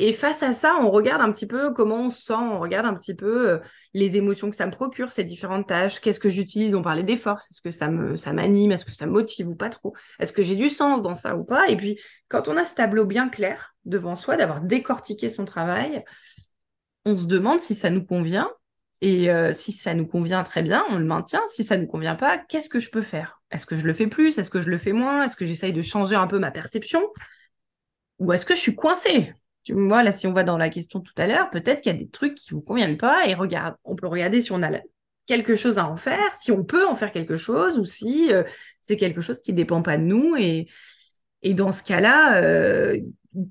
Et 0.00 0.12
face 0.12 0.44
à 0.44 0.54
ça, 0.54 0.76
on 0.80 0.90
regarde 0.90 1.20
un 1.20 1.32
petit 1.32 1.46
peu 1.46 1.72
comment 1.72 2.06
on 2.06 2.10
se 2.10 2.22
sent, 2.22 2.34
on 2.34 2.60
regarde 2.60 2.86
un 2.86 2.94
petit 2.94 3.14
peu 3.14 3.50
euh, 3.50 3.58
les 3.94 4.16
émotions 4.16 4.48
que 4.48 4.54
ça 4.54 4.64
me 4.64 4.70
procure, 4.70 5.10
ces 5.10 5.24
différentes 5.24 5.66
tâches, 5.66 6.00
qu'est-ce 6.00 6.20
que 6.20 6.30
j'utilise, 6.30 6.76
on 6.76 6.82
parlait 6.82 7.02
d'efforts, 7.02 7.40
est-ce 7.50 7.60
que 7.60 7.72
ça 7.72 7.88
me 7.88 8.14
ça 8.14 8.32
m'anime, 8.32 8.70
est-ce 8.70 8.84
que 8.84 8.92
ça 8.92 9.06
me 9.06 9.12
motive 9.12 9.48
ou 9.48 9.56
pas 9.56 9.70
trop, 9.70 9.94
est-ce 10.20 10.32
que 10.32 10.44
j'ai 10.44 10.54
du 10.54 10.68
sens 10.68 11.02
dans 11.02 11.16
ça 11.16 11.36
ou 11.36 11.42
pas? 11.42 11.68
Et 11.68 11.76
puis, 11.76 11.98
quand 12.28 12.46
on 12.46 12.56
a 12.56 12.64
ce 12.64 12.76
tableau 12.76 13.06
bien 13.06 13.28
clair 13.28 13.74
devant 13.86 14.14
soi, 14.14 14.36
d'avoir 14.36 14.60
décortiqué 14.60 15.28
son 15.28 15.44
travail, 15.44 16.04
on 17.04 17.16
se 17.16 17.24
demande 17.24 17.58
si 17.58 17.74
ça 17.74 17.90
nous 17.90 18.04
convient. 18.04 18.50
Et 19.00 19.30
euh, 19.30 19.52
si 19.52 19.70
ça 19.70 19.94
nous 19.94 20.06
convient 20.06 20.42
très 20.42 20.62
bien, 20.62 20.84
on 20.90 20.98
le 20.98 21.04
maintient. 21.04 21.42
Si 21.46 21.62
ça 21.62 21.76
ne 21.76 21.82
nous 21.82 21.86
convient 21.86 22.16
pas, 22.16 22.36
qu'est-ce 22.36 22.68
que 22.68 22.80
je 22.80 22.90
peux 22.90 23.02
faire? 23.02 23.40
Est-ce 23.52 23.64
que 23.64 23.76
je 23.76 23.86
le 23.86 23.94
fais 23.94 24.08
plus? 24.08 24.38
Est-ce 24.38 24.50
que 24.50 24.60
je 24.60 24.68
le 24.68 24.76
fais 24.76 24.92
moins? 24.92 25.22
Est-ce 25.22 25.36
que 25.36 25.44
j'essaye 25.44 25.72
de 25.72 25.82
changer 25.82 26.16
un 26.16 26.26
peu 26.26 26.40
ma 26.40 26.50
perception? 26.50 27.00
Ou 28.18 28.32
est-ce 28.32 28.44
que 28.44 28.56
je 28.56 28.60
suis 28.60 28.74
coincée? 28.74 29.32
Tu 29.74 29.88
là, 29.88 30.12
si 30.12 30.26
on 30.26 30.32
va 30.32 30.44
dans 30.44 30.56
la 30.56 30.68
question 30.68 31.00
tout 31.00 31.12
à 31.16 31.26
l'heure, 31.26 31.50
peut-être 31.50 31.80
qu'il 31.80 31.92
y 31.92 31.94
a 31.94 31.98
des 31.98 32.08
trucs 32.08 32.34
qui 32.34 32.50
vous 32.52 32.60
conviennent 32.60 32.96
pas 32.96 33.26
et 33.26 33.34
regarde, 33.34 33.76
on 33.84 33.96
peut 33.96 34.06
regarder 34.06 34.40
si 34.40 34.52
on 34.52 34.62
a 34.62 34.70
quelque 35.26 35.56
chose 35.56 35.78
à 35.78 35.86
en 35.86 35.96
faire, 35.96 36.34
si 36.34 36.50
on 36.52 36.64
peut 36.64 36.86
en 36.86 36.96
faire 36.96 37.12
quelque 37.12 37.36
chose 37.36 37.78
ou 37.78 37.84
si 37.84 38.32
euh, 38.32 38.44
c'est 38.80 38.96
quelque 38.96 39.20
chose 39.20 39.42
qui 39.42 39.52
dépend 39.52 39.82
pas 39.82 39.98
de 39.98 40.02
nous 40.02 40.36
et, 40.36 40.68
dans 41.54 41.70
ce 41.72 41.82
cas-là, 41.84 42.42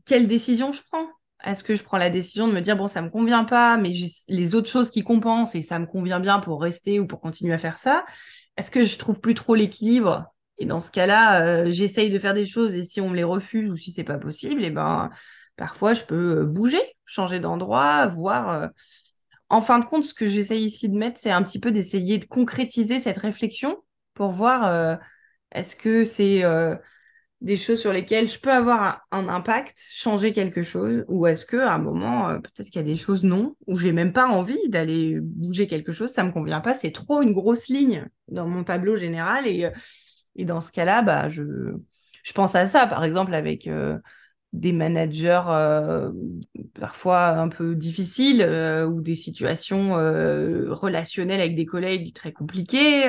quelle 0.06 0.28
décision 0.28 0.74
je 0.74 0.82
prends? 0.90 1.08
Est-ce 1.46 1.64
que 1.64 1.76
je 1.76 1.84
prends 1.84 1.98
la 1.98 2.10
décision 2.10 2.48
de 2.48 2.54
me 2.54 2.62
dire, 2.62 2.76
bon, 2.76 2.88
ça 2.88 3.02
me 3.02 3.10
convient 3.10 3.44
pas, 3.44 3.78
mais 3.78 3.94
j'ai 3.94 4.08
les 4.28 4.56
autres 4.56 4.70
choses 4.70 4.90
qui 4.90 5.04
compensent 5.04 5.56
et 5.56 5.62
ça 5.62 5.80
me 5.80 5.86
convient 5.86 6.20
bien 6.20 6.40
pour 6.40 6.62
rester 6.62 7.00
ou 7.00 7.08
pour 7.08 7.22
continuer 7.22 7.54
à 7.54 7.58
faire 7.58 7.78
ça? 7.78 8.06
Est-ce 8.58 8.72
que 8.72 8.84
je 8.84 8.98
trouve 8.98 9.22
plus 9.22 9.36
trop 9.36 9.56
l'équilibre? 9.56 10.26
Et 10.58 10.66
dans 10.66 10.80
ce 10.80 10.92
cas-là, 10.92 11.44
euh, 11.44 11.72
j'essaye 11.72 12.10
de 12.10 12.18
faire 12.18 12.34
des 12.34 12.46
choses 12.46 12.76
et 12.76 12.84
si 12.84 13.00
on 13.00 13.10
me 13.10 13.16
les 13.16 13.24
refuse 13.24 13.70
ou 13.70 13.76
si 13.76 13.92
c'est 13.92 14.04
pas 14.04 14.18
possible, 14.18 14.64
et 14.64 14.68
eh 14.68 14.72
ben, 14.72 15.12
parfois 15.58 15.94
je 15.94 16.04
peux 16.04 16.40
euh, 16.40 16.46
bouger, 16.46 16.82
changer 17.06 17.40
d'endroit, 17.40 18.08
voir. 18.08 18.50
Euh. 18.50 18.68
En 19.50 19.62
fin 19.62 19.80
de 19.80 19.86
compte, 19.86 20.04
ce 20.04 20.14
que 20.14 20.28
j'essaye 20.28 20.64
ici 20.64 20.90
de 20.90 20.98
mettre, 20.98 21.20
c'est 21.20 21.32
un 21.32 21.44
petit 21.44 21.60
peu 21.60 21.72
d'essayer 21.72 22.18
de 22.18 22.26
concrétiser 22.26 23.00
cette 23.00 23.18
réflexion 23.18 23.78
pour 24.14 24.32
voir 24.32 25.00
est-ce 25.52 25.78
que 25.78 26.04
c'est 26.04 26.44
des 27.42 27.58
choses 27.58 27.80
sur 27.80 27.94
lesquelles 27.94 28.30
je 28.30 28.40
peux 28.40 28.52
avoir 28.52 29.06
un, 29.12 29.30
impact, 29.30 29.78
changer 29.92 30.34
quelque 30.34 30.64
chose, 30.64 31.06
ou 31.08 31.28
est-ce 31.28 31.46
que 31.46 31.58
à 31.58 31.74
un 31.74 31.78
moment, 31.78 32.30
euh, 32.30 32.40
peut-être 32.40 32.70
qu'il 32.70 32.78
y 32.78 32.80
a 32.80 32.84
des 32.84 32.96
choses 32.96 33.24
non, 33.24 33.56
où 33.68 33.78
j'ai 33.78 33.92
même 33.92 34.12
pas 34.12 34.28
envie 34.28 34.70
d'aller 34.70 35.20
bouger 35.22 35.68
quelque 35.68 35.92
chose, 35.92 36.12
ça 36.12 36.24
me 36.24 36.32
convient 36.32 36.62
pas, 36.62 36.74
c'est 36.74 36.92
trop 36.92 37.22
une 37.22 37.34
grosse 37.34 37.68
ligne 37.68 38.08
dans 38.28 38.48
mon 38.48 38.64
tableau 38.64 38.96
général, 38.96 39.46
et, 39.46 39.66
euh, 39.66 39.72
et 40.36 40.46
dans 40.46 40.62
ce 40.62 40.72
cas-là, 40.72 41.04
bah, 41.04 41.30
je, 41.30 41.44
je 42.24 42.34
pense 42.34 42.56
à 42.56 42.66
ça, 42.66 42.88
par 42.88 43.04
exemple, 43.04 43.36
avec 43.36 43.68
euh, 43.68 44.00
des 44.54 44.72
managers 44.72 45.42
euh, 45.48 46.12
parfois 46.80 47.28
un 47.28 47.50
peu 47.50 47.76
difficiles 47.76 48.42
euh, 48.42 48.86
ou 48.86 49.02
des 49.02 49.16
situations 49.16 49.98
euh, 49.98 50.74
relationnelles 50.74 51.42
avec 51.42 51.56
des 51.56 51.66
collègues 51.66 52.14
très 52.14 52.32
compliquées, 52.32 53.04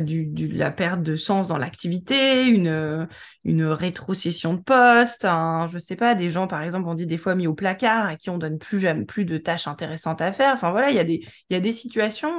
du, 0.00 0.26
du, 0.26 0.48
la 0.48 0.70
perte 0.70 1.02
de 1.02 1.16
sens 1.16 1.48
dans 1.48 1.56
l'activité, 1.56 2.44
une, 2.44 3.08
une 3.44 3.64
rétrocession 3.64 4.52
de 4.52 4.60
poste, 4.60 5.24
un, 5.24 5.68
je 5.68 5.78
sais 5.78 5.96
pas, 5.96 6.14
des 6.14 6.28
gens 6.28 6.46
par 6.46 6.62
exemple 6.62 6.88
on 6.88 6.94
dit 6.94 7.06
des 7.06 7.16
fois 7.16 7.34
mis 7.34 7.46
au 7.46 7.54
placard 7.54 8.06
à 8.06 8.16
qui 8.16 8.28
on 8.28 8.36
donne 8.36 8.58
plus 8.58 8.78
jamais 8.78 9.06
plus 9.06 9.24
de 9.24 9.38
tâches 9.38 9.66
intéressantes 9.68 10.20
à 10.20 10.32
faire. 10.32 10.52
Enfin 10.52 10.70
voilà, 10.70 10.90
il 10.90 10.96
y 10.96 11.00
a 11.00 11.04
des 11.04 11.24
il 11.48 11.54
y 11.54 11.56
a 11.56 11.60
des 11.60 11.72
situations. 11.72 12.30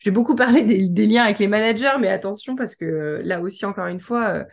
j'ai 0.00 0.10
beaucoup 0.10 0.34
parlé 0.34 0.64
des, 0.64 0.88
des, 0.88 1.06
liens 1.06 1.24
avec 1.24 1.38
les 1.38 1.48
managers, 1.48 1.98
mais 2.00 2.08
attention 2.08 2.56
parce 2.56 2.74
que 2.74 3.20
là 3.22 3.40
aussi 3.40 3.66
encore 3.66 3.86
une 3.86 4.00
fois 4.00 4.46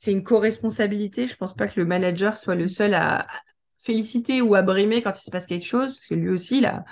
c'est 0.00 0.12
une 0.12 0.24
co-responsabilité. 0.24 1.26
Je 1.26 1.36
pense 1.36 1.54
pas 1.54 1.68
que 1.68 1.78
le 1.78 1.84
manager 1.84 2.38
soit 2.38 2.54
le 2.54 2.68
seul 2.68 2.94
à 2.94 3.26
féliciter 3.76 4.40
ou 4.40 4.54
à 4.54 4.62
brimer 4.62 5.02
quand 5.02 5.12
il 5.12 5.22
se 5.22 5.30
passe 5.30 5.46
quelque 5.46 5.66
chose, 5.66 5.92
parce 5.92 6.06
que 6.06 6.14
lui 6.14 6.30
aussi, 6.30 6.56
il 6.58 6.64
a 6.64 6.86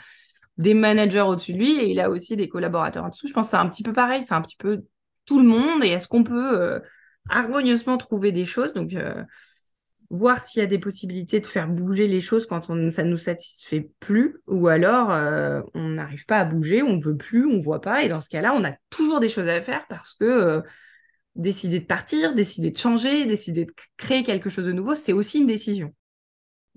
des 0.59 0.75
managers 0.75 1.23
au-dessus 1.23 1.55
de 1.55 1.59
lui 1.59 1.79
et 1.79 1.91
il 1.91 2.01
a 2.01 2.11
aussi 2.11 2.37
des 2.37 2.51
collaborateurs 2.51 3.07
en 3.07 3.09
dessous. 3.09 3.27
Je 3.27 3.33
pense 3.33 3.47
que 3.47 3.51
c'est 3.53 3.57
un 3.57 3.69
petit 3.71 3.83
peu 3.83 3.95
pareil, 3.95 4.23
c'est 4.23 4.35
un 4.35 4.43
petit 4.43 4.59
peu 4.59 4.83
tout 5.25 5.39
le 5.39 5.47
monde. 5.47 5.83
Et 5.85 5.89
est-ce 5.89 6.07
qu'on 6.07 6.23
peut 6.23 6.61
euh, 6.61 6.81
harmonieusement 7.31 7.97
trouver 7.97 8.31
des 8.31 8.45
choses? 8.45 8.75
Donc, 8.75 8.93
euh, 8.93 9.25
voir 10.11 10.37
s'il 10.37 10.61
y 10.61 10.63
a 10.63 10.69
des 10.69 10.79
possibilités 10.79 11.41
de 11.41 11.47
faire 11.47 11.67
bouger 11.67 12.09
les 12.09 12.21
choses 12.21 12.45
quand 12.45 12.69
on, 12.69 12.91
ça 12.91 13.05
ne 13.05 13.09
nous 13.09 13.17
satisfait 13.17 13.89
plus, 14.01 14.37
ou 14.47 14.69
alors 14.69 15.11
euh, 15.13 15.63
on 15.73 15.89
n'arrive 15.89 16.27
pas 16.27 16.41
à 16.41 16.45
bouger, 16.45 16.83
on 16.83 16.97
ne 16.97 17.03
veut 17.03 17.17
plus, 17.17 17.47
on 17.47 17.57
ne 17.57 17.63
voit 17.63 17.81
pas. 17.81 18.03
Et 18.03 18.11
dans 18.11 18.21
ce 18.21 18.29
cas-là, 18.29 18.53
on 18.55 18.65
a 18.65 18.75
toujours 18.91 19.21
des 19.21 19.31
choses 19.31 19.49
à 19.49 19.63
faire 19.63 19.87
parce 19.89 20.15
que 20.15 20.63
décider 21.39 21.79
de 21.79 21.87
partir, 21.87 22.35
décider 22.35 22.71
de 22.71 22.77
changer, 22.77 23.25
décider 23.25 23.65
de 23.65 23.73
créer 23.97 24.25
quelque 24.25 24.51
chose 24.51 24.67
de 24.67 24.73
nouveau, 24.73 24.95
c'est 24.95 25.13
aussi 25.13 25.39
une 25.39 25.47
décision. 25.47 25.95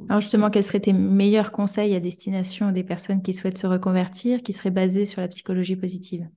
Alors 0.07 0.21
justement, 0.21 0.49
quels 0.49 0.63
seraient 0.63 0.79
tes 0.79 0.93
meilleurs 0.93 1.51
conseils 1.51 1.93
à 1.95 1.99
destination 1.99 2.71
des 2.71 2.83
personnes 2.83 3.21
qui 3.21 3.33
souhaitent 3.33 3.57
se 3.57 3.67
reconvertir, 3.67 4.41
qui 4.41 4.53
seraient 4.53 4.71
basés 4.71 5.05
sur 5.05 5.21
la 5.21 5.27
psychologie 5.27 5.75
positive? 5.75 6.27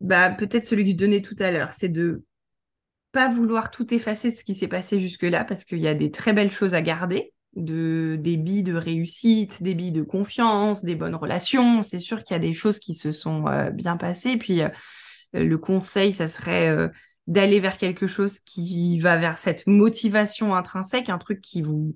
Bah, 0.00 0.30
Peut-être 0.30 0.66
celui 0.66 0.84
que 0.84 0.90
je 0.90 0.96
donnais 0.96 1.22
tout 1.22 1.36
à 1.38 1.50
l'heure, 1.50 1.72
c'est 1.72 1.88
de 1.88 2.24
pas 3.12 3.28
vouloir 3.28 3.70
tout 3.70 3.92
effacer 3.94 4.32
de 4.32 4.36
ce 4.36 4.42
qui 4.42 4.54
s'est 4.54 4.68
passé 4.68 4.98
jusque-là, 4.98 5.44
parce 5.44 5.64
qu'il 5.64 5.78
y 5.78 5.86
a 5.86 5.94
des 5.94 6.10
très 6.10 6.32
belles 6.32 6.50
choses 6.50 6.74
à 6.74 6.82
garder, 6.82 7.32
de, 7.54 8.16
des 8.20 8.36
billes 8.36 8.64
de 8.64 8.74
réussite, 8.74 9.62
des 9.62 9.74
billes 9.74 9.92
de 9.92 10.02
confiance, 10.02 10.84
des 10.84 10.96
bonnes 10.96 11.14
relations. 11.14 11.82
C'est 11.82 12.00
sûr 12.00 12.24
qu'il 12.24 12.34
y 12.34 12.38
a 12.38 12.40
des 12.40 12.52
choses 12.52 12.80
qui 12.80 12.94
se 12.94 13.12
sont 13.12 13.46
euh, 13.46 13.70
bien 13.70 13.96
passées. 13.96 14.36
Puis, 14.36 14.62
euh, 14.62 14.68
le 15.34 15.58
conseil, 15.58 16.12
ça 16.12 16.28
serait 16.28 16.68
euh, 16.68 16.88
d'aller 17.26 17.60
vers 17.60 17.76
quelque 17.76 18.06
chose 18.06 18.40
qui 18.40 18.98
va 19.00 19.16
vers 19.16 19.38
cette 19.38 19.66
motivation 19.66 20.54
intrinsèque, 20.54 21.08
un 21.10 21.18
truc 21.18 21.40
qui 21.40 21.62
vous 21.62 21.94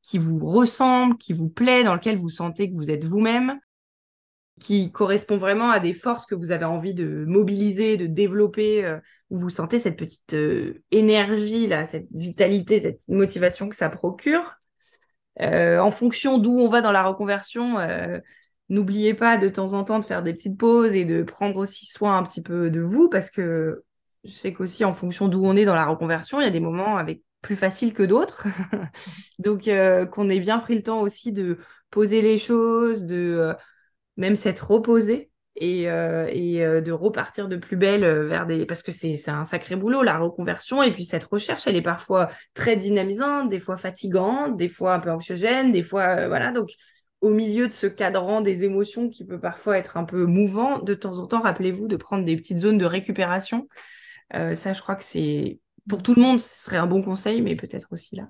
qui 0.00 0.16
vous 0.16 0.38
ressemble, 0.38 1.18
qui 1.18 1.32
vous 1.32 1.48
plaît, 1.48 1.84
dans 1.84 1.94
lequel 1.94 2.16
vous 2.16 2.30
sentez 2.30 2.70
que 2.70 2.76
vous 2.76 2.90
êtes 2.90 3.04
vous-même, 3.04 3.58
qui 4.60 4.90
correspond 4.92 5.36
vraiment 5.36 5.70
à 5.70 5.80
des 5.80 5.92
forces 5.92 6.24
que 6.24 6.36
vous 6.36 6.52
avez 6.52 6.64
envie 6.64 6.94
de 6.94 7.24
mobiliser, 7.26 7.96
de 7.96 8.06
développer, 8.06 8.84
euh, 8.84 8.98
où 9.30 9.38
vous 9.38 9.50
sentez 9.50 9.78
cette 9.78 9.98
petite 9.98 10.34
énergie 10.90 11.66
là, 11.66 11.84
cette 11.84 12.06
vitalité, 12.12 12.80
cette 12.80 13.00
motivation 13.08 13.68
que 13.68 13.76
ça 13.76 13.90
procure. 13.90 14.54
en 15.40 15.90
fonction 15.90 16.38
d'où 16.38 16.58
on 16.58 16.68
va 16.68 16.80
dans 16.80 16.92
la 16.92 17.02
reconversion, 17.02 17.78
N'oubliez 18.68 19.14
pas 19.14 19.38
de 19.38 19.48
temps 19.48 19.72
en 19.72 19.84
temps 19.84 19.98
de 19.98 20.04
faire 20.04 20.22
des 20.22 20.34
petites 20.34 20.58
pauses 20.58 20.94
et 20.94 21.04
de 21.04 21.22
prendre 21.22 21.56
aussi 21.56 21.86
soin 21.86 22.18
un 22.18 22.22
petit 22.22 22.42
peu 22.42 22.70
de 22.70 22.80
vous 22.80 23.08
parce 23.08 23.30
que 23.30 23.82
je 24.24 24.32
sais 24.32 24.52
qu'aussi 24.52 24.84
en 24.84 24.92
fonction 24.92 25.28
d'où 25.28 25.44
on 25.44 25.56
est 25.56 25.64
dans 25.64 25.74
la 25.74 25.86
reconversion, 25.86 26.40
il 26.40 26.44
y 26.44 26.46
a 26.46 26.50
des 26.50 26.60
moments 26.60 26.96
avec 26.96 27.22
plus 27.40 27.56
faciles 27.56 27.94
que 27.94 28.02
d'autres. 28.02 28.46
Donc 29.38 29.68
euh, 29.68 30.06
qu'on 30.06 30.28
ait 30.28 30.40
bien 30.40 30.58
pris 30.58 30.74
le 30.74 30.82
temps 30.82 31.00
aussi 31.00 31.32
de 31.32 31.58
poser 31.90 32.20
les 32.20 32.38
choses, 32.38 33.04
de 33.04 33.16
euh, 33.16 33.54
même 34.16 34.36
s'être 34.36 34.70
reposé 34.70 35.30
et, 35.56 35.90
euh, 35.90 36.28
et 36.30 36.58
de 36.58 36.92
repartir 36.92 37.48
de 37.48 37.56
plus 37.56 37.76
belle 37.76 38.04
vers 38.26 38.46
des 38.46 38.66
parce 38.66 38.82
que 38.82 38.92
c'est 38.92 39.28
un 39.28 39.44
sacré 39.44 39.76
boulot 39.76 40.02
la 40.02 40.18
reconversion 40.18 40.82
et 40.82 40.92
puis 40.92 41.04
cette 41.04 41.24
recherche 41.24 41.66
elle 41.66 41.76
est 41.76 41.82
parfois 41.82 42.28
très 42.54 42.76
dynamisante, 42.76 43.48
des 43.48 43.58
fois 43.58 43.76
fatigante, 43.76 44.56
des 44.56 44.68
fois 44.68 44.94
un 44.94 45.00
peu 45.00 45.10
anxiogène, 45.10 45.72
des 45.72 45.82
fois 45.82 46.28
voilà 46.28 46.52
donc 46.52 46.70
au 47.20 47.30
milieu 47.30 47.66
de 47.66 47.72
ce 47.72 47.86
cadran 47.86 48.40
des 48.40 48.64
émotions 48.64 49.08
qui 49.08 49.24
peut 49.24 49.40
parfois 49.40 49.78
être 49.78 49.96
un 49.96 50.04
peu 50.04 50.24
mouvant, 50.24 50.78
de 50.78 50.94
temps 50.94 51.18
en 51.18 51.26
temps, 51.26 51.40
rappelez-vous 51.40 51.88
de 51.88 51.96
prendre 51.96 52.24
des 52.24 52.36
petites 52.36 52.58
zones 52.58 52.78
de 52.78 52.84
récupération. 52.84 53.68
Euh, 54.34 54.54
ça, 54.54 54.72
je 54.72 54.80
crois 54.80 54.96
que 54.96 55.04
c'est 55.04 55.58
pour 55.88 56.02
tout 56.02 56.14
le 56.14 56.22
monde, 56.22 56.38
ce 56.38 56.64
serait 56.64 56.76
un 56.76 56.86
bon 56.86 57.02
conseil, 57.02 57.40
mais 57.42 57.56
peut-être 57.56 57.88
aussi 57.92 58.16
là. 58.16 58.28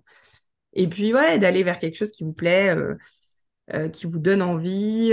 Et 0.72 0.86
puis, 0.86 1.12
ouais, 1.12 1.38
d'aller 1.38 1.62
vers 1.62 1.78
quelque 1.78 1.96
chose 1.96 2.12
qui 2.12 2.24
vous 2.24 2.32
plaît, 2.32 2.74
euh, 2.74 2.94
euh, 3.74 3.88
qui 3.88 4.06
vous 4.06 4.18
donne 4.18 4.42
envie, 4.42 5.12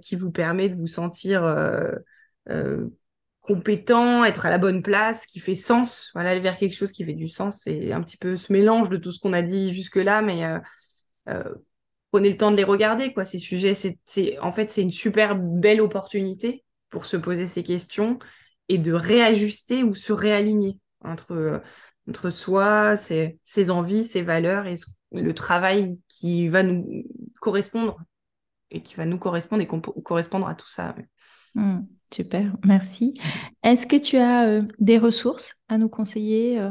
qui 0.00 0.16
vous 0.16 0.30
permet 0.30 0.68
de 0.68 0.76
vous 0.76 0.86
sentir 0.86 1.42
compétent, 3.40 4.24
être 4.24 4.46
à 4.46 4.50
la 4.50 4.58
bonne 4.58 4.82
place, 4.82 5.26
qui 5.26 5.40
fait 5.40 5.54
sens. 5.54 6.10
Voilà, 6.14 6.30
aller 6.30 6.40
vers 6.40 6.56
quelque 6.56 6.76
chose 6.76 6.92
qui 6.92 7.04
fait 7.04 7.14
du 7.14 7.28
sens. 7.28 7.62
C'est 7.64 7.92
un 7.92 8.00
petit 8.02 8.16
peu 8.16 8.36
ce 8.36 8.52
mélange 8.52 8.88
de 8.88 8.96
tout 8.96 9.10
ce 9.10 9.18
qu'on 9.18 9.32
a 9.32 9.42
dit 9.42 9.74
jusque-là, 9.74 10.22
mais 10.22 10.44
prenez 12.10 12.30
le 12.30 12.36
temps 12.36 12.50
de 12.50 12.56
les 12.56 12.64
regarder, 12.64 13.12
quoi. 13.12 13.24
Ces 13.24 13.38
sujets, 13.38 13.74
c'est, 13.74 14.38
en 14.40 14.52
fait, 14.52 14.70
c'est 14.70 14.82
une 14.82 14.90
super 14.90 15.36
belle 15.36 15.80
opportunité 15.80 16.64
pour 16.90 17.06
se 17.06 17.16
poser 17.16 17.46
ces 17.46 17.62
questions 17.62 18.18
et 18.68 18.78
de 18.78 18.92
réajuster 18.92 19.82
ou 19.82 19.94
se 19.94 20.12
réaligner 20.12 20.78
entre, 21.04 21.62
entre 22.08 22.30
soi, 22.30 22.96
ses, 22.96 23.38
ses 23.44 23.70
envies, 23.70 24.04
ses 24.04 24.22
valeurs 24.22 24.66
et 24.66 24.76
le 25.12 25.34
travail 25.34 25.98
qui 26.08 26.48
va 26.48 26.62
nous 26.62 27.04
correspondre 27.40 27.98
et 28.70 28.82
qui 28.82 28.94
va 28.94 29.04
nous 29.04 29.18
correspondre 29.18 29.62
et 29.62 30.02
correspondre 30.02 30.48
à 30.48 30.54
tout 30.54 30.68
ça. 30.68 30.94
Mmh, 31.54 31.80
super, 32.12 32.56
merci. 32.64 33.14
Est-ce 33.62 33.86
que 33.86 33.96
tu 33.96 34.16
as 34.16 34.46
euh, 34.46 34.62
des 34.78 34.98
ressources 34.98 35.56
à 35.68 35.78
nous 35.78 35.88
conseiller 35.88 36.60
euh, 36.60 36.70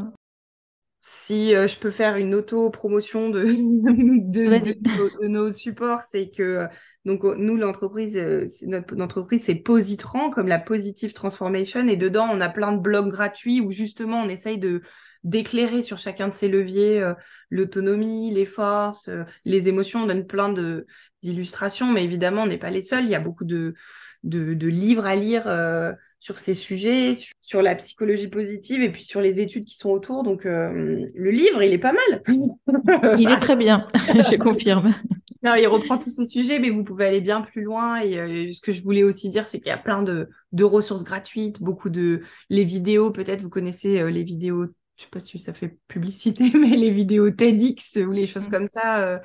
si 1.02 1.56
euh, 1.56 1.68
je 1.68 1.78
peux 1.78 1.92
faire 1.92 2.18
une 2.18 2.36
auto-promotion 2.36 3.30
de, 3.30 3.44
de, 3.46 5.28
nos, 5.28 5.52
supports, 5.52 6.02
c'est 6.04 6.30
que 6.30 6.44
euh, 6.44 6.68
donc 7.06 7.24
nous 7.24 7.56
l'entreprise, 7.56 8.18
euh, 8.18 8.46
notre 8.64 9.00
entreprise 9.02 9.44
c'est 9.44 9.56
Positran 9.56 10.30
comme 10.30 10.48
la 10.48 10.60
Positive 10.60 11.14
Transformation 11.14 11.88
et 11.88 11.96
dedans 11.96 12.28
on 12.32 12.42
a 12.42 12.50
plein 12.50 12.74
de 12.74 12.80
blogs 12.80 13.10
gratuits 13.10 13.62
où 13.62 13.72
justement 13.72 14.22
on 14.22 14.30
essaye 14.30 14.58
de 14.58 14.82
d'éclairer 15.24 15.82
sur 15.82 15.98
chacun 15.98 16.30
de 16.30 16.34
ces 16.34 16.48
leviers 16.48 17.06
l'autonomie, 17.50 18.34
les 18.34 18.46
forces, 18.46 19.10
les 19.44 19.68
émotions. 19.68 20.04
On 20.04 20.08
donne 20.08 20.26
plein 20.26 20.48
de 20.48 20.86
d'illustrations, 21.22 21.92
mais 21.92 22.06
évidemment 22.06 22.44
on 22.44 22.48
n'est 22.48 22.58
pas 22.58 22.70
les 22.70 22.82
seuls. 22.82 23.04
Il 23.04 23.10
y 23.10 23.16
a 23.16 23.20
beaucoup 23.20 23.44
de 23.44 23.74
de, 24.24 24.54
de 24.54 24.68
livres 24.68 25.06
à 25.06 25.18
lire 25.18 25.44
sur 26.20 26.38
ces 26.38 26.54
sujets, 26.54 27.14
sur 27.40 27.62
la 27.62 27.76
psychologie 27.76 28.28
positive 28.28 28.82
et 28.82 28.92
puis 28.92 29.04
sur 29.04 29.22
les 29.22 29.40
études 29.40 29.66
qui 29.66 29.78
sont 29.78 29.90
autour. 29.90 30.24
Donc, 30.24 30.46
euh, 30.46 31.08
le 31.14 31.32
livre, 31.32 31.64
il 31.64 31.74
est 31.74 31.78
pas 31.78 31.94
mal. 31.94 32.24
il 33.18 33.30
est 33.30 33.40
très 33.40 33.56
bien, 33.56 33.88
je 33.94 34.36
confirme. 34.36 34.94
Non, 35.42 35.56
il 35.56 35.68
reprend 35.68 35.98
tous 35.98 36.10
ces 36.10 36.26
sujets, 36.26 36.60
mais 36.60 36.70
vous 36.70 36.84
pouvez 36.84 37.06
aller 37.06 37.22
bien 37.22 37.42
plus 37.42 37.64
loin. 37.64 38.02
Et 38.02 38.20
euh, 38.20 38.52
ce 38.52 38.60
que 38.60 38.74
je 38.74 38.84
voulais 38.84 39.04
aussi 39.04 39.30
dire, 39.30 39.48
c'est 39.48 39.60
qu'il 39.60 39.70
y 39.70 39.72
a 39.72 39.78
plein 39.78 40.04
de, 40.04 40.28
de, 40.52 40.64
ressources 40.66 41.06
gratuites, 41.06 41.62
beaucoup 41.62 41.90
de 41.90 42.24
les 42.50 42.66
vidéos. 42.66 43.12
Peut-être 43.12 43.42
vous 43.42 43.50
connaissez 43.50 44.00
euh, 44.00 44.10
les 44.10 44.24
vidéos, 44.24 44.66
je 44.98 45.04
sais 45.04 45.10
pas 45.10 45.22
si 45.22 45.40
ça 45.40 45.54
fait 45.54 45.78
publicité, 45.88 46.52
mais 46.54 46.76
les 46.76 46.92
vidéos 46.92 47.32
TEDx 47.32 47.98
ou 48.06 48.12
les 48.12 48.26
choses 48.26 48.50
mm. 48.50 48.52
comme 48.52 48.68
ça. 48.68 49.22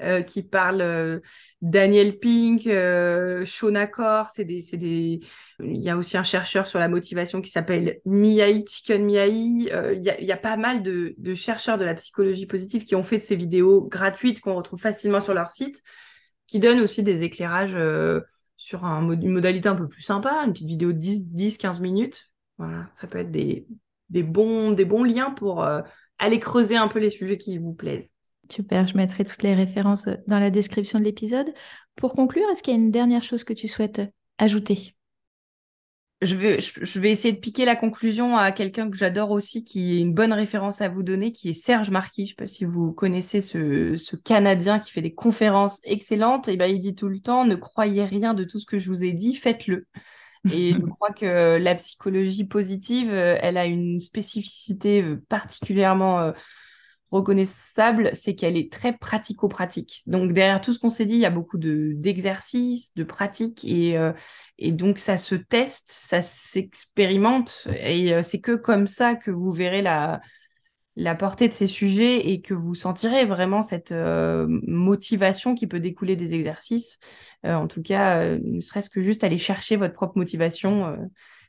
Euh, 0.00 0.22
qui 0.22 0.44
parle 0.44 0.80
euh, 0.80 1.18
Daniel 1.60 2.20
Pink, 2.20 2.68
euh, 2.68 3.44
Shona 3.44 3.90
c'est 4.30 4.44
des, 4.44 4.60
des, 4.74 5.20
il 5.58 5.82
y 5.82 5.90
a 5.90 5.96
aussi 5.96 6.16
un 6.16 6.22
chercheur 6.22 6.68
sur 6.68 6.78
la 6.78 6.86
motivation 6.86 7.40
qui 7.40 7.50
s'appelle 7.50 7.98
Miyai, 8.04 8.64
Chicken 8.68 9.04
Miyai. 9.04 9.28
Il 9.32 10.00
y, 10.00 10.32
a, 10.32 10.36
pas 10.36 10.56
mal 10.56 10.84
de, 10.84 11.16
chercheurs 11.34 11.78
de 11.78 11.84
la 11.84 11.94
psychologie 11.94 12.46
positive 12.46 12.84
qui 12.84 12.94
ont 12.94 13.02
fait 13.02 13.18
de 13.18 13.24
ces 13.24 13.34
vidéos 13.34 13.88
gratuites 13.88 14.40
qu'on 14.40 14.54
retrouve 14.54 14.80
facilement 14.80 15.20
sur 15.20 15.34
leur 15.34 15.50
site, 15.50 15.82
qui 16.46 16.60
donnent 16.60 16.80
aussi 16.80 17.02
des 17.02 17.24
éclairages 17.24 17.76
sur 18.56 18.84
un, 18.84 19.10
une 19.10 19.32
modalité 19.32 19.68
un 19.68 19.74
peu 19.74 19.88
plus 19.88 20.02
sympa, 20.02 20.44
une 20.46 20.52
petite 20.52 20.68
vidéo 20.68 20.92
de 20.92 21.00
10-15 21.00 21.80
minutes. 21.80 22.30
Voilà, 22.56 22.86
ça 22.92 23.08
peut 23.08 23.18
être 23.18 23.32
des, 23.32 23.66
bons, 24.22 24.70
des 24.70 24.84
bons 24.84 25.02
liens 25.02 25.32
pour 25.32 25.66
aller 26.20 26.38
creuser 26.38 26.76
un 26.76 26.86
peu 26.86 27.00
les 27.00 27.10
sujets 27.10 27.36
qui 27.36 27.58
vous 27.58 27.74
plaisent. 27.74 28.12
Super, 28.50 28.86
je 28.86 28.96
mettrai 28.96 29.24
toutes 29.24 29.42
les 29.42 29.54
références 29.54 30.08
dans 30.26 30.38
la 30.38 30.50
description 30.50 30.98
de 30.98 31.04
l'épisode. 31.04 31.52
Pour 31.96 32.14
conclure, 32.14 32.48
est-ce 32.50 32.62
qu'il 32.62 32.72
y 32.72 32.76
a 32.76 32.80
une 32.80 32.90
dernière 32.90 33.22
chose 33.22 33.44
que 33.44 33.52
tu 33.52 33.68
souhaites 33.68 34.00
ajouter? 34.38 34.94
Je 36.20 36.34
vais, 36.34 36.58
je 36.60 36.98
vais 36.98 37.12
essayer 37.12 37.32
de 37.32 37.38
piquer 37.38 37.64
la 37.64 37.76
conclusion 37.76 38.36
à 38.36 38.50
quelqu'un 38.50 38.90
que 38.90 38.96
j'adore 38.96 39.30
aussi, 39.30 39.62
qui 39.62 39.96
est 39.96 40.00
une 40.00 40.14
bonne 40.14 40.32
référence 40.32 40.80
à 40.80 40.88
vous 40.88 41.04
donner, 41.04 41.30
qui 41.30 41.50
est 41.50 41.54
Serge 41.54 41.90
Marquis. 41.90 42.26
Je 42.26 42.32
ne 42.32 42.34
sais 42.34 42.34
pas 42.34 42.46
si 42.46 42.64
vous 42.64 42.92
connaissez 42.92 43.40
ce, 43.40 43.96
ce, 43.96 44.16
Canadien 44.16 44.80
qui 44.80 44.90
fait 44.90 45.02
des 45.02 45.14
conférences 45.14 45.78
excellentes. 45.84 46.48
Et 46.48 46.56
ben, 46.56 46.68
il 46.68 46.80
dit 46.80 46.96
tout 46.96 47.08
le 47.08 47.20
temps, 47.20 47.44
ne 47.44 47.54
croyez 47.54 48.02
rien 48.02 48.34
de 48.34 48.42
tout 48.42 48.58
ce 48.58 48.66
que 48.66 48.80
je 48.80 48.88
vous 48.88 49.04
ai 49.04 49.12
dit, 49.12 49.36
faites-le. 49.36 49.86
Et 50.50 50.72
je 50.72 50.80
crois 50.90 51.12
que 51.12 51.56
la 51.56 51.74
psychologie 51.76 52.44
positive, 52.44 53.12
elle 53.12 53.56
a 53.56 53.66
une 53.66 54.00
spécificité 54.00 55.04
particulièrement 55.28 56.32
reconnaissable, 57.10 58.10
c'est 58.14 58.34
qu'elle 58.34 58.56
est 58.56 58.70
très 58.72 58.92
pratico-pratique. 58.96 60.02
Donc 60.06 60.32
derrière 60.32 60.60
tout 60.60 60.72
ce 60.72 60.78
qu'on 60.78 60.90
s'est 60.90 61.06
dit, 61.06 61.14
il 61.14 61.20
y 61.20 61.26
a 61.26 61.30
beaucoup 61.30 61.58
de 61.58 61.92
d'exercices, 61.94 62.94
de 62.94 63.04
pratiques 63.04 63.64
et 63.64 63.96
euh, 63.96 64.12
et 64.58 64.72
donc 64.72 64.98
ça 64.98 65.16
se 65.16 65.34
teste, 65.34 65.90
ça 65.90 66.22
s'expérimente 66.22 67.68
et 67.80 68.14
euh, 68.14 68.22
c'est 68.22 68.40
que 68.40 68.52
comme 68.52 68.86
ça 68.86 69.14
que 69.14 69.30
vous 69.30 69.52
verrez 69.52 69.82
la 69.82 70.20
la 70.96 71.14
portée 71.14 71.48
de 71.48 71.54
ces 71.54 71.68
sujets 71.68 72.30
et 72.30 72.40
que 72.42 72.54
vous 72.54 72.74
sentirez 72.74 73.24
vraiment 73.24 73.62
cette 73.62 73.92
euh, 73.92 74.46
motivation 74.66 75.54
qui 75.54 75.66
peut 75.68 75.80
découler 75.80 76.16
des 76.16 76.34
exercices. 76.34 76.98
en 77.44 77.68
tout 77.68 77.82
cas, 77.82 78.36
ne 78.38 78.60
serait-ce 78.60 78.90
que 78.90 79.00
juste 79.00 79.22
aller 79.24 79.38
chercher 79.38 79.76
votre 79.76 79.94
propre 79.94 80.18
motivation, 80.18 80.96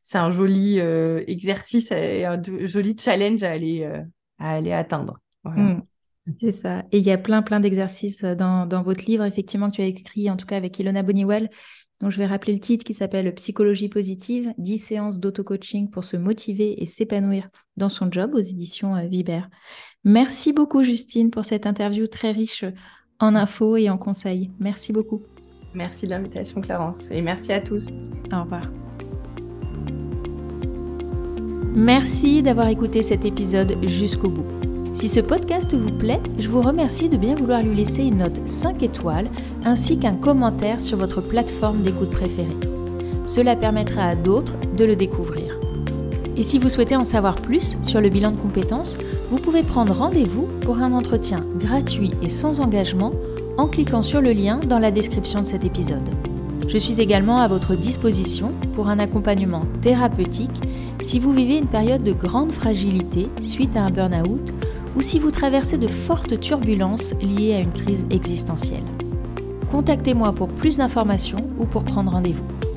c'est 0.03 0.19
un 0.19 0.31
joli 0.31 0.79
exercice 1.27 1.91
et 1.91 2.25
un 2.25 2.41
joli 2.43 2.95
challenge 2.99 3.43
à 3.43 3.51
aller 3.51 3.85
à 4.39 4.51
aller 4.51 4.71
atteindre. 4.71 5.19
Mm. 5.55 5.81
C'est 6.39 6.51
ça. 6.51 6.83
Et 6.91 6.99
il 6.99 7.05
y 7.05 7.11
a 7.11 7.17
plein, 7.17 7.41
plein 7.41 7.59
d'exercices 7.59 8.23
euh, 8.23 8.35
dans, 8.35 8.65
dans, 8.65 8.83
votre 8.83 9.05
livre, 9.05 9.23
effectivement, 9.23 9.69
que 9.69 9.75
tu 9.75 9.81
as 9.81 9.85
écrit, 9.85 10.29
en 10.29 10.37
tout 10.37 10.45
cas 10.45 10.57
avec 10.57 10.77
Ilona 10.79 11.01
Boniwell, 11.01 11.49
dont 12.01 12.09
je 12.09 12.17
vais 12.17 12.25
rappeler 12.25 12.53
le 12.53 12.59
titre 12.59 12.85
qui 12.85 12.93
s'appelle 12.93 13.33
Psychologie 13.35 13.89
positive, 13.89 14.53
10 14.57 14.77
séances 14.77 15.19
d'auto-coaching 15.19 15.89
pour 15.89 16.03
se 16.03 16.17
motiver 16.17 16.81
et 16.81 16.85
s'épanouir 16.85 17.49
dans 17.77 17.89
son 17.89 18.11
job 18.11 18.35
aux 18.35 18.39
éditions 18.39 18.95
euh, 18.95 19.07
Viber. 19.07 19.41
Merci 20.03 20.53
beaucoup, 20.53 20.83
Justine, 20.83 21.29
pour 21.29 21.45
cette 21.45 21.65
interview 21.65 22.07
très 22.07 22.31
riche 22.31 22.65
en 23.19 23.35
infos 23.35 23.75
et 23.75 23.89
en 23.89 23.97
conseils. 23.97 24.51
Merci 24.59 24.93
beaucoup. 24.93 25.23
Merci 25.73 26.05
de 26.05 26.11
l'invitation, 26.11 26.61
Clarence, 26.61 27.11
et 27.11 27.21
merci 27.21 27.51
à 27.53 27.59
tous. 27.59 27.89
Au 28.31 28.43
revoir. 28.43 28.71
Merci 31.75 32.41
d'avoir 32.41 32.67
écouté 32.67 33.03
cet 33.03 33.25
épisode 33.25 33.77
jusqu'au 33.85 34.29
bout. 34.29 34.68
Si 34.99 35.07
ce 35.07 35.21
podcast 35.21 35.73
vous 35.73 35.93
plaît, 35.93 36.19
je 36.39 36.49
vous 36.49 36.61
remercie 36.61 37.07
de 37.07 37.15
bien 37.15 37.33
vouloir 37.33 37.63
lui 37.63 37.73
laisser 37.73 38.03
une 38.03 38.17
note 38.17 38.45
5 38.45 38.83
étoiles 38.83 39.29
ainsi 39.63 39.97
qu'un 39.97 40.15
commentaire 40.15 40.81
sur 40.81 40.97
votre 40.97 41.21
plateforme 41.21 41.83
d'écoute 41.83 42.11
préférée. 42.11 42.49
Cela 43.25 43.55
permettra 43.55 44.03
à 44.03 44.15
d'autres 44.15 44.55
de 44.75 44.83
le 44.83 44.97
découvrir. 44.97 45.57
Et 46.35 46.43
si 46.43 46.59
vous 46.59 46.67
souhaitez 46.67 46.97
en 46.97 47.05
savoir 47.05 47.37
plus 47.37 47.77
sur 47.81 48.01
le 48.01 48.09
bilan 48.09 48.31
de 48.31 48.41
compétences, 48.41 48.97
vous 49.29 49.37
pouvez 49.37 49.63
prendre 49.63 49.93
rendez-vous 49.93 50.49
pour 50.65 50.79
un 50.79 50.91
entretien 50.91 51.45
gratuit 51.55 52.11
et 52.21 52.27
sans 52.27 52.59
engagement 52.59 53.13
en 53.55 53.67
cliquant 53.67 54.03
sur 54.03 54.19
le 54.19 54.33
lien 54.33 54.57
dans 54.57 54.79
la 54.79 54.91
description 54.91 55.39
de 55.39 55.47
cet 55.47 55.63
épisode. 55.63 56.09
Je 56.67 56.77
suis 56.77 56.99
également 56.99 57.39
à 57.39 57.47
votre 57.47 57.73
disposition 57.73 58.51
pour 58.75 58.89
un 58.89 58.99
accompagnement 58.99 59.63
thérapeutique 59.81 60.61
si 61.01 61.19
vous 61.19 61.31
vivez 61.31 61.57
une 61.57 61.67
période 61.67 62.03
de 62.03 62.11
grande 62.11 62.51
fragilité 62.51 63.29
suite 63.39 63.77
à 63.77 63.83
un 63.83 63.89
burn-out 63.91 64.53
ou 64.95 65.01
si 65.01 65.19
vous 65.19 65.31
traversez 65.31 65.77
de 65.77 65.87
fortes 65.87 66.39
turbulences 66.39 67.13
liées 67.21 67.53
à 67.53 67.59
une 67.59 67.73
crise 67.73 68.07
existentielle. 68.09 68.83
Contactez-moi 69.71 70.33
pour 70.33 70.49
plus 70.49 70.77
d'informations 70.77 71.47
ou 71.57 71.65
pour 71.65 71.83
prendre 71.83 72.11
rendez-vous. 72.11 72.68